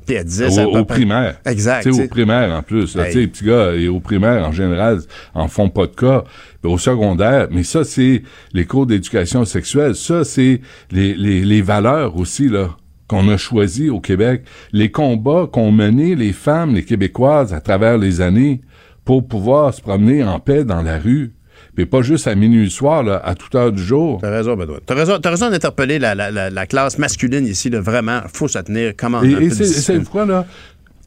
[0.06, 0.66] Puis elle disait ça.
[0.66, 1.36] Au, au primaire.
[1.44, 1.82] Exact.
[1.82, 2.96] Tu sais, tu au primaire, en plus.
[2.96, 3.08] là.
[3.10, 3.14] Hey.
[3.14, 5.00] Les petits gars, et au primaire, en général,
[5.34, 6.24] en font pas de cas.
[6.64, 8.22] Au secondaire, mais ça, c'est
[8.54, 9.96] les cours d'éducation sexuelle.
[9.96, 10.60] Ça, c'est
[10.92, 12.70] les, les, les valeurs aussi, là,
[13.12, 14.42] qu'on a choisi au Québec,
[14.72, 18.62] les combats qu'ont menés les femmes, les Québécoises à travers les années
[19.04, 21.34] pour pouvoir se promener en paix dans la rue.
[21.76, 24.18] Mais pas juste à minuit le soir, là, à toute heure du jour.
[24.22, 24.78] T'as raison, Benoît.
[24.84, 28.20] T'as raison, raison d'interpeller la, la, la, la classe masculine ici, là, vraiment.
[28.32, 30.04] Faut se tenir comme en Et, et c'est, discipline.
[30.04, 30.46] c'est quoi, là?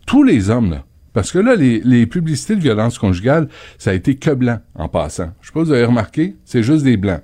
[0.06, 0.84] Tous les hommes, là.
[1.14, 3.48] Parce que là, les, les publicités de violence conjugale,
[3.80, 5.32] ça a été que blanc en passant.
[5.42, 7.22] Je sais pas si vous avez remarqué, c'est juste des blancs.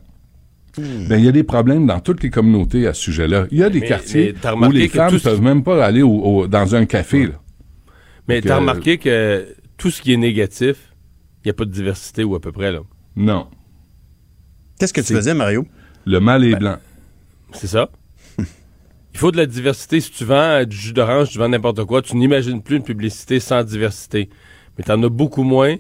[0.78, 3.46] Ben, il y a des problèmes dans toutes les communautés à ce sujet-là.
[3.52, 6.02] Il y a des Mais- quartiers mais où les femmes ce- peuvent même pas aller
[6.02, 7.28] au- au- dans un café.
[7.28, 7.34] Là.
[8.28, 9.48] Mais t'as euh, remarqué que
[9.78, 10.94] tout ce qui est négatif,
[11.44, 12.80] il n'y a pas de diversité ou à peu près, là?
[13.16, 13.48] Non.
[14.80, 15.66] Qu'est-ce que tu faisais, Mario?
[16.06, 16.78] Le mal Ben, est blanc.
[17.54, 17.90] C'est ça.
[19.14, 20.00] Il faut de la diversité.
[20.00, 23.42] Si tu vends du jus d'orange, tu vends n'importe quoi, tu n'imagines plus une publicité
[23.42, 24.30] sans diversité.
[24.78, 25.76] Mais tu en as beaucoup moins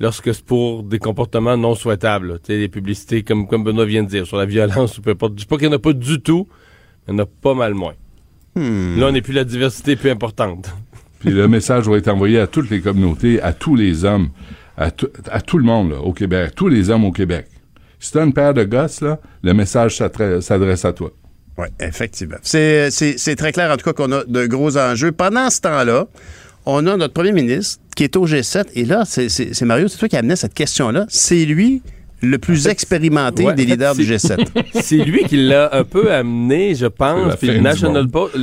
[0.00, 2.38] lorsque c'est pour des comportements non souhaitables.
[2.40, 5.10] Tu sais, des publicités, comme, comme Benoît vient de dire, sur la violence ou peu
[5.10, 5.32] importe.
[5.34, 6.48] Je dis pas qu'il n'y en a pas du tout,
[7.06, 7.94] mais il y en a pas mal moins.
[8.56, 10.70] Là, on n'est plus la diversité plus importante.
[11.18, 14.28] Puis le message va être envoyé à toutes les communautés, à tous les hommes,
[14.76, 17.46] à, tout- à tout le monde là, au Québec, tous les hommes au Québec.
[17.98, 21.10] Si t'as une paire de gosses, là, le message s'adresse à toi.
[21.56, 22.36] Oui, effectivement.
[22.42, 25.12] C'est, c'est, c'est très clair, en tout cas, qu'on a de gros enjeux.
[25.12, 26.08] Pendant ce temps-là,
[26.66, 28.66] on a notre premier ministre qui est au G7.
[28.74, 31.06] Et là, c'est, Mario, c'est toi qui amenais cette question-là.
[31.08, 31.82] C'est lui
[32.22, 34.46] le plus expérimenté Ouais, des leaders du c'est- G7.
[34.80, 37.36] C'est lui qui l'a un peu amené, je pense.
[37.36, 38.34] Puis le National, le Post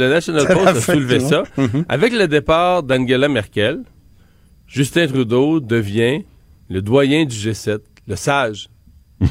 [0.68, 1.44] a soulevé ça.
[1.58, 1.86] Mhm.
[1.90, 3.80] Avec le départ d'Angela Merkel,
[4.68, 6.22] Justin Trudeau devient
[6.70, 8.70] le doyen du G7, le sage.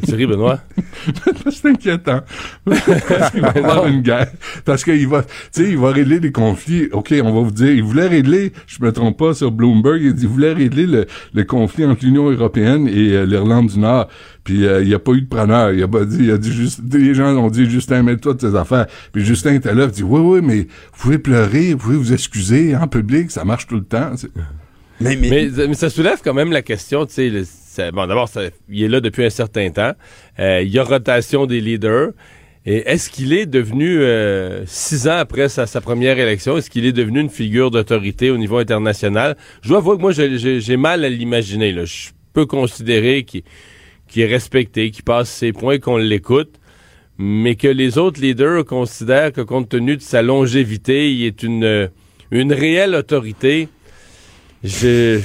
[0.00, 0.60] Tu ris, Benoît?
[1.50, 2.20] c'est inquiétant.
[2.64, 4.30] Parce qu'il va y avoir une guerre.
[4.64, 6.88] Parce qu'il va, tu sais, il va régler des conflits.
[6.92, 10.14] OK, on va vous dire, il voulait régler, je me trompe pas, sur Bloomberg, il
[10.14, 14.08] dit, il voulait régler le, le conflit entre l'Union européenne et euh, l'Irlande du Nord.
[14.44, 15.72] Puis euh, il n'y a pas eu de preneur.
[15.72, 18.38] Il a pas dit, il a dit juste, les gens ont dit, Justin, mets-toi de
[18.50, 18.86] tes affaires.
[19.12, 22.12] Puis Justin était là, il dit, oui, oui, mais vous pouvez pleurer, vous pouvez vous
[22.12, 24.12] excuser en public, ça marche tout le temps.
[25.00, 27.44] Mais, mais- Mais, mais ça soulève quand même la question, tu sais, le-
[27.92, 28.28] bon, d'abord,
[28.68, 29.92] il est là depuis un certain temps.
[30.38, 32.10] Euh, il y a rotation des leaders.
[32.66, 36.92] Et est-ce qu'il est devenu, euh, six ans après sa, première élection, est-ce qu'il est
[36.92, 39.36] devenu une figure d'autorité au niveau international?
[39.62, 41.74] Je dois avouer que moi, j'ai- mal à l'imaginer.
[41.86, 43.42] Je peux considérer qu'il
[44.16, 46.56] est respecté, qu'il passe ses points, qu'on l'écoute,
[47.16, 51.88] mais que les autres leaders considèrent que compte tenu de sa longévité, il est une,
[52.30, 53.68] une réelle autorité.
[54.62, 55.20] Je...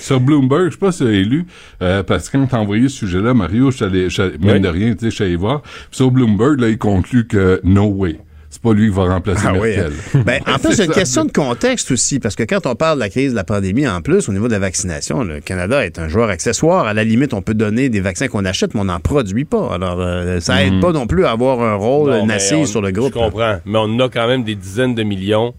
[0.00, 1.46] Sur Bloomberg, je sais pas si tu as lu,
[1.82, 4.60] euh, parce que quand t'as envoyé ce sujet-là, Mario, je même Oui.
[4.60, 5.62] de rien, tu sais, je suis allé voir.
[5.62, 8.18] Puis sur Bloomberg, là, il conclut que no way.
[8.52, 9.76] C'est pas lui qui va remplacer Ah oui.
[9.76, 9.92] Merkel.
[10.24, 13.00] Ben, en plus, C'est une question de contexte aussi, parce que quand on parle de
[13.04, 16.00] la crise de la pandémie, en plus, au niveau de la vaccination, le Canada est
[16.00, 16.86] un joueur accessoire.
[16.86, 19.72] À la limite, on peut donner des vaccins qu'on achète, mais on n'en produit pas.
[19.74, 20.80] Alors, euh, ça aide Mhm.
[20.80, 23.12] pas non plus à avoir un rôle Non, mais nassif on- sur le groupe.
[23.14, 23.58] Je comprends.
[23.66, 25.54] Mais on a quand même des dizaines de millions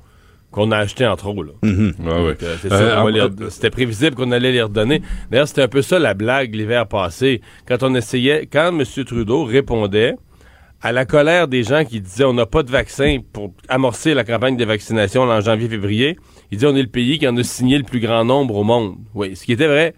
[0.51, 1.41] qu'on a en trop.
[1.43, 1.51] Là.
[1.63, 1.91] Ouais, ouais.
[2.31, 5.01] Donc, euh, c'est Euh, en- les red- C'était prévisible qu'on allait les redonner.
[5.29, 7.41] D'ailleurs, c'était un peu ça la blague l'hiver passé.
[7.67, 8.83] Quand on essayait, quand M.
[9.05, 10.15] Trudeau répondait
[10.81, 14.23] à la colère des gens qui disaient on n'a pas de vaccin pour amorcer la
[14.23, 16.17] campagne de vaccination en janvier-février,
[16.51, 18.63] il dit on est le pays qui en a signé le plus grand nombre au
[18.63, 18.95] monde.
[19.13, 19.93] Oui, ce qui était vrai.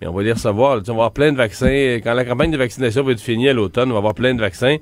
[0.00, 0.76] Mais on va les recevoir.
[0.76, 0.82] là.
[0.86, 1.98] On va avoir plein de vaccins.
[2.04, 4.40] Quand la campagne de vaccination va être finie à l'automne, on va avoir plein de
[4.40, 4.76] vaccins.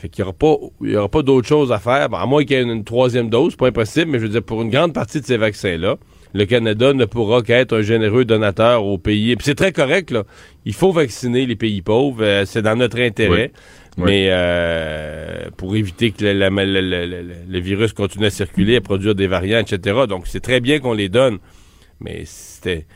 [0.00, 2.12] Fait qu'il n'y aura pas, il y aura pas d'autre chose à faire.
[2.14, 4.42] À moins qu'il y ait une, une troisième dose, pas impossible, mais je veux dire,
[4.42, 5.96] pour une grande partie de ces vaccins-là,
[6.32, 9.36] le Canada ne pourra qu'être un généreux donateur aux pays.
[9.36, 10.24] Puis c'est très correct, là.
[10.64, 12.22] Il faut vacciner les pays pauvres.
[12.22, 13.52] euh, c'est dans notre intérêt.
[13.98, 14.04] Oui.
[14.06, 18.76] Mais euh, pour éviter que le, la- le- le- le- le virus continue à circuler,
[18.76, 20.00] à produire des variants, etc.
[20.08, 21.38] Donc c'est très bien qu'on les donne.
[22.00, 22.86] Mais c'était.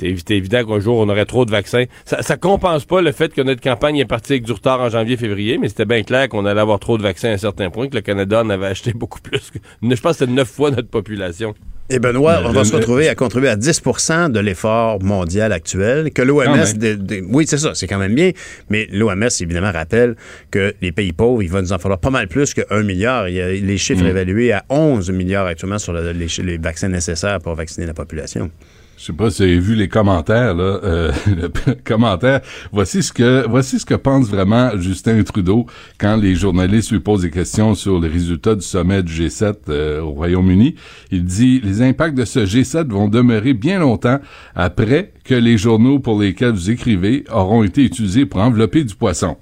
[0.00, 1.84] C'était évi- évident qu'un jour, on aurait trop de vaccins.
[2.06, 4.88] Ça, ça compense pas le fait que notre campagne est partie avec du retard en
[4.88, 7.88] janvier-février, mais c'était bien clair qu'on allait avoir trop de vaccins à un certain point,
[7.88, 9.50] que le Canada en avait acheté beaucoup plus.
[9.50, 11.54] Que, je pense que c'était neuf fois notre population.
[11.92, 16.12] Et Benoît, Mais on va se retrouver à contribuer à 10% de l'effort mondial actuel,
[16.12, 16.44] que l'OMS...
[16.46, 16.72] même.
[16.78, 18.30] de- de- oui, c'est ça, c'est quand même bien,
[18.70, 20.14] mais l'OMS, évidemment, rappelle
[20.52, 23.28] que les pays pauvres, il va nous en falloir pas mal plus que 1 milliard.
[23.28, 24.08] Il y a les chiffres Mm.
[24.08, 27.94] évalués à 11 milliards actuellement sur le- les, chi- les vaccins nécessaires pour vacciner la
[27.94, 28.52] population.
[29.00, 30.78] Je sais pas si vous avez vu les commentaires, là.
[30.84, 31.48] euh, le
[31.82, 32.42] commentaire.
[32.70, 35.64] Voici ce que, voici ce que pense vraiment Justin Trudeau
[35.96, 40.02] quand les journalistes lui posent des questions sur les résultats du sommet du G7 euh,
[40.02, 40.74] au Royaume-Uni.
[41.10, 44.20] Il dit, les impacts de ce G7 vont demeurer bien longtemps
[44.54, 49.38] après que les journaux pour lesquels vous écrivez auront été utilisés pour envelopper du poisson.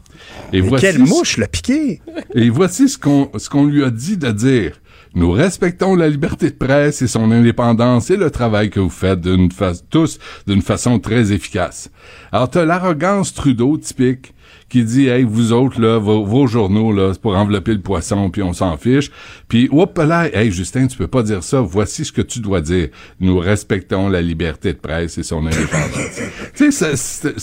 [0.52, 2.00] Et Mais voici quelle mouche l'a piqué!
[2.32, 4.72] et voici ce qu'on ce qu'on lui a dit de dire.
[5.14, 9.20] Nous respectons la liberté de presse et son indépendance et le travail que vous faites
[9.20, 9.48] d'une
[9.90, 11.90] tous d'une façon très efficace.
[12.32, 14.34] Alors t'as l'arrogance Trudeau typique
[14.68, 18.30] qui dit hey vous autres là vos, vos journaux là c'est pour envelopper le poisson
[18.30, 19.10] puis on s'en fiche
[19.48, 22.60] puis hop là hey Justin tu peux pas dire ça voici ce que tu dois
[22.60, 22.88] dire
[23.20, 26.20] nous respectons la liberté de presse et son indépendance
[26.54, 27.34] tu sais c'est-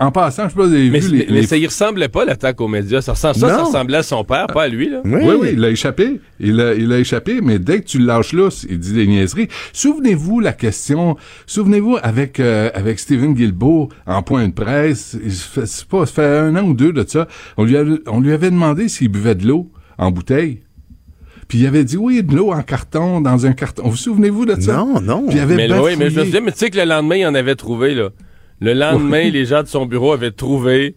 [0.00, 1.66] en passant je sais pas si vous avez Mais, vu les, mais les ça y
[1.66, 3.00] ressemblait pas, l'attaque aux médias.
[3.00, 4.88] Ça, ressemble, ça, ça ressemblait à son père, pas à lui.
[4.90, 5.00] Là.
[5.04, 6.20] Oui, oui, il a échappé.
[6.40, 9.06] Il a, il a échappé, mais dès que tu le lâches là, il dit des
[9.06, 9.48] niaiseries.
[9.72, 11.16] Souvenez-vous la question,
[11.46, 16.06] souvenez-vous avec euh, avec Stephen Guilbeault en point de presse, il se fait, c'est pas,
[16.06, 17.26] fait un an ou deux de ça,
[17.56, 20.60] on lui, avait, on lui avait demandé s'il buvait de l'eau en bouteille.
[21.48, 23.88] Puis il avait dit oui, de l'eau en carton, dans un carton.
[23.88, 24.76] Vous souvenez-vous de ça?
[24.78, 25.26] Non, non.
[25.26, 26.84] Puis il avait mais, là, oui, mais je me souviens, mais tu sais que le
[26.84, 28.10] lendemain, il en avait trouvé, là.
[28.60, 29.30] Le lendemain, Oui.
[29.30, 30.96] les gens de son bureau avaient trouvé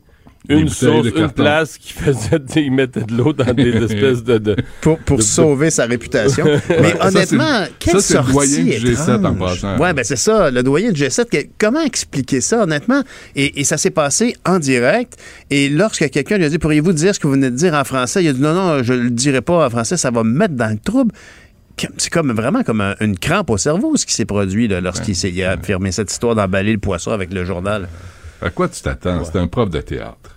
[0.49, 4.37] une source, de une place qui faisait, ils mettaient de l'eau dans des espèces de.
[4.37, 6.45] de pour pour de- sauver sa réputation.
[6.69, 9.77] Mais Ça, honnêtement, le- quelle ça, c'est le sortie doyen du G7 en passant.
[9.77, 11.25] Ouais, ben c'est ça, le doyen du G7.
[11.25, 13.01] que- comment expliquer ça, honnêtement?
[13.35, 15.17] Et, et ça s'est passé en direct.
[15.49, 17.83] Et lorsque quelqu'un lui a dit, pourriez-vous dire ce que vous venez de dire en
[17.83, 18.23] français?
[18.23, 20.53] Il a dit, non, non, je le dirai pas en français, ça va me mettre
[20.55, 21.13] dans le trouble.
[21.97, 25.29] C'est comme vraiment comme un- une crampe au cerveau, ce qui s'est produit lorsqu'il s'est
[25.29, 27.87] il a affirmé cette histoire d'emballer le poisson avec le journal.
[28.41, 29.23] À quoi tu t'attends?
[29.23, 30.36] C'est un prof de théâtre.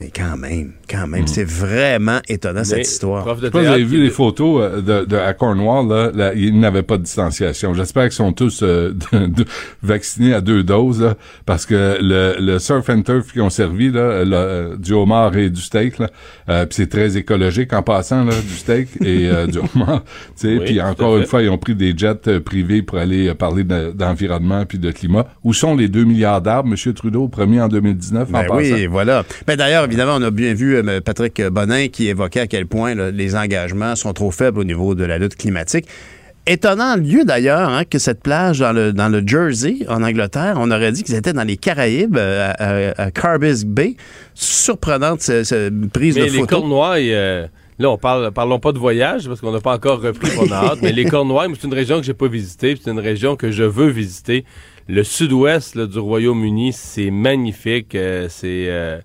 [0.00, 3.24] Mais quand même, quand même, c'est vraiment étonnant cette histoire.
[3.24, 6.56] Pas si vous avez vu les photos euh, de, de- à Cornwall, là, là, ils
[6.56, 7.74] n'avaient pas de distanciation.
[7.74, 9.44] J'espère qu'ils sont tous euh, de- de-
[9.82, 11.14] vaccinés à deux doses, là,
[11.46, 15.36] parce que le, le surf and turf qu'ils ont servi, là, le- euh, du homard
[15.36, 16.10] et du steak, là,
[16.48, 20.04] euh, puis c'est très écologique en passant, là, du steak et euh, du homard.
[20.04, 23.34] tu sais, Oui, puis encore une fois, ils ont pris des jets privés pour aller
[23.34, 25.26] parler de- d'environnement puis de climat.
[25.42, 26.92] Où sont les 2 milliards d'arbres, M.
[26.94, 28.56] Trudeau, promis en 2019, en Ben passant?
[28.58, 29.24] oui, voilà.
[29.44, 32.94] Ben D'ailleurs, évidemment, on a bien vu euh, Patrick Bonin qui évoquait à quel point
[32.94, 35.86] là, les engagements sont trop faibles au niveau de la lutte climatique.
[36.46, 40.70] Étonnant lieu d'ailleurs hein, que cette plage dans le, dans le Jersey, en Angleterre, on
[40.70, 43.96] aurait dit qu'ils étaient dans les Caraïbes, euh, à, à, à Carbis Bay.
[44.34, 46.46] Surprenante ce- ce prise Mais de les.
[46.46, 47.46] Cornouailles, euh,
[47.78, 50.78] là, on parle, parlons pas de voyage parce qu'on n'a pas encore repris mon hâte,
[50.80, 53.64] mais les Cornouailles, c'est une région que j'ai pas visitée, c'est une région que je
[53.64, 54.44] veux visiter.
[54.88, 58.98] Le sud-ouest du Royaume-Uni, c'est magnifique, euh, c'est euh,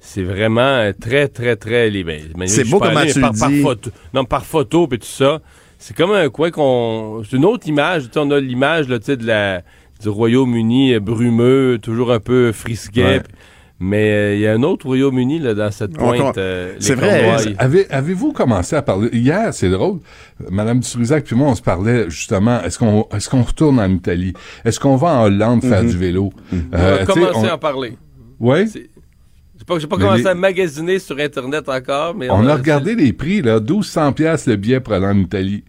[0.00, 2.12] c'est vraiment euh, très très très libre.
[2.46, 3.60] C'est beau comment tu par, le par dis.
[3.62, 5.40] photo, non, par photo puis tout ça.
[5.78, 8.04] C'est comme un coin qu'on, c'est une autre image.
[8.04, 9.62] Tu sais, on a l'image là, tu sais, de la
[10.02, 13.04] du Royaume-Uni euh, brumeux, toujours un peu frisquet.
[13.04, 13.22] Ouais.
[13.82, 16.36] Mais euh, il y a un autre Royaume-Uni là, dans cette On- pointe.
[16.36, 17.54] euh, c'est vrai.
[17.58, 20.00] Avez, avez-vous commencé à parler hier C'est drôle.
[20.50, 22.62] Madame Dutrisac puis moi, on se parlait justement.
[22.62, 24.34] Est-ce qu'on est-ce qu'on retourne en Italie?
[24.66, 26.30] Est-ce qu'on va en Hollande faire du vélo?
[26.52, 27.96] On Euh, a commencé on- à en parler.
[28.38, 28.66] Ouais?
[29.70, 32.96] Pas, j'ai pas Mais commencé les- à magasiner sur Internet encore, mais On a regardé
[32.96, 35.62] les prix là, 1200 pièces le billet pour aller en Italie.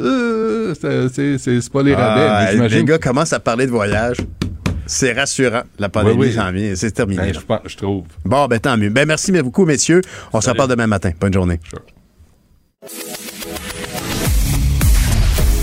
[0.00, 2.26] Euh, c'est- c'est c'est- c'est pas les rabais.
[2.28, 4.16] Ah, mais j'imagine les gars commencent à parler de voyage.
[4.84, 5.62] C'est rassurant.
[5.78, 6.32] La pandémie Oui, oui.
[6.34, 6.72] s'en vient.
[6.74, 7.22] C'est terminé.
[7.22, 7.32] Ben, là.
[7.40, 8.04] je pense- je trouve.
[8.24, 8.90] Bon, ben tant mieux.
[8.90, 10.00] Ben merci beaucoup, messieurs.
[10.32, 11.12] On se reparle demain matin.
[11.20, 11.60] Bonne journée.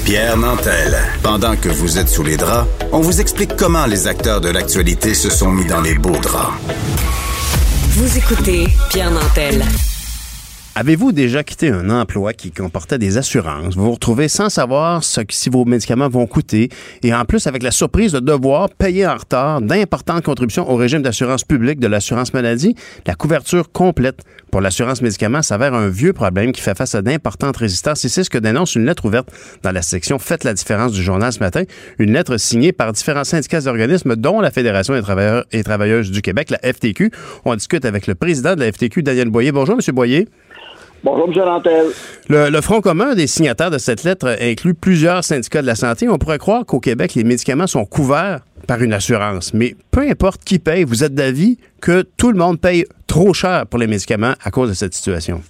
[0.05, 0.95] Pierre Nantel.
[1.21, 5.13] Pendant que vous êtes sous les draps, on vous explique comment les acteurs de l'actualité
[5.13, 6.53] se sont mis dans les beaux draps.
[8.03, 9.63] Vous écoutez Pierre Nantel.
[10.75, 13.75] Avez-vous déjà quitté un emploi qui comportait des assurances?
[13.75, 16.69] Vous vous retrouvez sans savoir ce que, si vos médicaments vont coûter
[17.03, 21.03] et en plus avec la surprise de devoir payer en retard d'importantes contributions au régime
[21.03, 22.75] d'assurance publique de l'assurance maladie.
[23.05, 27.57] La couverture complète pour l'assurance médicaments s'avère un vieux problème qui fait face à d'importantes
[27.57, 29.29] résistances et c'est ce que dénonce une lettre ouverte
[29.61, 31.65] dans la section Faites la différence du journal ce matin.
[31.99, 36.09] Une lettre signée par différents syndicats et organismes dont la Fédération des travailleurs et travailleuses
[36.09, 37.11] du Québec, la FTQ.
[37.45, 39.51] On discute avec le président de la FTQ, Daniel Boyer.
[39.51, 40.27] Bonjour, Monsieur Boyer.
[41.03, 41.33] Bonjour, M.
[41.35, 41.87] Lantel.
[42.29, 46.07] Le, le Front commun des signataires de cette lettre inclut plusieurs syndicats de la santé.
[46.07, 49.53] On pourrait croire qu'au Québec, les médicaments sont couverts par une assurance.
[49.53, 53.67] Mais peu importe qui paye, vous êtes d'avis que tout le monde paye trop cher
[53.67, 55.41] pour les médicaments à cause de cette situation.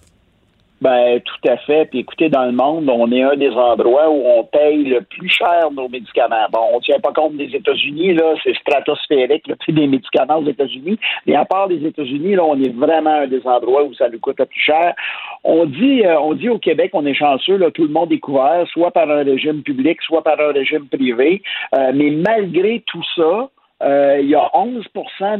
[0.83, 1.85] Ben, tout à fait.
[1.85, 5.29] Puis écoutez, dans le monde, on est un des endroits où on paye le plus
[5.29, 6.45] cher nos médicaments.
[6.51, 10.39] Bon, on ne tient pas compte des États-Unis, là, c'est stratosphérique, le prix des médicaments
[10.39, 10.99] aux États-Unis.
[11.25, 14.19] Mais à part les États-Unis, là, on est vraiment un des endroits où ça nous
[14.19, 14.93] coûte le plus cher.
[15.45, 18.19] On dit, euh, on dit au Québec, on est chanceux, là, tout le monde est
[18.19, 21.41] couvert, soit par un régime public, soit par un régime privé.
[21.75, 23.47] Euh, mais malgré tout ça,
[23.81, 24.85] euh, il y a 11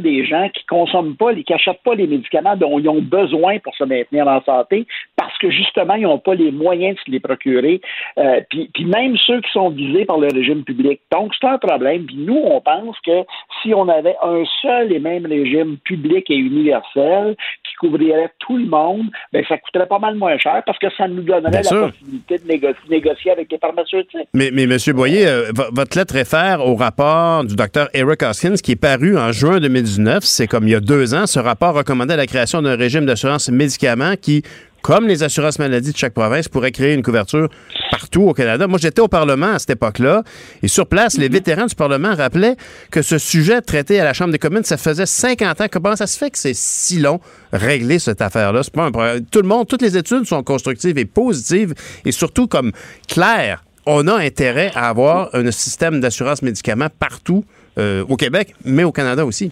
[0.00, 3.74] des gens qui consomment pas, qui n'achètent pas les médicaments dont ils ont besoin pour
[3.76, 4.86] se maintenir en santé
[5.16, 7.80] parce que justement, ils n'ont pas les moyens de se les procurer.
[8.18, 11.00] Euh, puis, puis même ceux qui sont visés par le régime public.
[11.12, 12.04] Donc, c'est un problème.
[12.06, 13.22] Puis nous, on pense que
[13.62, 17.36] si on avait un seul et même régime public et universel
[17.66, 21.08] qui couvrirait tout le monde, ben, ça coûterait pas mal moins cher parce que ça
[21.08, 21.86] nous donnerait Bien la sûr.
[21.90, 24.28] possibilité de négocier, négocier avec les pharmaceutiques.
[24.34, 24.76] Mais, mais M.
[24.94, 29.16] Boyer, euh, vo- votre lettre réfère au rapport du docteur Eric Hoskins qui est paru
[29.16, 30.24] en juin 2019.
[30.24, 31.26] C'est comme il y a deux ans.
[31.26, 34.42] Ce rapport recommandait la création d'un régime d'assurance médicaments qui,
[34.82, 37.48] comme les assurances maladies de chaque province, pourrait créer une couverture
[37.90, 38.66] partout au Canada.
[38.66, 40.22] Moi, j'étais au Parlement à cette époque-là
[40.62, 42.56] et sur place, les vétérans du Parlement rappelaient
[42.90, 45.66] que ce sujet traité à la Chambre des communes, ça faisait 50 ans.
[45.70, 47.20] Comment ça se fait que c'est si long
[47.52, 48.62] régler cette affaire-là?
[48.62, 49.24] C'est pas un problème.
[49.30, 51.74] Tout le monde, toutes les études sont constructives et positives
[52.04, 52.72] et surtout comme
[53.08, 57.44] claires on a intérêt à avoir un système d'assurance médicaments partout
[57.78, 59.50] euh, au Québec, mais au Canada aussi.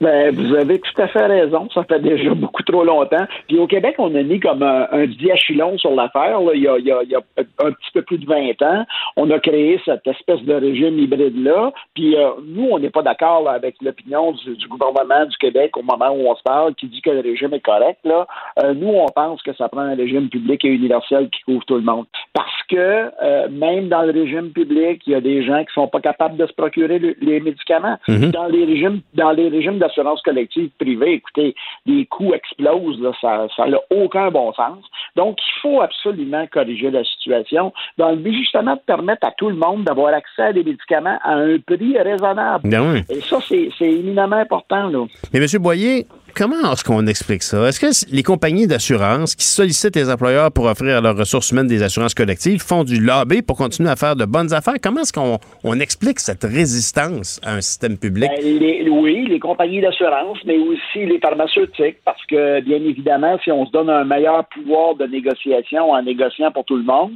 [0.00, 1.68] Ben, vous avez tout à fait raison.
[1.74, 3.26] Ça fait déjà beaucoup trop longtemps.
[3.48, 6.40] Puis au Québec, on a mis comme un, un diachylon sur l'affaire.
[6.40, 6.52] là.
[6.54, 7.20] Il, y a, il, y a, il y a
[7.64, 8.84] un petit peu plus de 20 ans,
[9.16, 11.72] on a créé cette espèce de régime hybride-là.
[11.94, 15.76] Puis euh, nous, on n'est pas d'accord là, avec l'opinion du, du gouvernement du Québec
[15.76, 17.98] au moment où on se parle, qui dit que le régime est correct.
[18.04, 18.26] Là.
[18.64, 21.76] Euh, nous, on pense que ça prend un régime public et universel qui couvre tout
[21.76, 22.06] le monde.
[22.32, 22.76] Parce que
[23.22, 26.36] euh, même dans le régime public, il y a des gens qui sont pas capables
[26.36, 27.98] de se procurer le- les médicaments.
[28.08, 28.30] Mhm.
[28.30, 31.54] Dans les régimes, dans les régimes d'assurance collective privée, écoutez,
[31.86, 34.84] les coûts explosent, ça n'a aucun bon sens.
[35.16, 39.48] Donc, il faut absolument corriger la situation dans le but justement de permettre à tout
[39.48, 42.68] le monde d'avoir accès à des médicaments à un prix raisonnable.
[42.68, 43.00] Ben oui.
[43.10, 44.88] Et ça, c'est c'est éminemment important.
[44.88, 45.04] Là.
[45.32, 45.46] Mais M.
[45.62, 47.68] Boyer, comment est-ce qu'on explique ça?
[47.68, 51.66] Est-ce que les compagnies d'assurance qui sollicitent les employeurs pour offrir à leurs ressources humaines
[51.66, 54.74] des assurances collectives font du lobby pour continuer à faire de bonnes affaires?
[54.82, 58.30] Comment est-ce qu'on on explique cette résistance à un système public?
[58.30, 63.50] Ben, les- oui, les compagnies d'assurance, mais aussi les pharmaceutiques, parce que bien évidemment, si
[63.50, 67.12] on se donne un meilleur pouvoir de négociation en négociant pour tout le monde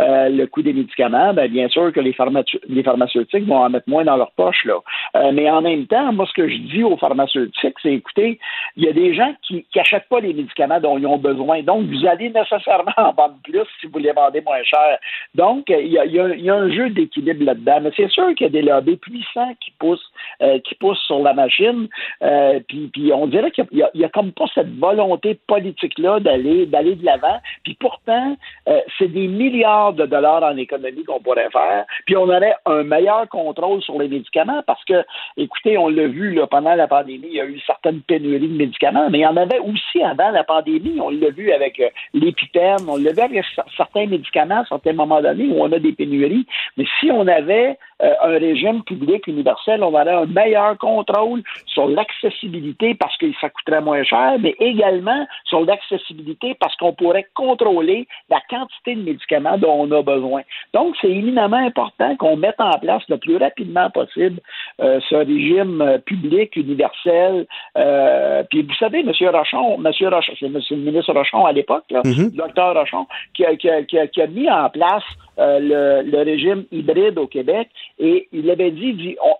[0.00, 3.70] euh, le coût des médicaments, ben, bien sûr que les, pharmace- les pharmaceutiques vont en
[3.70, 4.64] mettre moins dans leur poche.
[4.64, 4.78] Là.
[5.16, 8.38] Euh, mais en même temps, moi, ce que je dis aux pharmaceutiques, c'est écoutez,
[8.76, 11.62] il y a des gens qui n'achètent pas les médicaments dont ils ont besoin.
[11.62, 14.98] Donc, vous allez nécessairement en vendre plus si vous les vendez moins cher.
[15.34, 17.78] Donc, il y a, un- jeu d'équilibre là-dedans.
[17.82, 20.10] Mais c'est sûr qu'il y a des lobbies puissants qui poussent,
[20.42, 21.88] euh, qui poussent sur la machine.
[22.68, 27.25] Puis, on dirait qu'il y a, a comme pas cette volonté politique-là d'aller de l'avant.
[27.64, 28.36] Puis pourtant,
[28.68, 31.84] euh, c'est des milliards de dollars en économie qu'on pourrait faire.
[32.06, 35.04] Puis on aurait un meilleur contrôle sur les médicaments parce que,
[35.36, 38.56] écoutez, on l'a vu là, pendant la pandémie, il y a eu certaines pénuries de
[38.56, 40.98] médicaments, mais il y en avait aussi avant la pandémie.
[41.00, 41.88] On l'a vu avec euh,
[42.88, 45.92] on l'a vu avec cer- certains médicaments à certains moments donnés où on a des
[45.92, 46.46] pénuries.
[46.76, 51.88] Mais si on avait euh, un régime public universel, on aurait un meilleur contrôle sur
[51.88, 58.06] l'accessibilité parce que ça coûterait moins cher, mais également sur l'accessibilité parce qu'on pourrait contrôler
[58.30, 60.42] la quantité de médicaments dont on a besoin.
[60.74, 64.40] Donc, c'est éminemment important qu'on mette en place le plus rapidement possible
[64.80, 67.46] euh, ce régime euh, public universel.
[67.76, 69.12] Euh, puis vous savez, M.
[69.32, 69.92] Rochon, M.
[70.08, 70.58] Rochon, c'est M.
[70.70, 72.30] le ministre Rochon à l'époque, Mhm.
[72.32, 75.04] le docteur Rochon, qui a, qui a- qui a- qui a mis en place
[75.38, 75.58] euh,
[76.02, 77.68] le, le régime hybride au Québec
[77.98, 79.36] et il avait dit, il dit on-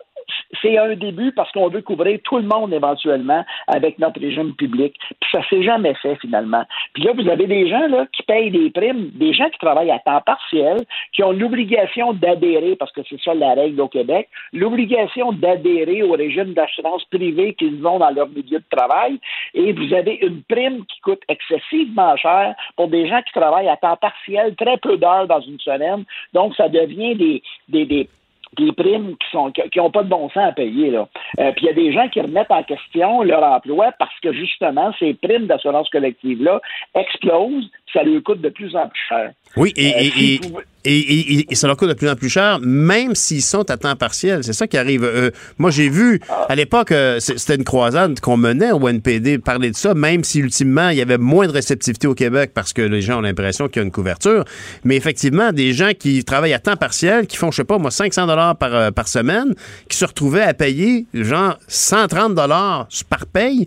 [0.63, 4.95] c'est un début parce qu'on veut couvrir tout le monde éventuellement avec notre régime public.
[5.21, 6.65] Puis ça s'est jamais fait finalement.
[6.95, 9.91] Puis là, vous avez des gens là, qui payent des primes, des gens qui travaillent
[9.91, 14.29] à temps partiel, qui ont l'obligation d'adhérer, parce que c'est ça la règle au Québec,
[14.53, 19.19] l'obligation d'adhérer au régime d'assurance privée qu'ils ont dans leur milieu de travail.
[19.55, 23.77] Et vous avez une prime qui coûte excessivement cher pour des gens qui travaillent à
[23.77, 26.05] temps partiel, très peu d'heures dans une semaine.
[26.33, 28.09] Donc, ça devient des, des, des
[28.57, 30.91] des primes qui sont qui n'ont pas de bon sens à payer.
[30.91, 31.09] Là.
[31.41, 34.33] Euh, puis il y a des gens qui remettent en question leur emploi parce que
[34.33, 36.61] justement, ces primes d'assurance collective-là
[36.95, 39.33] explosent, ça leur coûte de plus en plus cher.
[39.57, 40.61] Oui, et, Euh, et- si et- vous-
[40.91, 44.45] et- ça leur coûte de plus en plus cher, même s'ils sont à temps partiel.
[44.45, 45.05] C'est ça qui arrive.
[45.05, 49.71] Euh, moi, j'ai vu, à l'époque, euh, c'était une croisade qu'on menait au NPD, parler
[49.71, 52.83] de ça, même si ultimement, il y avait moins de réceptivité au Québec parce que
[52.83, 54.45] les gens ont l'impression qu'il y a une couverture.
[54.85, 57.91] Mais effectivement, des gens qui travaillent à temps partiel, qui font, je sais pas, moi,
[57.91, 59.55] 500 dollars par, euh, par semaine,
[59.89, 63.67] qui se retrouvaient à payer, genre, 130 dollars par paye,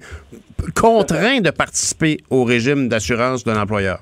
[0.75, 4.01] contraints de participer au régime d'assurance d'un employeur.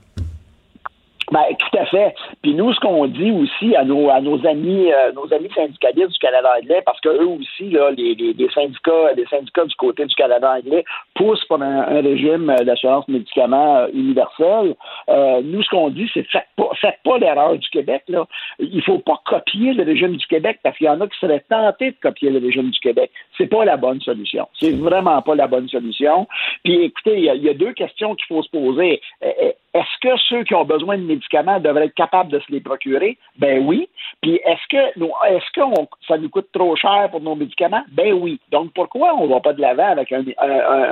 [1.30, 2.16] Ben, tout à fait.
[2.42, 6.12] Puis nous, ce qu'on dit aussi à nos à nos amis euh, nos amis syndicalistes
[6.14, 9.76] du Canada anglais, parce que eux aussi, là, les, les, les syndicats, les syndicats du
[9.76, 10.86] côté du Canada anglais
[11.16, 14.76] poussent pour un, régime euh, d'assurance médicaments euh, universel.
[15.10, 18.04] Euh, nous, ce qu'on dit, c'est faites pas, faites pas l'erreur du Québec.
[18.08, 18.26] Là.
[18.60, 21.44] Il faut pas copier le régime du Québec parce qu'il y en a qui seraient
[21.50, 23.12] tentés de copier le régime du Québec.
[23.38, 24.48] C'est pas la bonne solution.
[24.60, 26.26] C'est vraiment pas la bonne solution.
[26.64, 29.02] Puis écoutez, il y, a- il y a deux questions qu'il faut se poser.
[29.24, 32.62] Euh, Est-ce que ceux qui ont besoin de médicaments devraient être capables de se les
[32.62, 33.18] procurer?
[33.40, 33.90] Ben oui.
[34.22, 35.62] Puis est-ce que est-ce que
[36.08, 37.84] ça nous coûte trop cher pour nos médicaments?
[37.92, 38.40] Ben oui.
[38.52, 40.24] Donc pourquoi on va pas de l'avant avec un,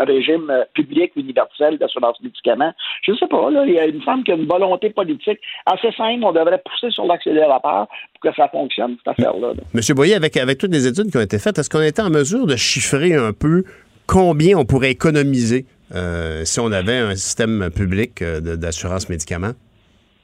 [0.06, 2.73] régime euh, public universel d'assurance médicaments?
[3.03, 3.49] Je ne sais pas.
[3.52, 6.23] Il, me semble qu'il y a une volonté politique assez simple.
[6.23, 9.49] On devrait pousser sur l'accélérateur pour que ça fonctionne, cette affaire-là.
[9.49, 9.64] là.
[9.73, 12.45] Monsieur Boyer, avec, toutes les études qui ont été faites, est-ce qu'on était en mesure
[12.45, 13.64] de chiffrer un peu
[14.07, 19.53] combien on pourrait économiser euh, si on avait un système public euh, d'assurance médicaments?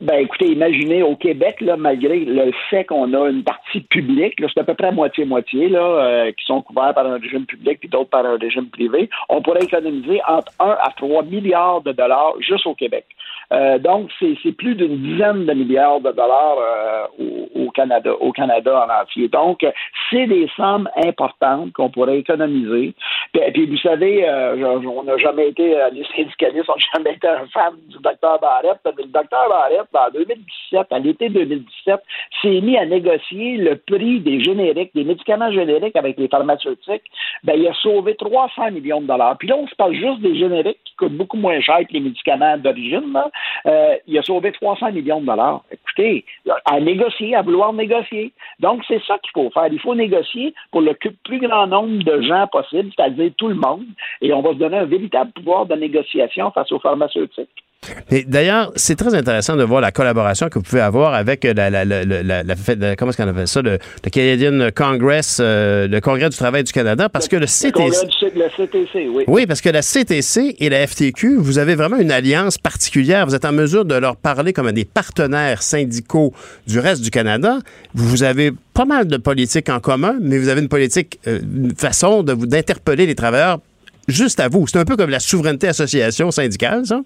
[0.01, 4.59] Ben, écoutez, imaginez au Québec, là, malgré le fait qu'on a une partie publique, c'est
[4.59, 8.09] à peu près moitié-moitié, là, euh, qui sont couverts par un régime public puis d'autres
[8.09, 12.65] par un régime privé, on pourrait économiser entre 1 à 3 milliards de dollars juste
[12.65, 13.05] au Québec.
[13.51, 18.31] Euh, donc, c'est plus d'une dizaine de milliards de dollars euh, au, au Canada, au
[18.31, 19.27] Canada en entier.
[19.27, 19.65] Donc,
[20.09, 22.93] c'est des sommes importantes qu'on pourrait économiser.
[23.33, 27.27] Puis, puis vous savez, euh, on n'a jamais été, euh, les syndicalistes n'ont jamais été
[27.27, 31.99] un fan du docteur Barrett, le docteur Barrett, en 2017, à l'été 2017,
[32.41, 37.03] s'est mis à négocier le prix des génériques, des médicaments génériques avec les pharmaceutiques.
[37.43, 39.37] Ben, il a sauvé 300 millions de dollars.
[39.37, 41.99] Puis là, on se parle juste des génériques qui coûtent beaucoup moins cher que les
[41.99, 43.17] médicaments d'origine.
[43.65, 45.63] Euh, il a sauvé 300 millions de dollars.
[45.71, 46.25] Écoutez,
[46.65, 48.33] à négocier, à vouloir négocier.
[48.59, 49.67] Donc, c'est ça qu'il faut faire.
[49.71, 50.93] Il faut négocier pour le
[51.23, 53.85] plus grand nombre de gens possible, c'est-à-dire tout le monde,
[54.21, 57.63] et on va se donner un véritable pouvoir de négociation face aux pharmaceutiques.
[58.11, 61.69] Et d'ailleurs, c'est très intéressant de voir la collaboration que vous pouvez avoir avec la,
[61.71, 66.37] la, la, comment est-ce qu'on appelle ça, le, le Canadian Congress, euh, le Congrès du
[66.37, 68.05] travail du Canada, parce que le CTC...
[68.05, 69.23] du CTC, oui.
[69.27, 73.25] Oui, parce que la CTC et la FTQ, vous avez vraiment une alliance particulière.
[73.25, 76.33] Vous êtes en mesure de leur parler comme des partenaires syndicaux
[76.67, 77.59] du reste du Canada.
[77.95, 81.75] Vous avez pas mal de politiques en commun, mais vous avez une politique, euh, une
[81.75, 83.59] façon de vous d'interpeller les travailleurs
[84.07, 84.67] juste à vous.
[84.67, 87.01] C'est un peu comme la souveraineté association syndicale, ça?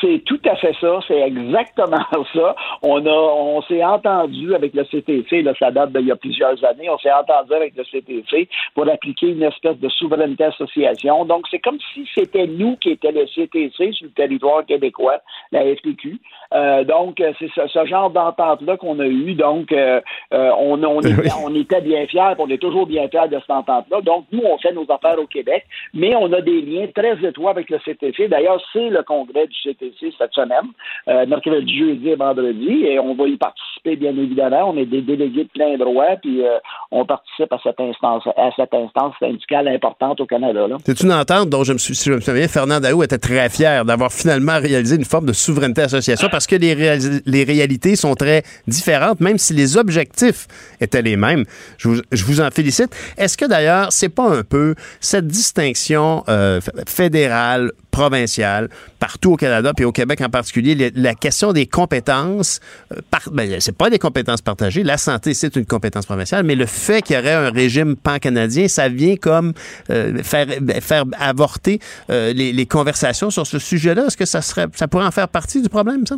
[0.00, 2.04] C'est tout à fait ça, c'est exactement
[2.34, 2.56] ça.
[2.82, 6.62] On a, on s'est entendu avec le CTC, là, ça date d'il y a plusieurs
[6.64, 11.24] années, on s'est entendu avec le CTC pour appliquer une espèce de souveraineté association.
[11.24, 15.18] Donc, c'est comme si c'était nous qui étions le CTC sur le territoire québécois,
[15.52, 16.20] la FTQ.
[16.54, 19.34] Euh, donc, euh, c'est ce, ce genre d'entente-là qu'on a eu.
[19.34, 20.00] Donc, euh,
[20.32, 23.50] euh, on, on, était, on était bien fiers, on est toujours bien fiers de cette
[23.50, 24.00] entente-là.
[24.00, 25.64] Donc, nous, on fait nos affaires au Québec,
[25.94, 28.28] mais on a des liens très étroits avec le CTC.
[28.28, 30.68] D'ailleurs, c'est le congrès du CTC cette semaine,
[31.08, 34.70] euh, mercredi, jeudi et vendredi, et on va y participer, bien évidemment.
[34.70, 36.58] On est des délégués de plein droit, puis euh,
[36.90, 40.66] on participe à cette instance, à cette instance syndicale importante au Canada.
[40.84, 43.48] C'est une entente dont je me suis, si je me souviens, Fernand Daou était très
[43.48, 48.44] fier d'avoir finalement réalisé une forme de souveraineté association parce que les, réalités sont très
[48.68, 50.46] différentes, même si les objectifs
[50.80, 51.44] étaient les mêmes.
[51.78, 51.88] Je
[52.24, 52.94] vous, en félicite.
[53.16, 58.68] Est-ce que d'ailleurs, c'est pas un peu cette distinction euh, fédérale, provinciale,
[59.00, 62.60] partout au Canada, puis au Québec en particulier, la question des compétences,
[62.92, 63.00] euh,
[63.32, 64.84] ben, c'est pas des compétences partagées.
[64.84, 68.68] La santé, c'est une compétence provinciale, mais le fait qu'il y aurait un régime pan-canadien,
[68.68, 69.52] ça vient comme
[69.90, 70.46] euh, faire,
[70.80, 71.80] faire avorter
[72.10, 74.06] euh, les, les conversations sur ce sujet-là.
[74.06, 76.16] Est-ce que ça serait, ça pourrait en faire partie du problème, ça?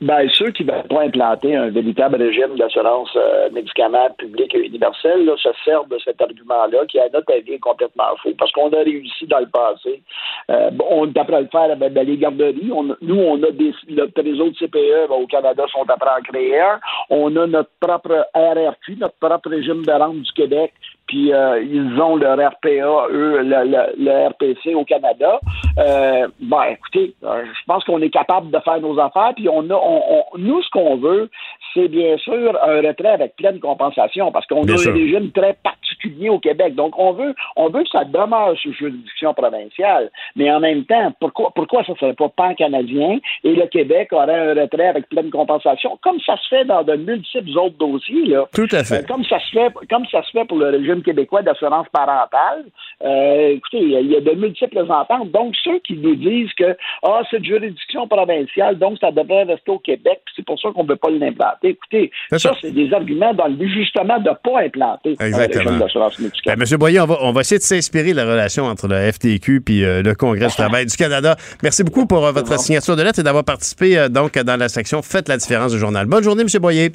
[0.00, 4.66] Ben, ceux qui ne veulent pas implanter un véritable régime d'assurance euh, médicaments public et
[4.66, 8.32] universel là, se servent de cet argument-là, qui, à notre avis, est complètement faux.
[8.36, 10.02] Parce qu'on a réussi dans le passé.
[10.50, 12.70] Euh, on est après à le faire ben, dans les garderies.
[12.72, 16.18] On, nous, on a des notre réseau de CPE ben, au Canada sont après à
[16.18, 16.80] en créer un.
[17.10, 20.72] On a notre propre RRQ, notre propre régime de rente du Québec.
[21.06, 25.38] Puis euh, ils ont leur RPA, eux, le, le- le RPC au Canada.
[25.78, 29.32] Euh, ben, écoutez, euh, je pense qu'on est capable de faire nos affaires.
[29.36, 31.30] Puis on a, on, on- nous, ce qu'on veut,
[31.74, 34.90] c'est bien sûr un retrait avec pleine compensation, parce qu'on a sûr.
[34.92, 36.74] un régime très particulier au Québec.
[36.74, 40.10] Donc on veut, on veut que ça demeure sous juridiction provinciale.
[40.36, 44.50] Mais en même temps, pourquoi, pourquoi ça ne serait pas pan-canadien et le Québec aurait
[44.50, 48.46] un retrait avec pleine compensation, comme ça se fait dans de multiples autres dossiers là.
[48.54, 49.02] Tout à fait.
[49.02, 52.64] Euh, comme ça se fait, comme ça se fait pour le régime québécois d'assurance parentale.
[53.04, 55.30] Euh, écoutez, il y a- de multiples ententes.
[55.32, 59.70] Donc, ceux qui nous disent que ah, c'est de juridiction provinciale, donc ça devrait rester
[59.70, 61.63] au Québec, c'est pour ça qu'on ne peut pas l'implanter.
[61.64, 62.58] Écoutez, C'est ça, ça.
[62.60, 65.64] c'est des arguments dans le but justement de ne pas implanter Exactement.
[65.64, 66.54] régime d'assurance médicale.
[66.54, 69.10] Ben, Monsieur Boyer, on va, on va essayer de s'inspirer de la relation entre le
[69.10, 71.36] FTQ puis euh, le Congrès du travail du Canada.
[71.62, 74.68] Merci beaucoup pour euh, votre signature de lettre et d'avoir participé euh, donc dans la
[74.68, 76.06] section Faites la différence du journal.
[76.06, 76.92] Bonne journée, Monsieur Boyer.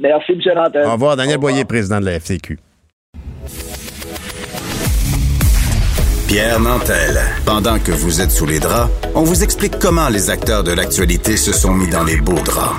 [0.00, 0.40] Merci, M.
[0.56, 0.86] Rantel.
[0.86, 2.58] Au revoir, Daniel Boyer, président de la FTQ.
[6.28, 7.18] Pierre Nantel.
[7.46, 11.36] Pendant que vous êtes sous les draps, on vous explique comment les acteurs de l'actualité
[11.38, 12.76] se sont mis dans les beaux draps.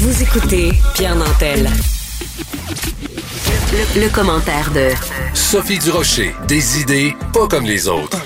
[0.00, 1.68] Vous écoutez Pierre Nantel.
[3.70, 4.88] Le, le commentaire de
[5.34, 8.18] Sophie Durocher, des idées pas comme les autres.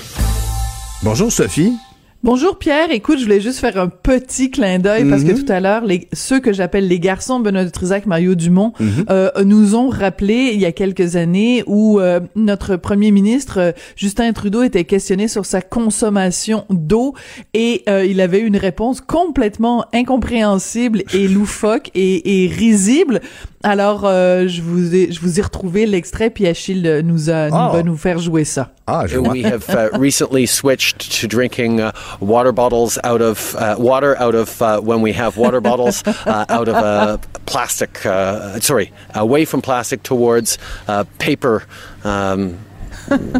[1.03, 1.77] Bonjour, Sophie.
[2.25, 5.43] Bonjour Pierre, écoute, je voulais juste faire un petit clin d'œil parce que Mhm.
[5.45, 9.05] tout à l'heure, les, ceux que j'appelle les garçons Benoît Dutrisac, Mario Dumont, Mhm.
[9.11, 13.71] euh, nous ont rappelé il y a quelques années où euh, notre premier ministre euh,
[13.95, 17.13] Justin Trudeau était questionné sur sa consommation d'eau
[17.53, 23.21] et euh, il avait une réponse complètement incompréhensible et loufoque et, et risible.
[23.61, 27.55] Alors, euh, je vous ai, je vous ai retrouvé l'extrait, puis Achille nous a, nous
[27.55, 27.73] Oh.
[27.73, 28.71] va nous faire jouer ça.
[28.87, 31.89] Ah, we have uh, recently switched to drinking uh,
[32.19, 36.45] water bottles out of uh, water out of uh, when we have water bottles uh,
[36.49, 38.05] out of uh, plastic.
[38.05, 41.63] Uh, sorry, away from plastic towards uh, paper,
[42.03, 42.57] um,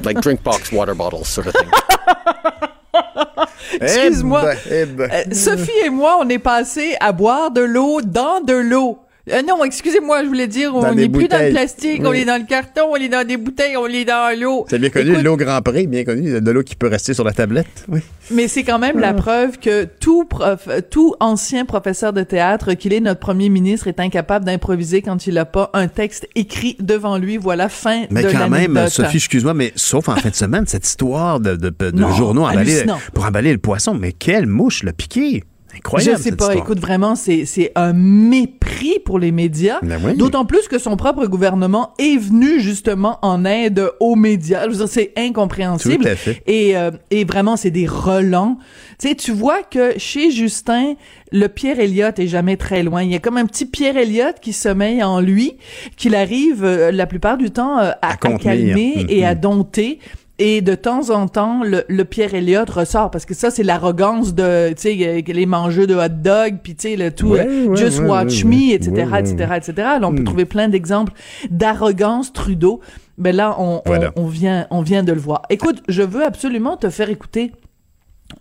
[0.04, 1.70] like drink box water bottles, sort of thing.
[3.82, 4.54] Excuse-moi.
[4.70, 8.54] Eh ben, Euh, Sophie et moi, on est passé à boire de l'eau dans de
[8.56, 9.00] l'eau.
[9.32, 12.26] Euh, non, excusez-moi, je voulais dire, Dans on n'est plus dans le plastique, on est
[12.26, 14.66] dans le carton, on est dans des bouteilles, on est dans l'eau.
[14.70, 17.34] C'est bien connu, l'eau Grand Prix, bien connu, de l'eau qui peut rester sur la
[17.34, 17.86] tablette.
[17.88, 18.02] Oui.
[18.30, 19.14] Mais c'est quand même la Ah.
[19.16, 24.00] preuve que tout prof, tout ancien professeur de théâtre, qu'il est notre premier ministre, est
[24.00, 27.38] incapable d'improviser quand il n'a pas un texte écrit devant lui.
[27.38, 28.88] Voilà, fin Mais de quand même.
[28.90, 32.44] Sophie, excuse-moi, mais sauf en fin de semaine, cette histoire de, de, de Non, journaux
[32.44, 33.00] emballés hallucinant.
[33.14, 35.44] pour emballer le poisson, mais quelle mouche l'a piqué!
[35.76, 36.18] Incroyable.
[36.18, 36.46] Je sais cette pas.
[36.46, 36.64] histoire.
[36.64, 39.80] Écoute, vraiment, c'est c'est un mépris pour les médias.
[39.82, 40.16] Ben oui.
[40.16, 44.66] D'autant plus que son propre gouvernement est venu justement en aide aux médias.
[44.88, 46.04] C'est incompréhensible.
[46.04, 46.42] Tout à fait.
[46.48, 48.58] Et, euh, et vraiment, c'est des relents.
[49.00, 50.96] Tu sais, tu vois que chez Justin,
[51.32, 53.04] le Pierre Elliott est jamais très loin.
[53.04, 55.58] Il y a comme un petit Pierre Elliott qui sommeille en lui,
[55.98, 60.00] qu'il arrive euh, la plupart du temps euh, à, calmer et à dompter.
[60.38, 64.34] Et de temps en temps, le, le Pierre Elliott ressort parce que ça, c'est l'arrogance
[64.36, 67.48] de, tu sais, euh, les mangeux de hot dog, puis tu sais, le tout, Ouais,
[67.48, 69.74] euh, ouais, just ouais, watch me, etc., etc., etc.
[69.78, 70.26] Là, on peut Hmm.
[70.26, 71.14] trouver plein d'exemples
[71.50, 72.82] d'arrogance Trudeau.
[73.18, 74.12] Mais là, on, on- Voilà.
[74.18, 75.44] on vient, on vient de le voir.
[75.50, 77.54] Écoute, je veux absolument te faire écouter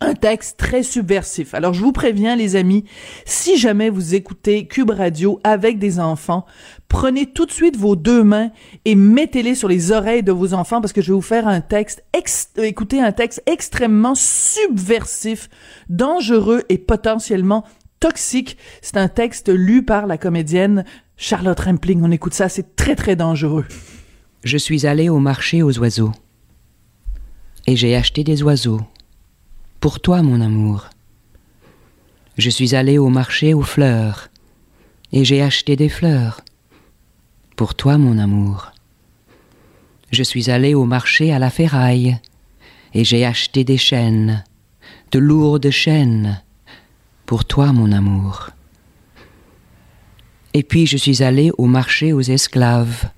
[0.01, 1.53] un texte très subversif.
[1.53, 2.83] Alors, je vous préviens, les amis,
[3.25, 6.45] si jamais vous écoutez Cube Radio avec des enfants,
[6.89, 8.51] prenez tout de suite vos deux mains
[8.83, 11.61] et mettez-les sur les oreilles de vos enfants parce que je vais vous faire un
[11.61, 15.49] texte, ex- euh, écoutez, un texte extrêmement subversif,
[15.89, 17.63] dangereux et potentiellement
[17.99, 18.57] toxique.
[18.81, 20.83] C'est un texte lu par la comédienne
[21.17, 22.01] Charlotte Rampling.
[22.03, 23.65] On écoute ça, c'est très, très dangereux.
[24.43, 26.11] Je suis allé au marché aux oiseaux.
[27.67, 28.81] Et j'ai acheté des oiseaux.
[29.79, 30.89] Pour toi, mon amour.
[32.37, 34.29] Je suis allé au marché aux fleurs.
[35.11, 36.41] Et j'ai acheté des fleurs.
[37.55, 38.71] Pour toi, mon amour.
[40.11, 42.19] Je suis allé au marché à la ferraille.
[42.93, 44.43] Et j'ai acheté des chaînes.
[45.11, 46.41] De lourdes chaînes.
[47.25, 48.49] Pour toi, mon amour.
[50.53, 53.09] Et puis je suis allé au marché aux esclaves.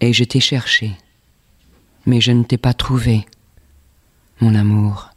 [0.00, 0.92] Et je t'ai cherché.
[2.06, 3.26] Mais je ne t'ai pas trouvé,
[4.40, 5.10] mon amour.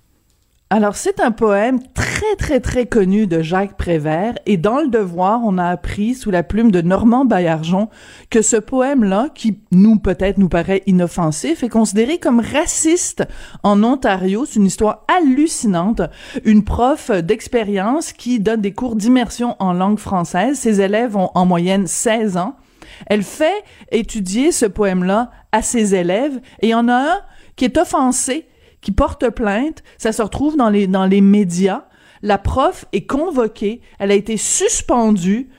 [0.70, 4.34] Alors, c'est un poème très, très, très connu de Jacques Prévert.
[4.46, 7.88] Et dans Le Devoir, on a appris, sous la plume de Normand Baillargeon,
[8.30, 13.24] que ce poème-là, qui nous, peut-être, nous paraît inoffensif, est considéré comme raciste
[13.64, 14.44] en Ontario.
[14.46, 16.02] C'est une histoire hallucinante.
[16.44, 20.60] Une prof d'expérience qui donne des cours d'immersion en langue française.
[20.60, 22.58] Ses élèves ont en moyenne 16 ans.
[23.06, 23.64] Elle fait
[23.94, 27.20] étudier ce poème-là à ses élèves et il y en a un
[27.56, 28.48] qui est offensé,
[28.82, 29.84] qui porte plainte.
[29.98, 31.86] Ça se retrouve dans les, dans les médias.
[32.22, 33.82] La prof est convoquée.
[34.00, 35.50] Elle a été suspendue.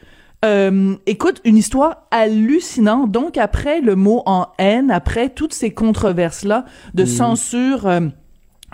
[0.44, 3.10] Euh, écoute, une histoire hallucinante.
[3.10, 6.64] Donc, après le mot en haine, après toutes ces controverses-là
[6.94, 7.08] de Mhm.
[7.08, 8.00] censure euh,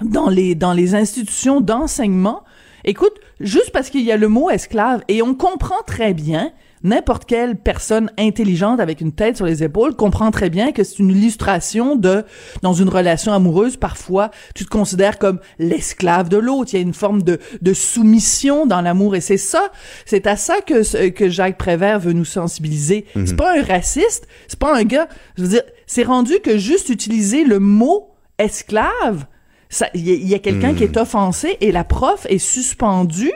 [0.02, 2.42] dans les, dans les institutions d'enseignement,
[2.84, 6.52] écoute, juste parce qu'il y a le mot esclave, et on comprend très bien,
[6.84, 10.98] n'importe quelle personne intelligente avec une tête sur les épaules comprend très bien que c'est
[11.00, 12.24] une illustration de,
[12.62, 16.74] dans une relation amoureuse, parfois, tu te considères comme l'esclave de l'autre.
[16.74, 19.72] Il y a une forme de, de soumission dans l'amour, et c'est ça,
[20.06, 23.06] c'est à ça que, que Jacques Prévert veut nous sensibiliser.
[23.16, 23.26] Mhm.
[23.26, 26.90] C'est pas un raciste, c'est pas un gars, je veux dire, c'est rendu que juste
[26.90, 29.26] utiliser le mot esclave,
[29.68, 30.76] ça- il y a, il y a quelqu'un Mhm.
[30.76, 33.32] qui est offensé et la prof est suspendue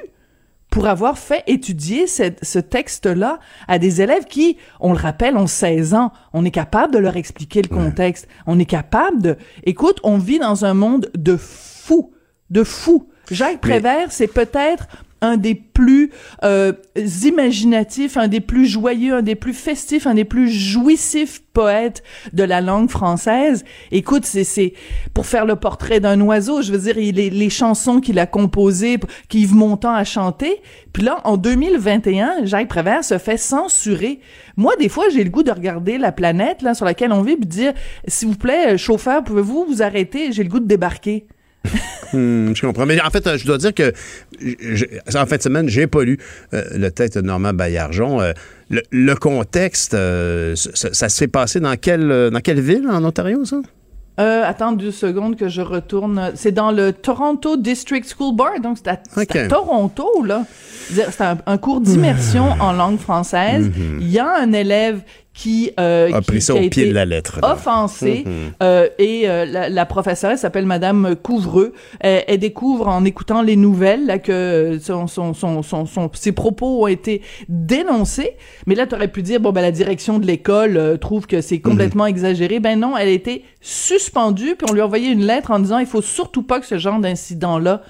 [0.71, 3.39] pour avoir fait étudier cette- ce texte-là
[3.69, 6.13] à des élèves qui, on le rappelle, ont 16 ans.
[6.33, 8.29] On est capable de leur expliquer le contexte.
[8.47, 9.37] On est capable de...
[9.65, 12.13] Écoute, on vit dans un monde de fous,
[12.51, 13.09] de fous.
[13.31, 14.87] Jacques Prévert, c'est peut-être
[15.21, 16.11] un des plus
[16.45, 16.73] euh,
[17.25, 22.45] imaginatifs, un des plus joyeux, un des plus festifs, un des plus jouissifs poètes de
[22.45, 23.65] la langue française.
[23.91, 24.73] Écoute, c'est
[25.15, 29.55] pour faire le portrait d'un oiseau, je veux dire, les, chansons qu'il a composées, qu'Yves
[29.55, 30.61] Montand a chanté.
[30.93, 34.21] Puis là, en 2021, Jacques Prévert se fait censurer.
[34.57, 37.37] Moi, des fois, j'ai le goût de regarder la planète là sur laquelle on vit,
[37.37, 37.73] puis dire,
[38.07, 40.33] s'il vous plaît, chauffeur, pouvez-vous vous arrêter?
[40.33, 41.27] J'ai le goût de débarquer.
[42.15, 42.87] Hmm, je comprends.
[42.87, 43.93] Mais en fait, euh, je dois dire que
[44.41, 46.19] je- en fin de semaine, j'ai pas lu
[46.55, 48.23] euh, le texte de Normand Baillargeon.
[48.23, 48.33] Euh,
[48.71, 52.87] le, le contexte, euh, ça, ça se fait passer dans quelle, euh, dans quelle ville
[52.91, 53.57] en Ontario, ça?
[54.21, 56.33] Euh, attends deux secondes que je retourne.
[56.35, 58.97] C'est dans le Toronto District School Board, donc c'est à.
[59.49, 60.47] Toronto, là.
[60.91, 63.67] C'est un, un cours d'immersion en langue française.
[63.69, 63.99] Mhm.
[64.01, 65.03] Il y a un élève
[65.41, 67.53] qui, euh, A qui- pris ça qui a au pied été de la lettre, là.
[67.53, 68.33] offensé Mhm.
[68.61, 71.75] euh, et euh, la, la professeure elle s'appelle Madame Couvreux.
[72.01, 76.33] Elle, elle découvre en écoutant les nouvelles là, que son, son, son, son, son- ses
[76.33, 78.33] propos ont été dénoncés.
[78.67, 81.41] Mais là, tu aurais pu dire bon ben la direction de l'école euh, trouve que
[81.41, 82.59] c'est complètement exagéré.
[82.59, 85.79] Ben non, elle a été suspendue puis on lui a envoyé une lettre en disant
[85.79, 87.83] il faut surtout pas que ce genre d'incident là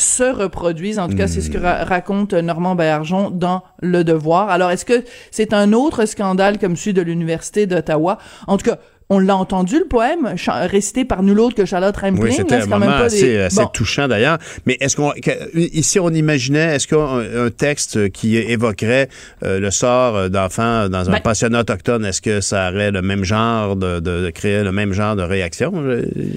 [0.00, 0.98] se reproduisent.
[0.98, 4.48] En tout cas, c'est ce que ra- raconte Normand Baillargeon dans Le Devoir.
[4.50, 8.18] Alors, est-ce que c'est un autre scandale comme celui de l'Université d'Ottawa?
[8.46, 8.78] En tout cas,
[9.10, 10.34] on l'a entendu, le poème,
[10.68, 12.22] récité par nul autre que Charlotte Rampling.
[12.22, 13.66] Oui, c'était un même pas assez, des- assez Bon.
[13.66, 14.38] touchant d'ailleurs.
[14.66, 19.08] Mais est-ce qu'on que- ici on imaginait est-ce qu'un un texte qui évoquerait
[19.42, 23.24] euh, le sort d'enfants dans un Ben- pensionnat autochtone, est-ce que ça aurait le même
[23.24, 25.72] genre de, de- de créer le même genre de réaction?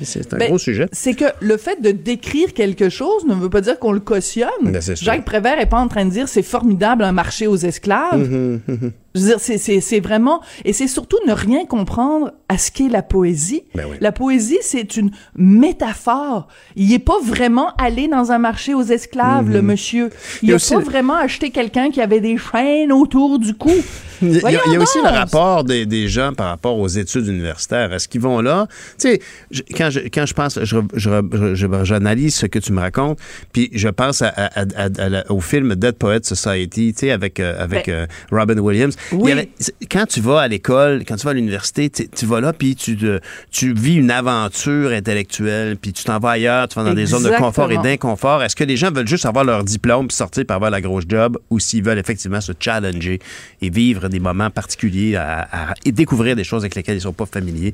[0.03, 0.87] C'est un Ben, gros sujet.
[0.91, 4.49] C'est que le fait de décrire quelque chose ne veut pas dire qu'on le cautionne.
[4.63, 4.81] Ben.
[4.99, 8.17] Jacques Prévert est pas en train de dire c'est formidable un marché aux esclaves.
[8.17, 8.91] Mhm, mhm.
[9.15, 10.41] Je veux dire, c'est- c'est c'est vraiment...
[10.65, 13.63] Et c'est surtout ne rien comprendre à ce qu'est la poésie.
[13.75, 16.47] Ben La poésie, c'est une métaphore.
[16.75, 20.09] Il est pas vraiment allé dans un marché aux esclaves, le monsieur.
[20.41, 22.91] Il y Il a a aussi pas le- vraiment acheté quelqu'un qui avait des chaînes
[22.91, 23.71] autour du cou.
[24.21, 27.27] Il y a, il y aussi le rapport des, des gens par rapport aux études
[27.27, 27.91] universitaires.
[27.91, 28.67] Est-ce qu'ils vont là?
[28.97, 29.19] Tu sais,
[29.51, 33.19] je- quand je, quand je pense, je, je, j'analyse ce que tu me racontes,
[33.51, 37.61] puis je pense à, à- à- au film Dead Poet Society, tu sais, avec, euh,
[37.61, 38.95] avec Ben, euh, Robin Williams.
[39.11, 39.31] Oui.
[39.31, 39.49] avait-
[39.91, 42.97] quand tu vas à l'école, quand tu vas à l'université, tu vas là, puis tu,
[42.97, 43.19] te-
[43.51, 47.23] tu vis une aventure intellectuelle, puis tu t'en vas ailleurs, tu vas dans des zones
[47.23, 48.43] de confort et d'inconfort.
[48.43, 51.03] Est-ce que les gens veulent juste avoir leur diplôme puis sortir pour avoir la grosse
[51.07, 53.19] job ou s'ils veulent effectivement se challenger
[53.61, 57.13] et vivre des moments particuliers à, à- et découvrir des choses avec lesquelles ils sont
[57.13, 57.73] pas familiers?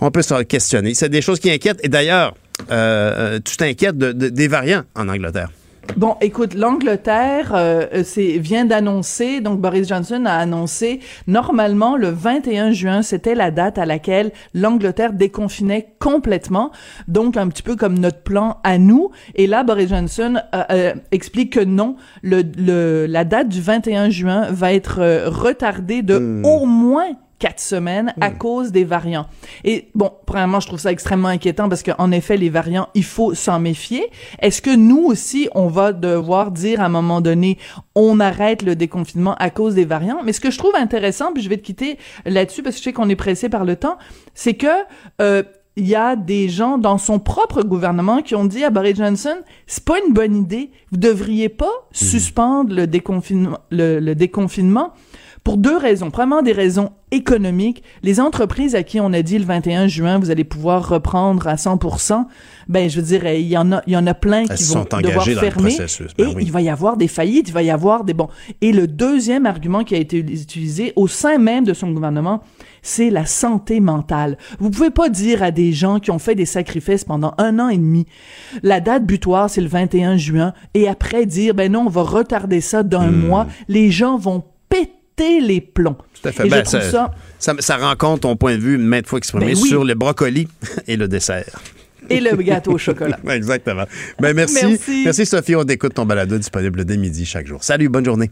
[0.00, 0.94] On peut se questionner.
[0.94, 1.80] C'est des choses qui inquiètent.
[1.82, 2.34] Et d'ailleurs,
[2.70, 5.50] euh, euh, tu t'inquiètes de- de- des variants en Angleterre.
[5.96, 12.08] Bon, écoute, l'Angleterre euh, euh, c'est vient d'annoncer, donc Boris Johnson a annoncé, normalement le
[12.08, 16.70] 21 juin, c'était la date à laquelle l'Angleterre déconfinait complètement,
[17.06, 19.10] donc un petit peu comme notre plan à nous.
[19.36, 24.10] Et là, Boris Johnson euh, euh, explique que non, le, le- la date du 21
[24.10, 27.10] juin va être euh, retardée de au moins
[27.44, 29.26] quatre semaines à cause des variants.
[29.64, 33.34] Et bon, premièrement, je trouve ça extrêmement inquiétant parce qu'en effet, les variants, il faut
[33.34, 34.10] s'en méfier.
[34.38, 37.58] Est-ce que nous aussi, on va devoir dire à un moment donné,
[37.94, 40.20] on arrête le déconfinement à cause des variants?
[40.24, 42.84] Mais ce que je trouve intéressant, puis je vais te quitter là-dessus parce que je
[42.84, 43.98] sais qu'on est pressé par le temps,
[44.32, 44.66] c'est que
[45.20, 45.42] euh,
[45.76, 49.36] il y a des gens dans son propre gouvernement qui ont dit à Boris Johnson,
[49.66, 50.70] c'est pas une bonne idée.
[50.92, 54.94] Vous devriez pas suspendre le déconfinement, le, le déconfinement
[55.44, 56.10] pour deux raisons.
[56.10, 57.82] Premièrement, des raisons économiques.
[58.02, 61.56] Les entreprises à qui on a dit le 21 juin, vous allez pouvoir reprendre à
[61.56, 62.24] 100%,
[62.66, 64.64] ben, je veux dire, il y en a, il y en a plein Elles qui
[64.64, 65.50] vont devoir fermer.
[65.76, 66.12] processus.
[66.16, 66.42] Ben et oui.
[66.46, 68.30] il va y avoir des faillites, il va y avoir des bons.
[68.62, 72.40] Et le deuxième argument qui a été utilisé au sein même de son gouvernement,
[72.80, 74.38] c'est la santé mentale.
[74.58, 77.68] Vous pouvez pas dire à des gens qui ont fait des sacrifices pendant un an
[77.68, 78.06] et demi,
[78.62, 82.62] la date butoir c'est le 21 juin, et après dire, ben non, on va retarder
[82.62, 83.26] ça d'un Hmm.
[83.26, 83.46] mois.
[83.68, 85.96] Les gens vont péter les plombs.
[86.20, 86.46] Tout à fait.
[86.46, 87.12] Et Ben, je trouve ça...
[87.38, 89.68] ça, ça rencontre ton point de vue maintes fois exprimé Ben oui.
[89.68, 90.48] sur le brocoli
[90.88, 91.60] et le dessert.
[92.10, 93.18] Et le gâteau au chocolat.
[93.30, 93.84] Exactement.
[94.20, 94.66] Ben, merci.
[94.66, 95.02] Merci.
[95.04, 95.56] Merci, Sophie.
[95.56, 97.62] On écoute ton balado disponible dès midi chaque jour.
[97.64, 98.30] Salut, bonne journée.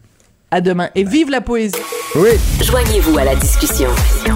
[0.51, 0.91] À demain.
[0.95, 1.75] Et vive la poésie.
[2.15, 2.29] Oui.
[2.63, 3.89] Joignez-vous à la discussion.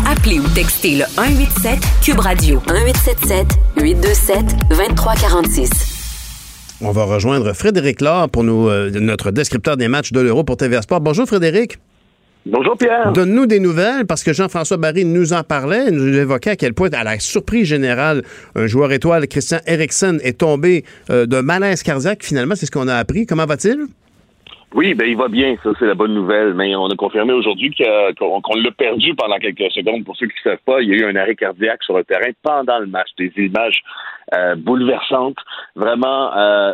[0.09, 3.47] Appelez ou textez le 187 Cube Radio 1877
[3.83, 4.37] 827
[4.71, 5.71] 2346.
[6.81, 10.57] On va rejoindre Frédéric Laure pour nous, euh, notre descripteur des matchs de l'Euro pour
[10.57, 11.01] TVA Sport.
[11.03, 11.79] Bonjour Frédéric.
[12.49, 13.13] Bonjour Pierre.
[13.13, 16.89] Donne-nous des nouvelles parce que Jean-François Barry nous en parlait, nous évoquait à quel point,
[16.93, 18.23] à la surprise générale,
[18.55, 22.23] un joueur étoile, Christian Eriksen, est tombé euh, de malaise cardiaque.
[22.23, 23.27] Finalement, c'est ce qu'on a appris.
[23.27, 23.87] Comment va-t-il?
[24.77, 26.55] Oui, ben il va bien, ça c'est la bonne nouvelle.
[26.55, 27.75] Mais on a confirmé aujourd'hui
[28.17, 30.05] qu'on l'a perdu pendant quelques secondes.
[30.05, 32.05] Pour ceux qui ne savent pas, il y a eu un arrêt cardiaque sur le
[32.05, 33.09] terrain pendant le match.
[33.19, 33.83] Des images
[34.35, 35.39] euh, bouleversantes.
[35.75, 36.73] Vraiment, euh,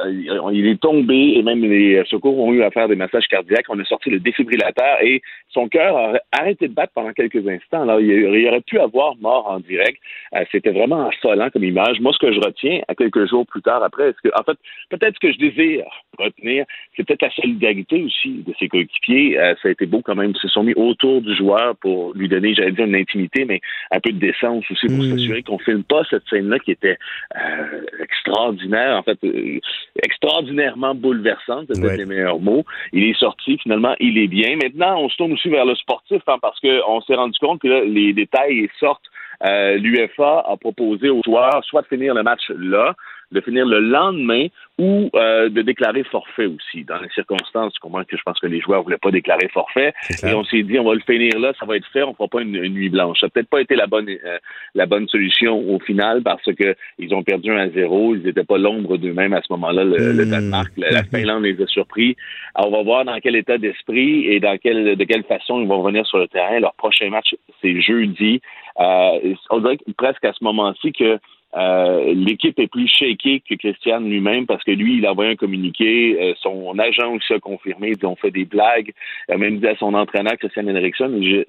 [0.52, 3.66] il est tombé et même les secours ont eu à faire des massages cardiaques.
[3.68, 7.82] On a sorti le défibrillateur et son cœur a arrêté de battre pendant quelques instants.
[7.82, 9.98] Alors, il y aurait pu avoir mort en direct.
[10.34, 12.00] Euh, C'était vraiment affolant comme image.
[12.00, 14.58] Moi, ce que je retiens à quelques jours plus tard après, est-ce que, en fait,
[14.90, 15.84] peut-être ce que je désire
[16.18, 16.64] retenir,
[16.96, 19.38] c'est peut-être la solidarité aussi de ses coéquipiers.
[19.38, 20.32] Euh, ça a été beau quand même.
[20.34, 23.60] Ils se sont mis autour du joueur pour lui donner, j'allais dire, une intimité, mais
[23.90, 26.98] un peu de décence aussi pour s'assurer qu'on filme pas cette scène-là qui était
[27.43, 29.59] euh, extraordinaire, en fait, euh,
[30.02, 32.64] extraordinairement bouleversante, c'est peut-être les meilleurs mots.
[32.93, 34.56] Il est sorti, finalement, il est bien.
[34.56, 37.69] Maintenant, on se tourne aussi vers le sportif, hein, parce qu'on s'est rendu compte que
[37.69, 39.06] là, les détails sortent.
[39.44, 42.94] Euh, L'UFA a proposé aux joueurs soit de finir le match là,
[43.32, 44.46] de finir le lendemain
[44.78, 46.84] ou euh, de déclarer forfait aussi.
[46.84, 49.92] Dans les circonstances, comment que je pense que les joueurs voulaient pas déclarer forfait.
[50.22, 52.28] Et on s'est dit, on va le finir là, ça va être fait, on fera
[52.28, 53.20] pas une, une nuit blanche.
[53.20, 54.38] Ça n'a peut-être pas été la bonne euh,
[54.74, 58.14] la bonne solution au final parce que ils ont perdu un à zéro.
[58.14, 60.72] Ils n'étaient pas l'ombre d'eux-mêmes à ce moment-là, le, le Danemark.
[60.76, 62.16] La, la Finlande les a surpris.
[62.54, 65.68] Alors, on va voir dans quel état d'esprit et dans quelle de quelle façon ils
[65.68, 66.59] vont revenir sur le terrain.
[66.60, 68.40] Leur prochain match, c'est jeudi.
[68.80, 71.18] Euh, on dirait que presque à ce moment-ci que
[71.56, 75.36] euh, l'équipe est plus shakée que Christian lui-même parce que lui, il a envoyé un
[75.36, 76.16] communiqué.
[76.20, 77.92] Euh, son agent aussi a confirmé.
[78.00, 78.92] Ils ont fait des blagues.
[79.28, 81.44] Il a même dit à son entraîneur, Christian Henriksson, j'ai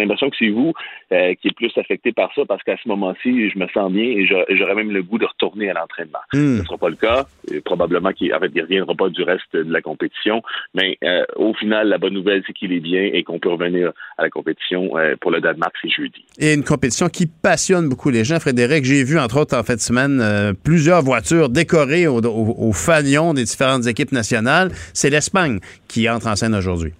[0.00, 0.72] l'impression que c'est vous
[1.12, 4.04] euh, qui êtes plus affecté par ça parce qu'à ce moment-ci, je me sens bien
[4.04, 6.18] et j'a- j'aurais même le goût de retourner à l'entraînement.
[6.32, 6.56] Hmm.
[6.56, 7.26] Ce ne sera pas le cas.
[7.52, 10.42] Et probablement qu'il en fait, il reviendra pas du reste de la compétition.
[10.74, 13.92] Mais euh, au final, la bonne nouvelle, c'est qu'il est bien et qu'on peut revenir
[14.18, 16.24] à la compétition euh, pour le Danemark, c'est jeudi.
[16.38, 18.38] Et une compétition qui passionne beaucoup les gens.
[18.38, 22.54] Frédéric, j'ai vu, entre autres, en fin de semaine, euh, plusieurs voitures décorées au, au-
[22.58, 24.70] au fanion des différentes équipes nationales.
[24.94, 25.58] C'est l'Espagne
[25.88, 26.92] qui entre en scène aujourd'hui.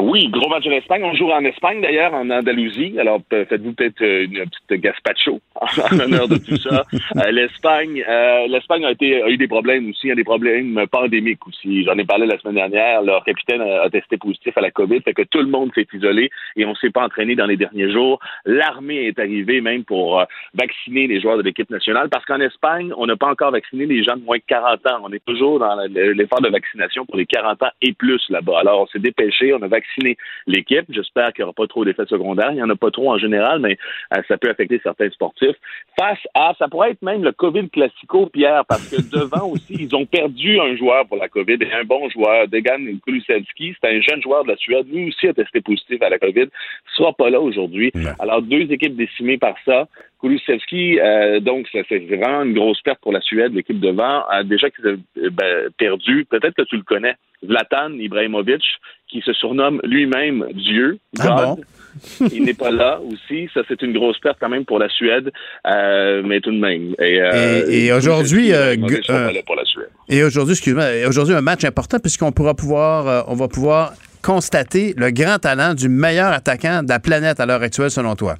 [0.00, 1.02] Oui, gros match en Espagne.
[1.04, 2.98] On joue en Espagne d'ailleurs, en Andalousie.
[2.98, 6.84] Alors pe- faites-vous peut-être euh, une petite gazpacho en honneur de tout ça.
[7.16, 8.92] Euh, L'Espagne, euh, l'Espagne a
[9.28, 11.84] eu des problèmes aussi, des problèmes pandémiques aussi.
[11.84, 13.02] J'en ai parlé la semaine dernière.
[13.02, 16.30] Leur capitaine a, testé positif à la COVID, fait que tout le monde s'est isolé
[16.56, 18.20] et on s'est pas entraîné dans les derniers jours.
[18.46, 20.24] L'armée est arrivée même pour euh,
[20.54, 24.02] vacciner les joueurs de l'équipe nationale parce qu'en Espagne, on n'a pas encore vacciné les
[24.02, 25.00] gens de moins de 40 ans.
[25.04, 28.60] On est toujours dans le- l'effort de vaccination pour les 40 ans et plus là-bas.
[28.60, 29.89] Alors on s'est dépêché, on a vacciné
[30.46, 30.84] l'équipe.
[30.88, 32.50] J'espère qu'il n'y aura pas trop d'effets secondaires.
[32.50, 33.76] Il n'y en a pas trop en général, mais
[34.14, 35.56] euh, ça peut affecter certains sportifs.
[35.98, 39.94] Face à, ça pourrait être même le COVID classico, Pierre, parce que devant aussi, ils
[39.94, 43.74] ont perdu un joueur pour la COVID et un bon joueur, Degan Kulusevski.
[43.80, 44.86] C'est un jeune joueur de la Suède.
[44.92, 46.46] Lui aussi a testé positif à la COVID.
[46.46, 47.92] Il sera pas là aujourd'hui.
[48.18, 49.88] Alors, deux équipes décimées par ça.
[50.20, 54.24] Kulusevski, euh, donc, ça, c'est vraiment une grosse perte pour la Suède, l'équipe devant.
[54.28, 57.14] A déjà qu'ils ont euh, ben, perdu, peut-être que tu le connais,
[57.46, 58.62] Zlatan Ibrahimovic,
[59.08, 61.64] qui se surnomme lui-même Dieu, Ah God.
[62.32, 63.48] Il n'est pas là aussi.
[63.52, 65.32] Ça, c'est une grosse perte quand même pour la Suède,
[65.66, 66.94] euh, mais tout de même.
[67.00, 68.76] Et, euh, Et- et aujourd'hui, euh.
[70.08, 75.10] Et aujourd'hui, excuse-moi, aujourd'hui, un match important puisqu'on pourra pouvoir, on va pouvoir constater le
[75.10, 78.36] grand talent du meilleur attaquant de la planète à l'heure actuelle, selon toi.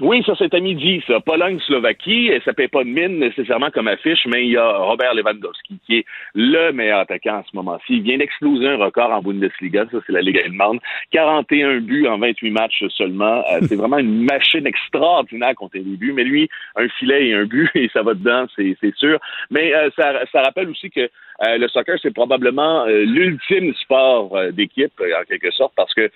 [0.00, 1.20] Oui, ça c'est à midi, ça.
[1.20, 5.78] Pologne-Slovaquie, ça paie pas de mine nécessairement comme affiche, mais il y a Robert Lewandowski
[5.86, 6.04] qui est
[6.34, 7.96] le meilleur attaquant en ce moment-ci.
[7.96, 10.80] Il vient d'exploser un record en Bundesliga, ça c'est la Ligue allemande.
[11.10, 13.44] 41 buts en 28 matchs seulement.
[13.52, 17.44] Euh, c'est vraiment une machine extraordinaire contre les buts, mais lui, un filet et un
[17.44, 19.18] but, et ça va dedans, c'est sûr.
[19.50, 24.92] Mais euh, ça, ça rappelle aussi que euh, le soccer, c'est probablement l'ultime sport d'équipe,
[25.00, 26.10] en quelque sorte, parce que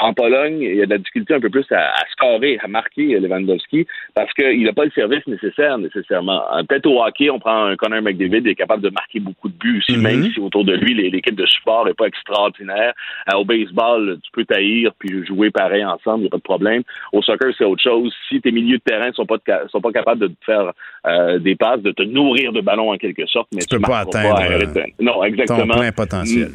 [0.00, 2.68] en Pologne, il y a de la difficulté un peu plus à, à scorer, à
[2.68, 6.42] marquer euh, Lewandowski, parce qu'il n'a pas le service nécessaire, nécessairement.
[6.68, 9.54] Peut-être au hockey, on prend un Connor McDavid, il est capable de marquer beaucoup de
[9.54, 12.92] buts aussi, même si autour de lui, l'équipe de support n'est pas extraordinaire.
[13.32, 16.42] Euh, au baseball, tu peux taillir puis jouer pareil ensemble, il n'y a pas de
[16.42, 16.82] problème.
[17.12, 18.12] Au soccer, c'est autre chose.
[18.28, 20.72] Si tes milieux de terrain sont pas, de sont pas capables de te faire
[21.06, 24.00] euh, des passes, de te nourrir de ballon en quelque sorte, mais tu, peux pas
[24.00, 24.82] atteindre, euh, rythme.
[25.00, 25.74] Non, exactement.
[25.74, 26.50] Ton plein potentiel.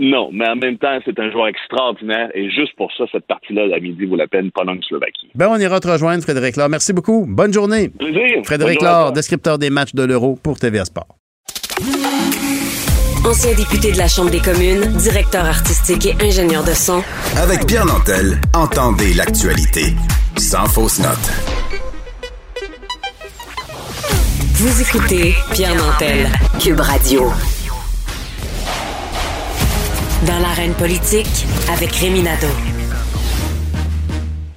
[0.00, 3.74] Non, mais en même temps, c'est un joueur extraordinaire et juste pour ça, cette partie-là,
[3.74, 5.30] à midi, vaut la peine, Pologne-Slovaquie.
[5.34, 6.68] Ben, on ira te rejoindre, Frédéric Laure.
[6.68, 7.24] Merci beaucoup.
[7.28, 7.90] Bonne journée.
[7.90, 8.44] Plaisir.
[8.44, 11.06] Frédéric Laure, descripteur des matchs de l'Euro pour TVA Sport.
[13.26, 17.02] Ancien député de la Chambre des communes, directeur artistique et ingénieur de son,
[17.38, 19.94] Avec Pierre Nantel, entendez l'actualité
[20.36, 21.64] sans fausse note.
[24.64, 26.26] vous écoutez Pierre Nantel,
[26.58, 27.30] Cube Radio.
[30.26, 32.54] Dans l'arène politique, avec Rémi Nadeau.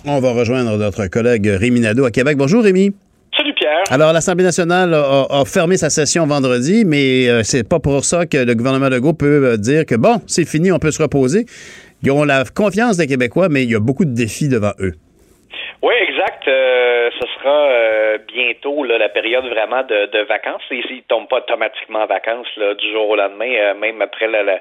[0.06, 2.38] On va rejoindre notre collègue Rémi Nadeau à Québec.
[2.38, 2.95] Bonjour, Rémi.
[3.35, 3.84] Salut Pierre.
[3.89, 8.26] Alors, l'Assemblée nationale a, a fermé sa session vendredi, mais euh, c'est pas pour ça
[8.26, 11.45] que le gouvernement Legault peut euh, dire que bon, c'est fini, on peut se reposer.
[12.02, 14.94] Ils ont la confiance des Québécois, mais il y a beaucoup de défis devant eux.
[15.84, 16.48] Oui, exact.
[16.48, 20.64] Euh, ce sera euh, bientôt là, la période vraiment de, de vacances.
[20.72, 24.27] Ils ne tombent pas automatiquement en vacances là, du jour au lendemain, euh, même après
[24.27, 24.60] la, la,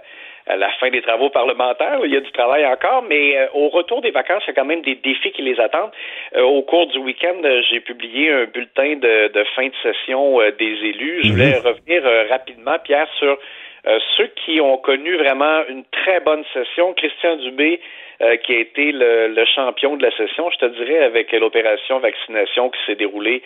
[0.54, 1.98] la fin des travaux parlementaires.
[2.04, 4.54] Il y a du travail encore, mais euh, au retour des vacances, il y a
[4.54, 5.90] quand même des défis qui les attendent.
[6.36, 10.40] Euh, au cours du week-end, euh, j'ai publié un bulletin de, de fin de session
[10.40, 11.20] euh, des élus.
[11.24, 13.36] Je voulais revenir euh, rapidement, Pierre, sur
[13.88, 17.78] Euh, ceux qui ont connu vraiment une très bonne session, Christian Dubé,
[18.20, 22.00] euh, qui a été le, le, champion de la session, je te dirais, avec l'opération
[22.00, 23.42] vaccination qui s'est déroulée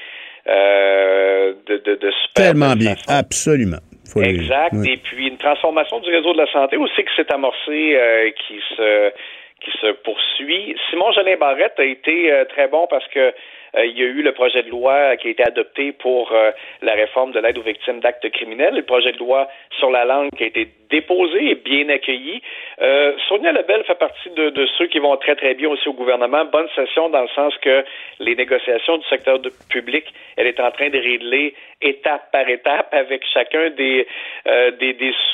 [0.48, 3.12] euh, de, de, de super Tellement bien, façon.
[3.12, 3.82] absolument.
[4.12, 4.74] Faut exact.
[4.74, 4.92] Oui.
[4.92, 8.60] Et puis une transformation du réseau de la santé aussi qui s'est amorcée, euh, qui
[8.76, 9.12] se
[9.60, 10.74] qui se poursuit.
[10.88, 13.32] Simon Jolin Barrette a été euh, très bon parce que
[13.76, 16.50] il y a eu le projet de loi qui a été adopté pour euh,
[16.82, 19.48] la réforme de l'aide aux victimes d'actes criminels, le projet de loi
[19.78, 22.42] sur la langue qui a été déposé et bien accueilli.
[22.80, 26.44] Euh, Sonia Lebel fait partie de, ceux qui vont très très bien aussi au gouvernement.
[26.46, 27.84] Bonne session dans le sens que
[28.18, 29.38] les négociations du secteur
[29.68, 30.04] public,
[30.36, 34.06] elle est en train de régler étape par étape avec chacun des
[34.46, 34.70] euh,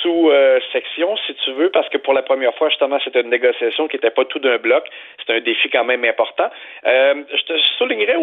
[0.03, 3.97] sous-sections, si tu veux, parce que pour la première fois, justement, c'était une négociation qui
[3.97, 4.85] n'était pas tout d'un bloc.
[5.25, 6.51] C'est un défi quand même important.
[6.87, 7.59] Euh, je te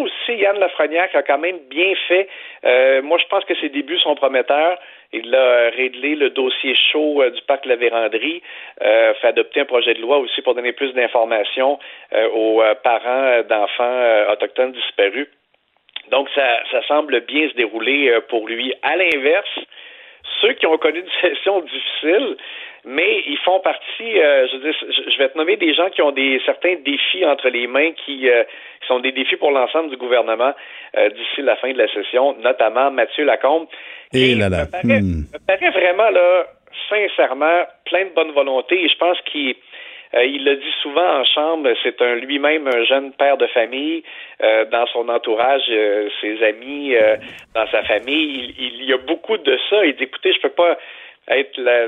[0.04, 2.28] aussi Yann Lafrenière a quand même bien fait.
[2.64, 4.78] Euh, moi, je pense que ses débuts sont prometteurs.
[5.12, 8.42] Il a réglé le dossier chaud euh, du parc La Vérandrie,
[8.82, 11.78] euh, fait adopter un projet de loi aussi pour donner plus d'informations
[12.12, 15.28] euh, aux parents d'enfants autochtones disparus.
[16.10, 18.74] Donc, ça semble bien se dérouler pour lui.
[18.82, 19.58] À l'inverse,
[20.40, 22.36] ceux qui ont connu une session difficile,
[22.84, 24.74] mais ils font partie, euh, je, veux dire,
[25.10, 28.28] je vais te nommer des gens qui ont des certains défis entre les mains qui,
[28.28, 28.44] euh,
[28.86, 30.52] sont des défis pour l'ensemble du gouvernement
[30.96, 33.66] euh, d'ici la fin de la session, notamment Mathieu Lacombe.
[34.12, 34.66] Et là là.
[34.66, 35.24] Me paraît, hmm.
[35.32, 36.44] me paraît vraiment, là,
[36.90, 39.54] sincèrement, plein de bonne volonté et je pense qu'il
[40.16, 44.02] euh, il le dit souvent en chambre, c'est un lui-même un jeune père de famille.
[44.42, 46.94] Euh, dans son entourage, euh, ses amis,
[47.54, 49.84] dans sa famille, il, il, y a beaucoup de ça.
[49.84, 50.78] Il dit, écoutez, je peux pas
[51.28, 51.86] être la,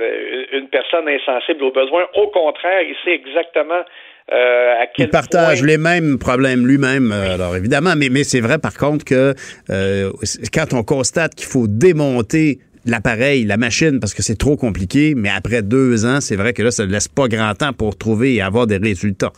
[0.53, 2.07] une personne insensible aux besoins.
[2.15, 3.85] Au contraire, il sait exactement
[4.33, 5.69] euh, à quel il partage point...
[5.69, 7.31] les mêmes problèmes lui-même, oui.
[7.35, 9.35] alors évidemment, mais, mais c'est vrai par contre que
[9.71, 10.11] euh,
[10.53, 15.29] quand on constate qu'il faut démonter l'appareil, la machine, parce que c'est trop compliqué, mais
[15.29, 18.35] après deux ans, c'est vrai que là, ça ne laisse pas grand temps pour trouver
[18.35, 19.33] et avoir des résultats.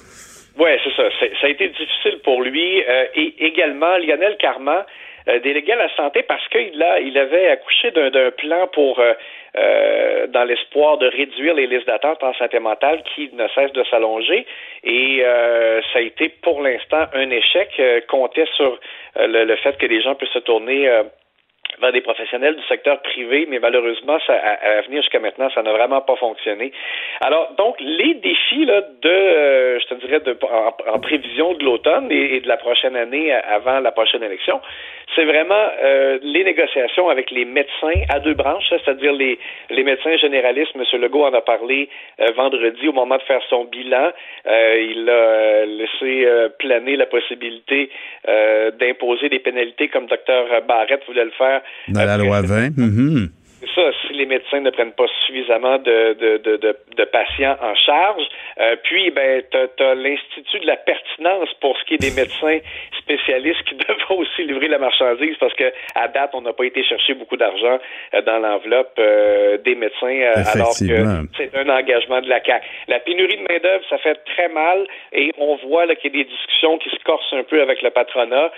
[0.58, 1.08] Oui, c'est ça.
[1.40, 2.82] Ça a été difficile pour lui.
[2.82, 4.84] Euh, et également, Lionel Carman,
[5.28, 9.12] euh, délégué à la santé, parce qu'il a, il avait accouché d'un plan pour, euh,
[9.58, 13.84] euh, dans l'espoir de réduire les listes d'attente en santé mentale qui ne cessent de
[13.90, 14.46] s'allonger.
[14.84, 15.22] Et
[15.92, 17.68] ça a été pour l'instant un échec.
[18.08, 18.78] comptait sur
[19.16, 20.88] le, fait que les gens puissent se tourner
[21.80, 25.62] vers des professionnels du secteur privé, mais malheureusement, ça, à, à venir jusqu'à maintenant, ça
[25.62, 26.72] n'a vraiment pas fonctionné.
[27.20, 32.08] Alors, donc, les défis là, de, euh, je te dirais, de, en, prévision de l'automne
[32.10, 34.60] et, de la prochaine année avant la prochaine élection,
[35.14, 39.38] c'est vraiment euh, les négociations avec les médecins à deux branches, c'est-à-dire les,
[39.70, 40.72] les médecins généralistes.
[40.74, 41.00] M.
[41.00, 41.88] Legault en a parlé
[42.20, 44.12] euh, vendredi au moment de faire son bilan.
[44.46, 46.26] Euh, il a laissé
[46.58, 47.90] planer la possibilité
[48.78, 52.76] d'imposer des pénalités comme Dr Barrett voulait le faire dans la loi 20.
[52.76, 53.28] Mm -hmm.
[53.60, 57.56] C'est ça, si les médecins ne prennent pas suffisamment de, de, de, de, de patients
[57.60, 58.22] en charge.
[58.60, 62.58] Euh, puis, ben, tu as, l'Institut de la pertinence pour ce qui est des médecins
[62.98, 66.84] spécialistes qui devraient aussi livrer la marchandise parce que à date, on n'a pas été
[66.84, 67.78] chercher beaucoup d'argent
[68.14, 70.20] euh, dans l'enveloppe euh, des médecins
[70.54, 72.64] alors que c'est un engagement de la CAQ.
[72.86, 76.30] La pénurie de main-d'œuvre, ça fait très mal et on voit qu'il y a des
[76.30, 78.50] discussions qui se corsent un peu avec le patronat.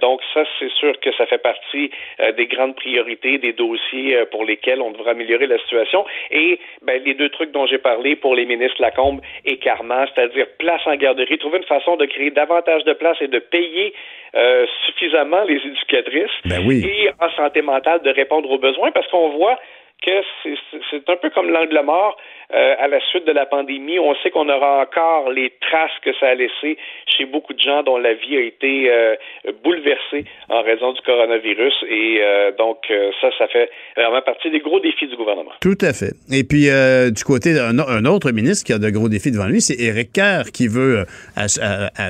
[0.00, 1.90] donc, ça, c'est sûr que ça fait partie
[2.36, 6.04] des grandes priorités, des dossiers pour lesquels on devra améliorer la situation.
[6.30, 10.46] Et ben, les deux trucs dont j'ai parlé pour les ministres Lacombe et Carman, c'est-à-dire
[10.58, 13.92] place en garderie, trouver une façon de créer davantage de places et de payer
[14.34, 16.84] euh, suffisamment les éducatrices ben oui.
[16.84, 19.58] et en santé mentale de répondre aux besoins parce qu'on voit
[20.04, 22.16] c'est un peu comme l'angle mort
[22.54, 23.98] euh, à la suite de la pandémie.
[23.98, 27.82] On sait qu'on aura encore les traces que ça a laissé chez beaucoup de gens
[27.82, 29.16] dont la vie a été euh,
[29.64, 31.74] bouleversée en raison du coronavirus.
[31.88, 32.78] Et euh, donc,
[33.20, 35.52] ça, ça fait vraiment partie des gros défis du gouvernement.
[35.60, 36.12] Tout à fait.
[36.30, 36.68] Et puis,
[37.12, 40.12] du côté d'un un autre ministre qui a de gros défis devant lui, c'est Éric
[40.12, 41.04] Kerr qui veut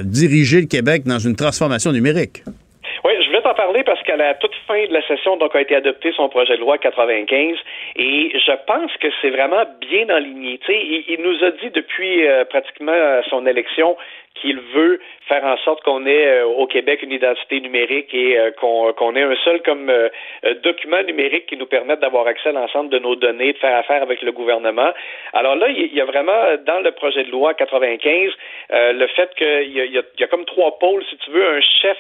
[0.05, 2.43] diriger le Québec dans une transformation numérique.
[3.47, 6.29] T'en parler parce qu'à la toute fin de la session, donc, a été adopté son
[6.29, 7.57] projet de loi 95
[7.95, 10.59] et je pense que c'est vraiment bien aligné.
[10.59, 13.97] Tu sais, il, nous a dit depuis euh, pratiquement son élection
[14.35, 18.51] qu'il veut faire en sorte qu'on ait euh, au Québec une identité numérique et euh,
[18.51, 19.93] qu'on qu ait un seul comme
[20.65, 24.03] document numérique qui nous permette d'avoir accès à l'ensemble de nos données, de faire affaire
[24.03, 24.91] avec le gouvernement.
[25.35, 28.33] Alors là, il y a vraiment dans le projet de loi 95
[28.71, 31.97] le fait qu'il y a comme trois pôles, si tu veux, un chef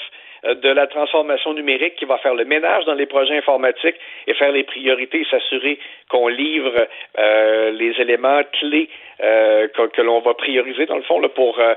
[0.55, 3.97] de la transformation numérique qui va faire le ménage dans les projets informatiques
[4.27, 5.79] et faire les priorités et s'assurer
[6.09, 6.87] qu'on livre
[7.19, 8.89] euh, les éléments clés
[9.23, 11.75] euh, que, que l'on va prioriser dans le fond là, pour euh,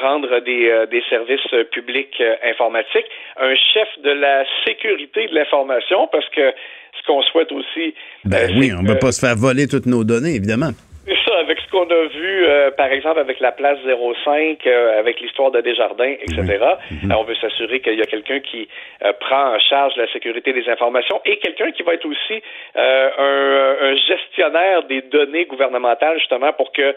[0.00, 3.06] rendre des, des services publics informatiques.
[3.38, 6.54] Un chef de la sécurité de l'information parce que
[7.00, 7.94] ce qu'on souhaite aussi.
[8.24, 10.70] Ben euh, oui, on ne peut pas se faire voler toutes nos données, évidemment.
[11.06, 13.78] C'est ça, avec ce qu'on a vu, euh, par exemple, avec la place
[14.24, 16.42] 05, euh, avec l'histoire de Desjardins, etc.
[16.90, 17.12] Mhm.
[17.12, 18.68] Euh, on veut s'assurer qu'il y a quelqu'un qui
[19.04, 22.42] euh, prend en charge la sécurité des informations et quelqu'un qui va être aussi
[22.76, 26.94] euh, un, un gestionnaire des données gouvernementales, justement, pour que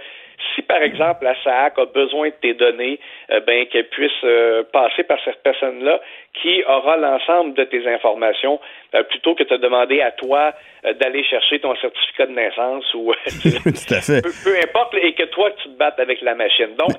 [0.55, 2.99] si, par exemple, la SAC a besoin de tes données,
[3.31, 5.99] euh, ben qu'elle puisse euh, passer par cette personne-là
[6.33, 8.59] qui aura l'ensemble de tes informations
[8.95, 10.53] euh, plutôt que de te demander à toi
[10.85, 14.21] euh, d'aller chercher ton certificat de naissance ou Tout à fait.
[14.21, 16.75] peu, peu importe, et que toi, tu te battes avec la machine.
[16.77, 16.97] Donc,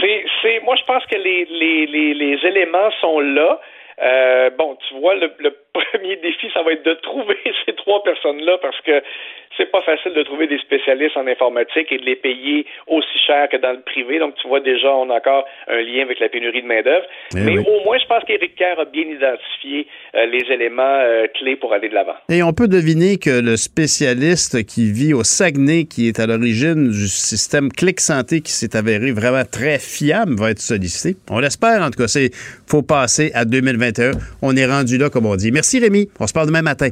[0.00, 3.60] c'est, c'est, moi, je pense que les, les, les, les éléments sont là.
[4.02, 8.02] Euh, bon, tu vois, le, le premier défi, ça va être de trouver ces trois
[8.02, 9.02] personnes-là parce que
[9.56, 13.48] c'est pas facile de trouver des spécialistes en informatique et de les payer aussi cher
[13.48, 14.18] que dans le privé.
[14.18, 17.06] Donc, tu vois, déjà, on a encore un lien avec la pénurie de main-d'œuvre.
[17.34, 17.64] Eh Mais oui.
[17.66, 21.72] au moins, je pense qu'Éric Kerr a bien identifié euh, les éléments euh, clés pour
[21.72, 22.16] aller de l'avant.
[22.28, 26.90] Et on peut deviner que le spécialiste qui vit au Saguenay, qui est à l'origine
[26.90, 31.16] du système Clic Santé, qui s'est avéré vraiment très fiable, va être sollicité.
[31.30, 32.08] On l'espère, en tout cas.
[32.08, 32.30] C'est
[32.66, 34.12] faut passer à 2021.
[34.42, 35.50] On est rendu là, comme on dit.
[35.50, 36.08] Merci, Rémi.
[36.18, 36.90] On se parle demain matin.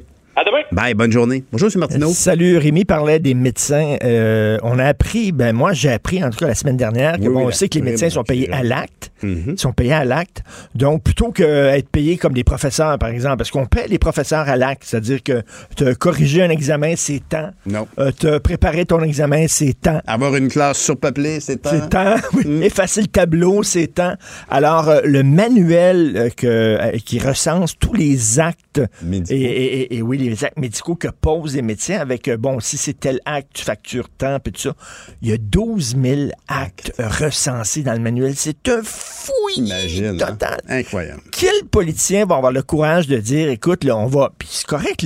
[0.74, 1.44] Bye, bonne journée.
[1.52, 1.78] Bonjour, M.
[1.78, 2.08] Martineau.
[2.08, 3.96] Salut, Rémi parlait des médecins.
[4.02, 7.22] Euh, on a appris, ben moi j'ai appris en tout cas la semaine dernière que
[7.22, 9.12] Oui, bon, on sait que les médecins sont payés à l'acte.
[9.22, 10.42] Ils sont payés à l'acte.
[10.74, 14.56] Donc plutôt qu'être payés comme des professeurs, par exemple, parce qu'on paie les professeurs à
[14.56, 15.42] l'acte, c'est-à-dire que
[15.76, 17.50] te corriger un examen, c'est temps.
[17.66, 17.86] Non.
[18.00, 20.00] Euh, te préparer ton examen, c'est temps.
[20.08, 21.70] Avoir une classe surpeuplée, c'est temps.
[21.72, 22.16] C'est temps.
[22.34, 22.64] Oui.
[22.64, 24.14] Effacer le tableau, c'est temps.
[24.50, 28.82] Alors, euh, le manuel euh, que, euh, qui recense tous les actes
[29.30, 32.76] et- et- et oui, les actes médicaux que posent les médecins avec, euh, bon, si
[32.76, 34.74] c'est tel acte, tu factures tant, puis tout ça.
[35.22, 38.34] Il y a 12 000 actes recensés dans le manuel.
[38.36, 40.06] C'est un fouillis Imagine.
[40.22, 40.26] hein?
[40.26, 40.60] total.
[40.68, 41.20] Incroyable.
[41.30, 45.04] Quel politicien va avoir le courage de dire, écoute, là, on va, puis c'est correct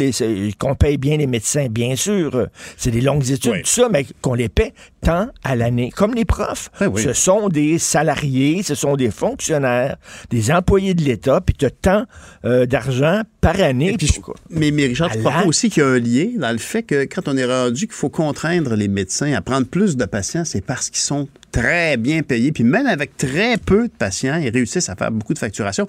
[0.59, 3.62] qu'on paye bien les médecins, bien sûr, euh, c'est des longues études, Oui.
[3.62, 6.70] tout ça, mais qu'on les paie tant à l'année, comme les profs.
[6.81, 7.03] Oui.
[7.03, 9.97] Ce sont des salariés, ce sont des fonctionnaires,
[10.31, 12.05] des employés de l'État, puis tu as tant
[12.45, 13.91] euh, d'argent par année.
[13.97, 14.20] puis je-
[14.51, 17.05] mais, mais Richard, tu crois aussi qu'il y a un lien dans le fait que
[17.05, 20.61] quand on est rendu qu'il faut contraindre les médecins à prendre plus de patients, c'est
[20.65, 21.29] parce qu'ils sont
[21.60, 22.52] très bien payés.
[22.52, 25.86] Puis même avec très peu de patients, ils réussissent à faire beaucoup de facturation.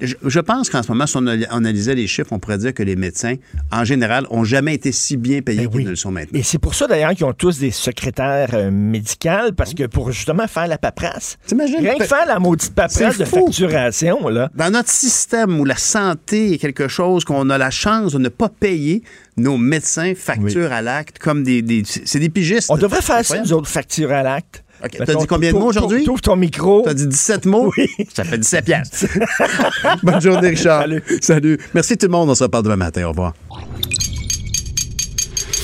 [0.00, 2.82] Je, je pense qu'en ce moment, si on analysait les chiffres, on pourrait dire que
[2.82, 3.34] les médecins,
[3.72, 6.38] en général, ont jamais été si bien payés qu'ils ne le sont maintenant.
[6.38, 10.10] Et c'est pour ça d'ailleurs qu'ils ont tous des secrétaires euh, médicales, parce que pour
[10.12, 11.38] justement faire la paperasse.
[11.50, 13.46] Rien que faire la maudite paperasse de fou.
[13.46, 14.50] facturation, là.
[14.54, 18.28] Dans notre système où la santé est quelque chose qu'on a la chance de ne
[18.28, 19.02] pas payer,
[19.36, 21.62] nos médecins facturent à l'acte comme des...
[21.62, 22.70] des- c'est des pigistes.
[22.70, 24.64] On devrait faire ça, nous autres, facturer à l'acte.
[24.82, 26.04] OK, T'as dit combien de mots aujourd'hui?
[26.04, 26.82] T'ouvres ton micro.
[26.84, 27.72] T'as dit 17 mots?
[28.14, 29.06] Ça fait 17 piastres.
[30.02, 30.82] Bonne journée, Richard.
[30.82, 31.02] Salut.
[31.20, 31.58] Salut.
[31.74, 32.30] Merci tout le monde.
[32.30, 33.04] On se reparle demain matin.
[33.04, 33.34] Au revoir.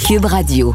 [0.06, 0.74] Cube Radio.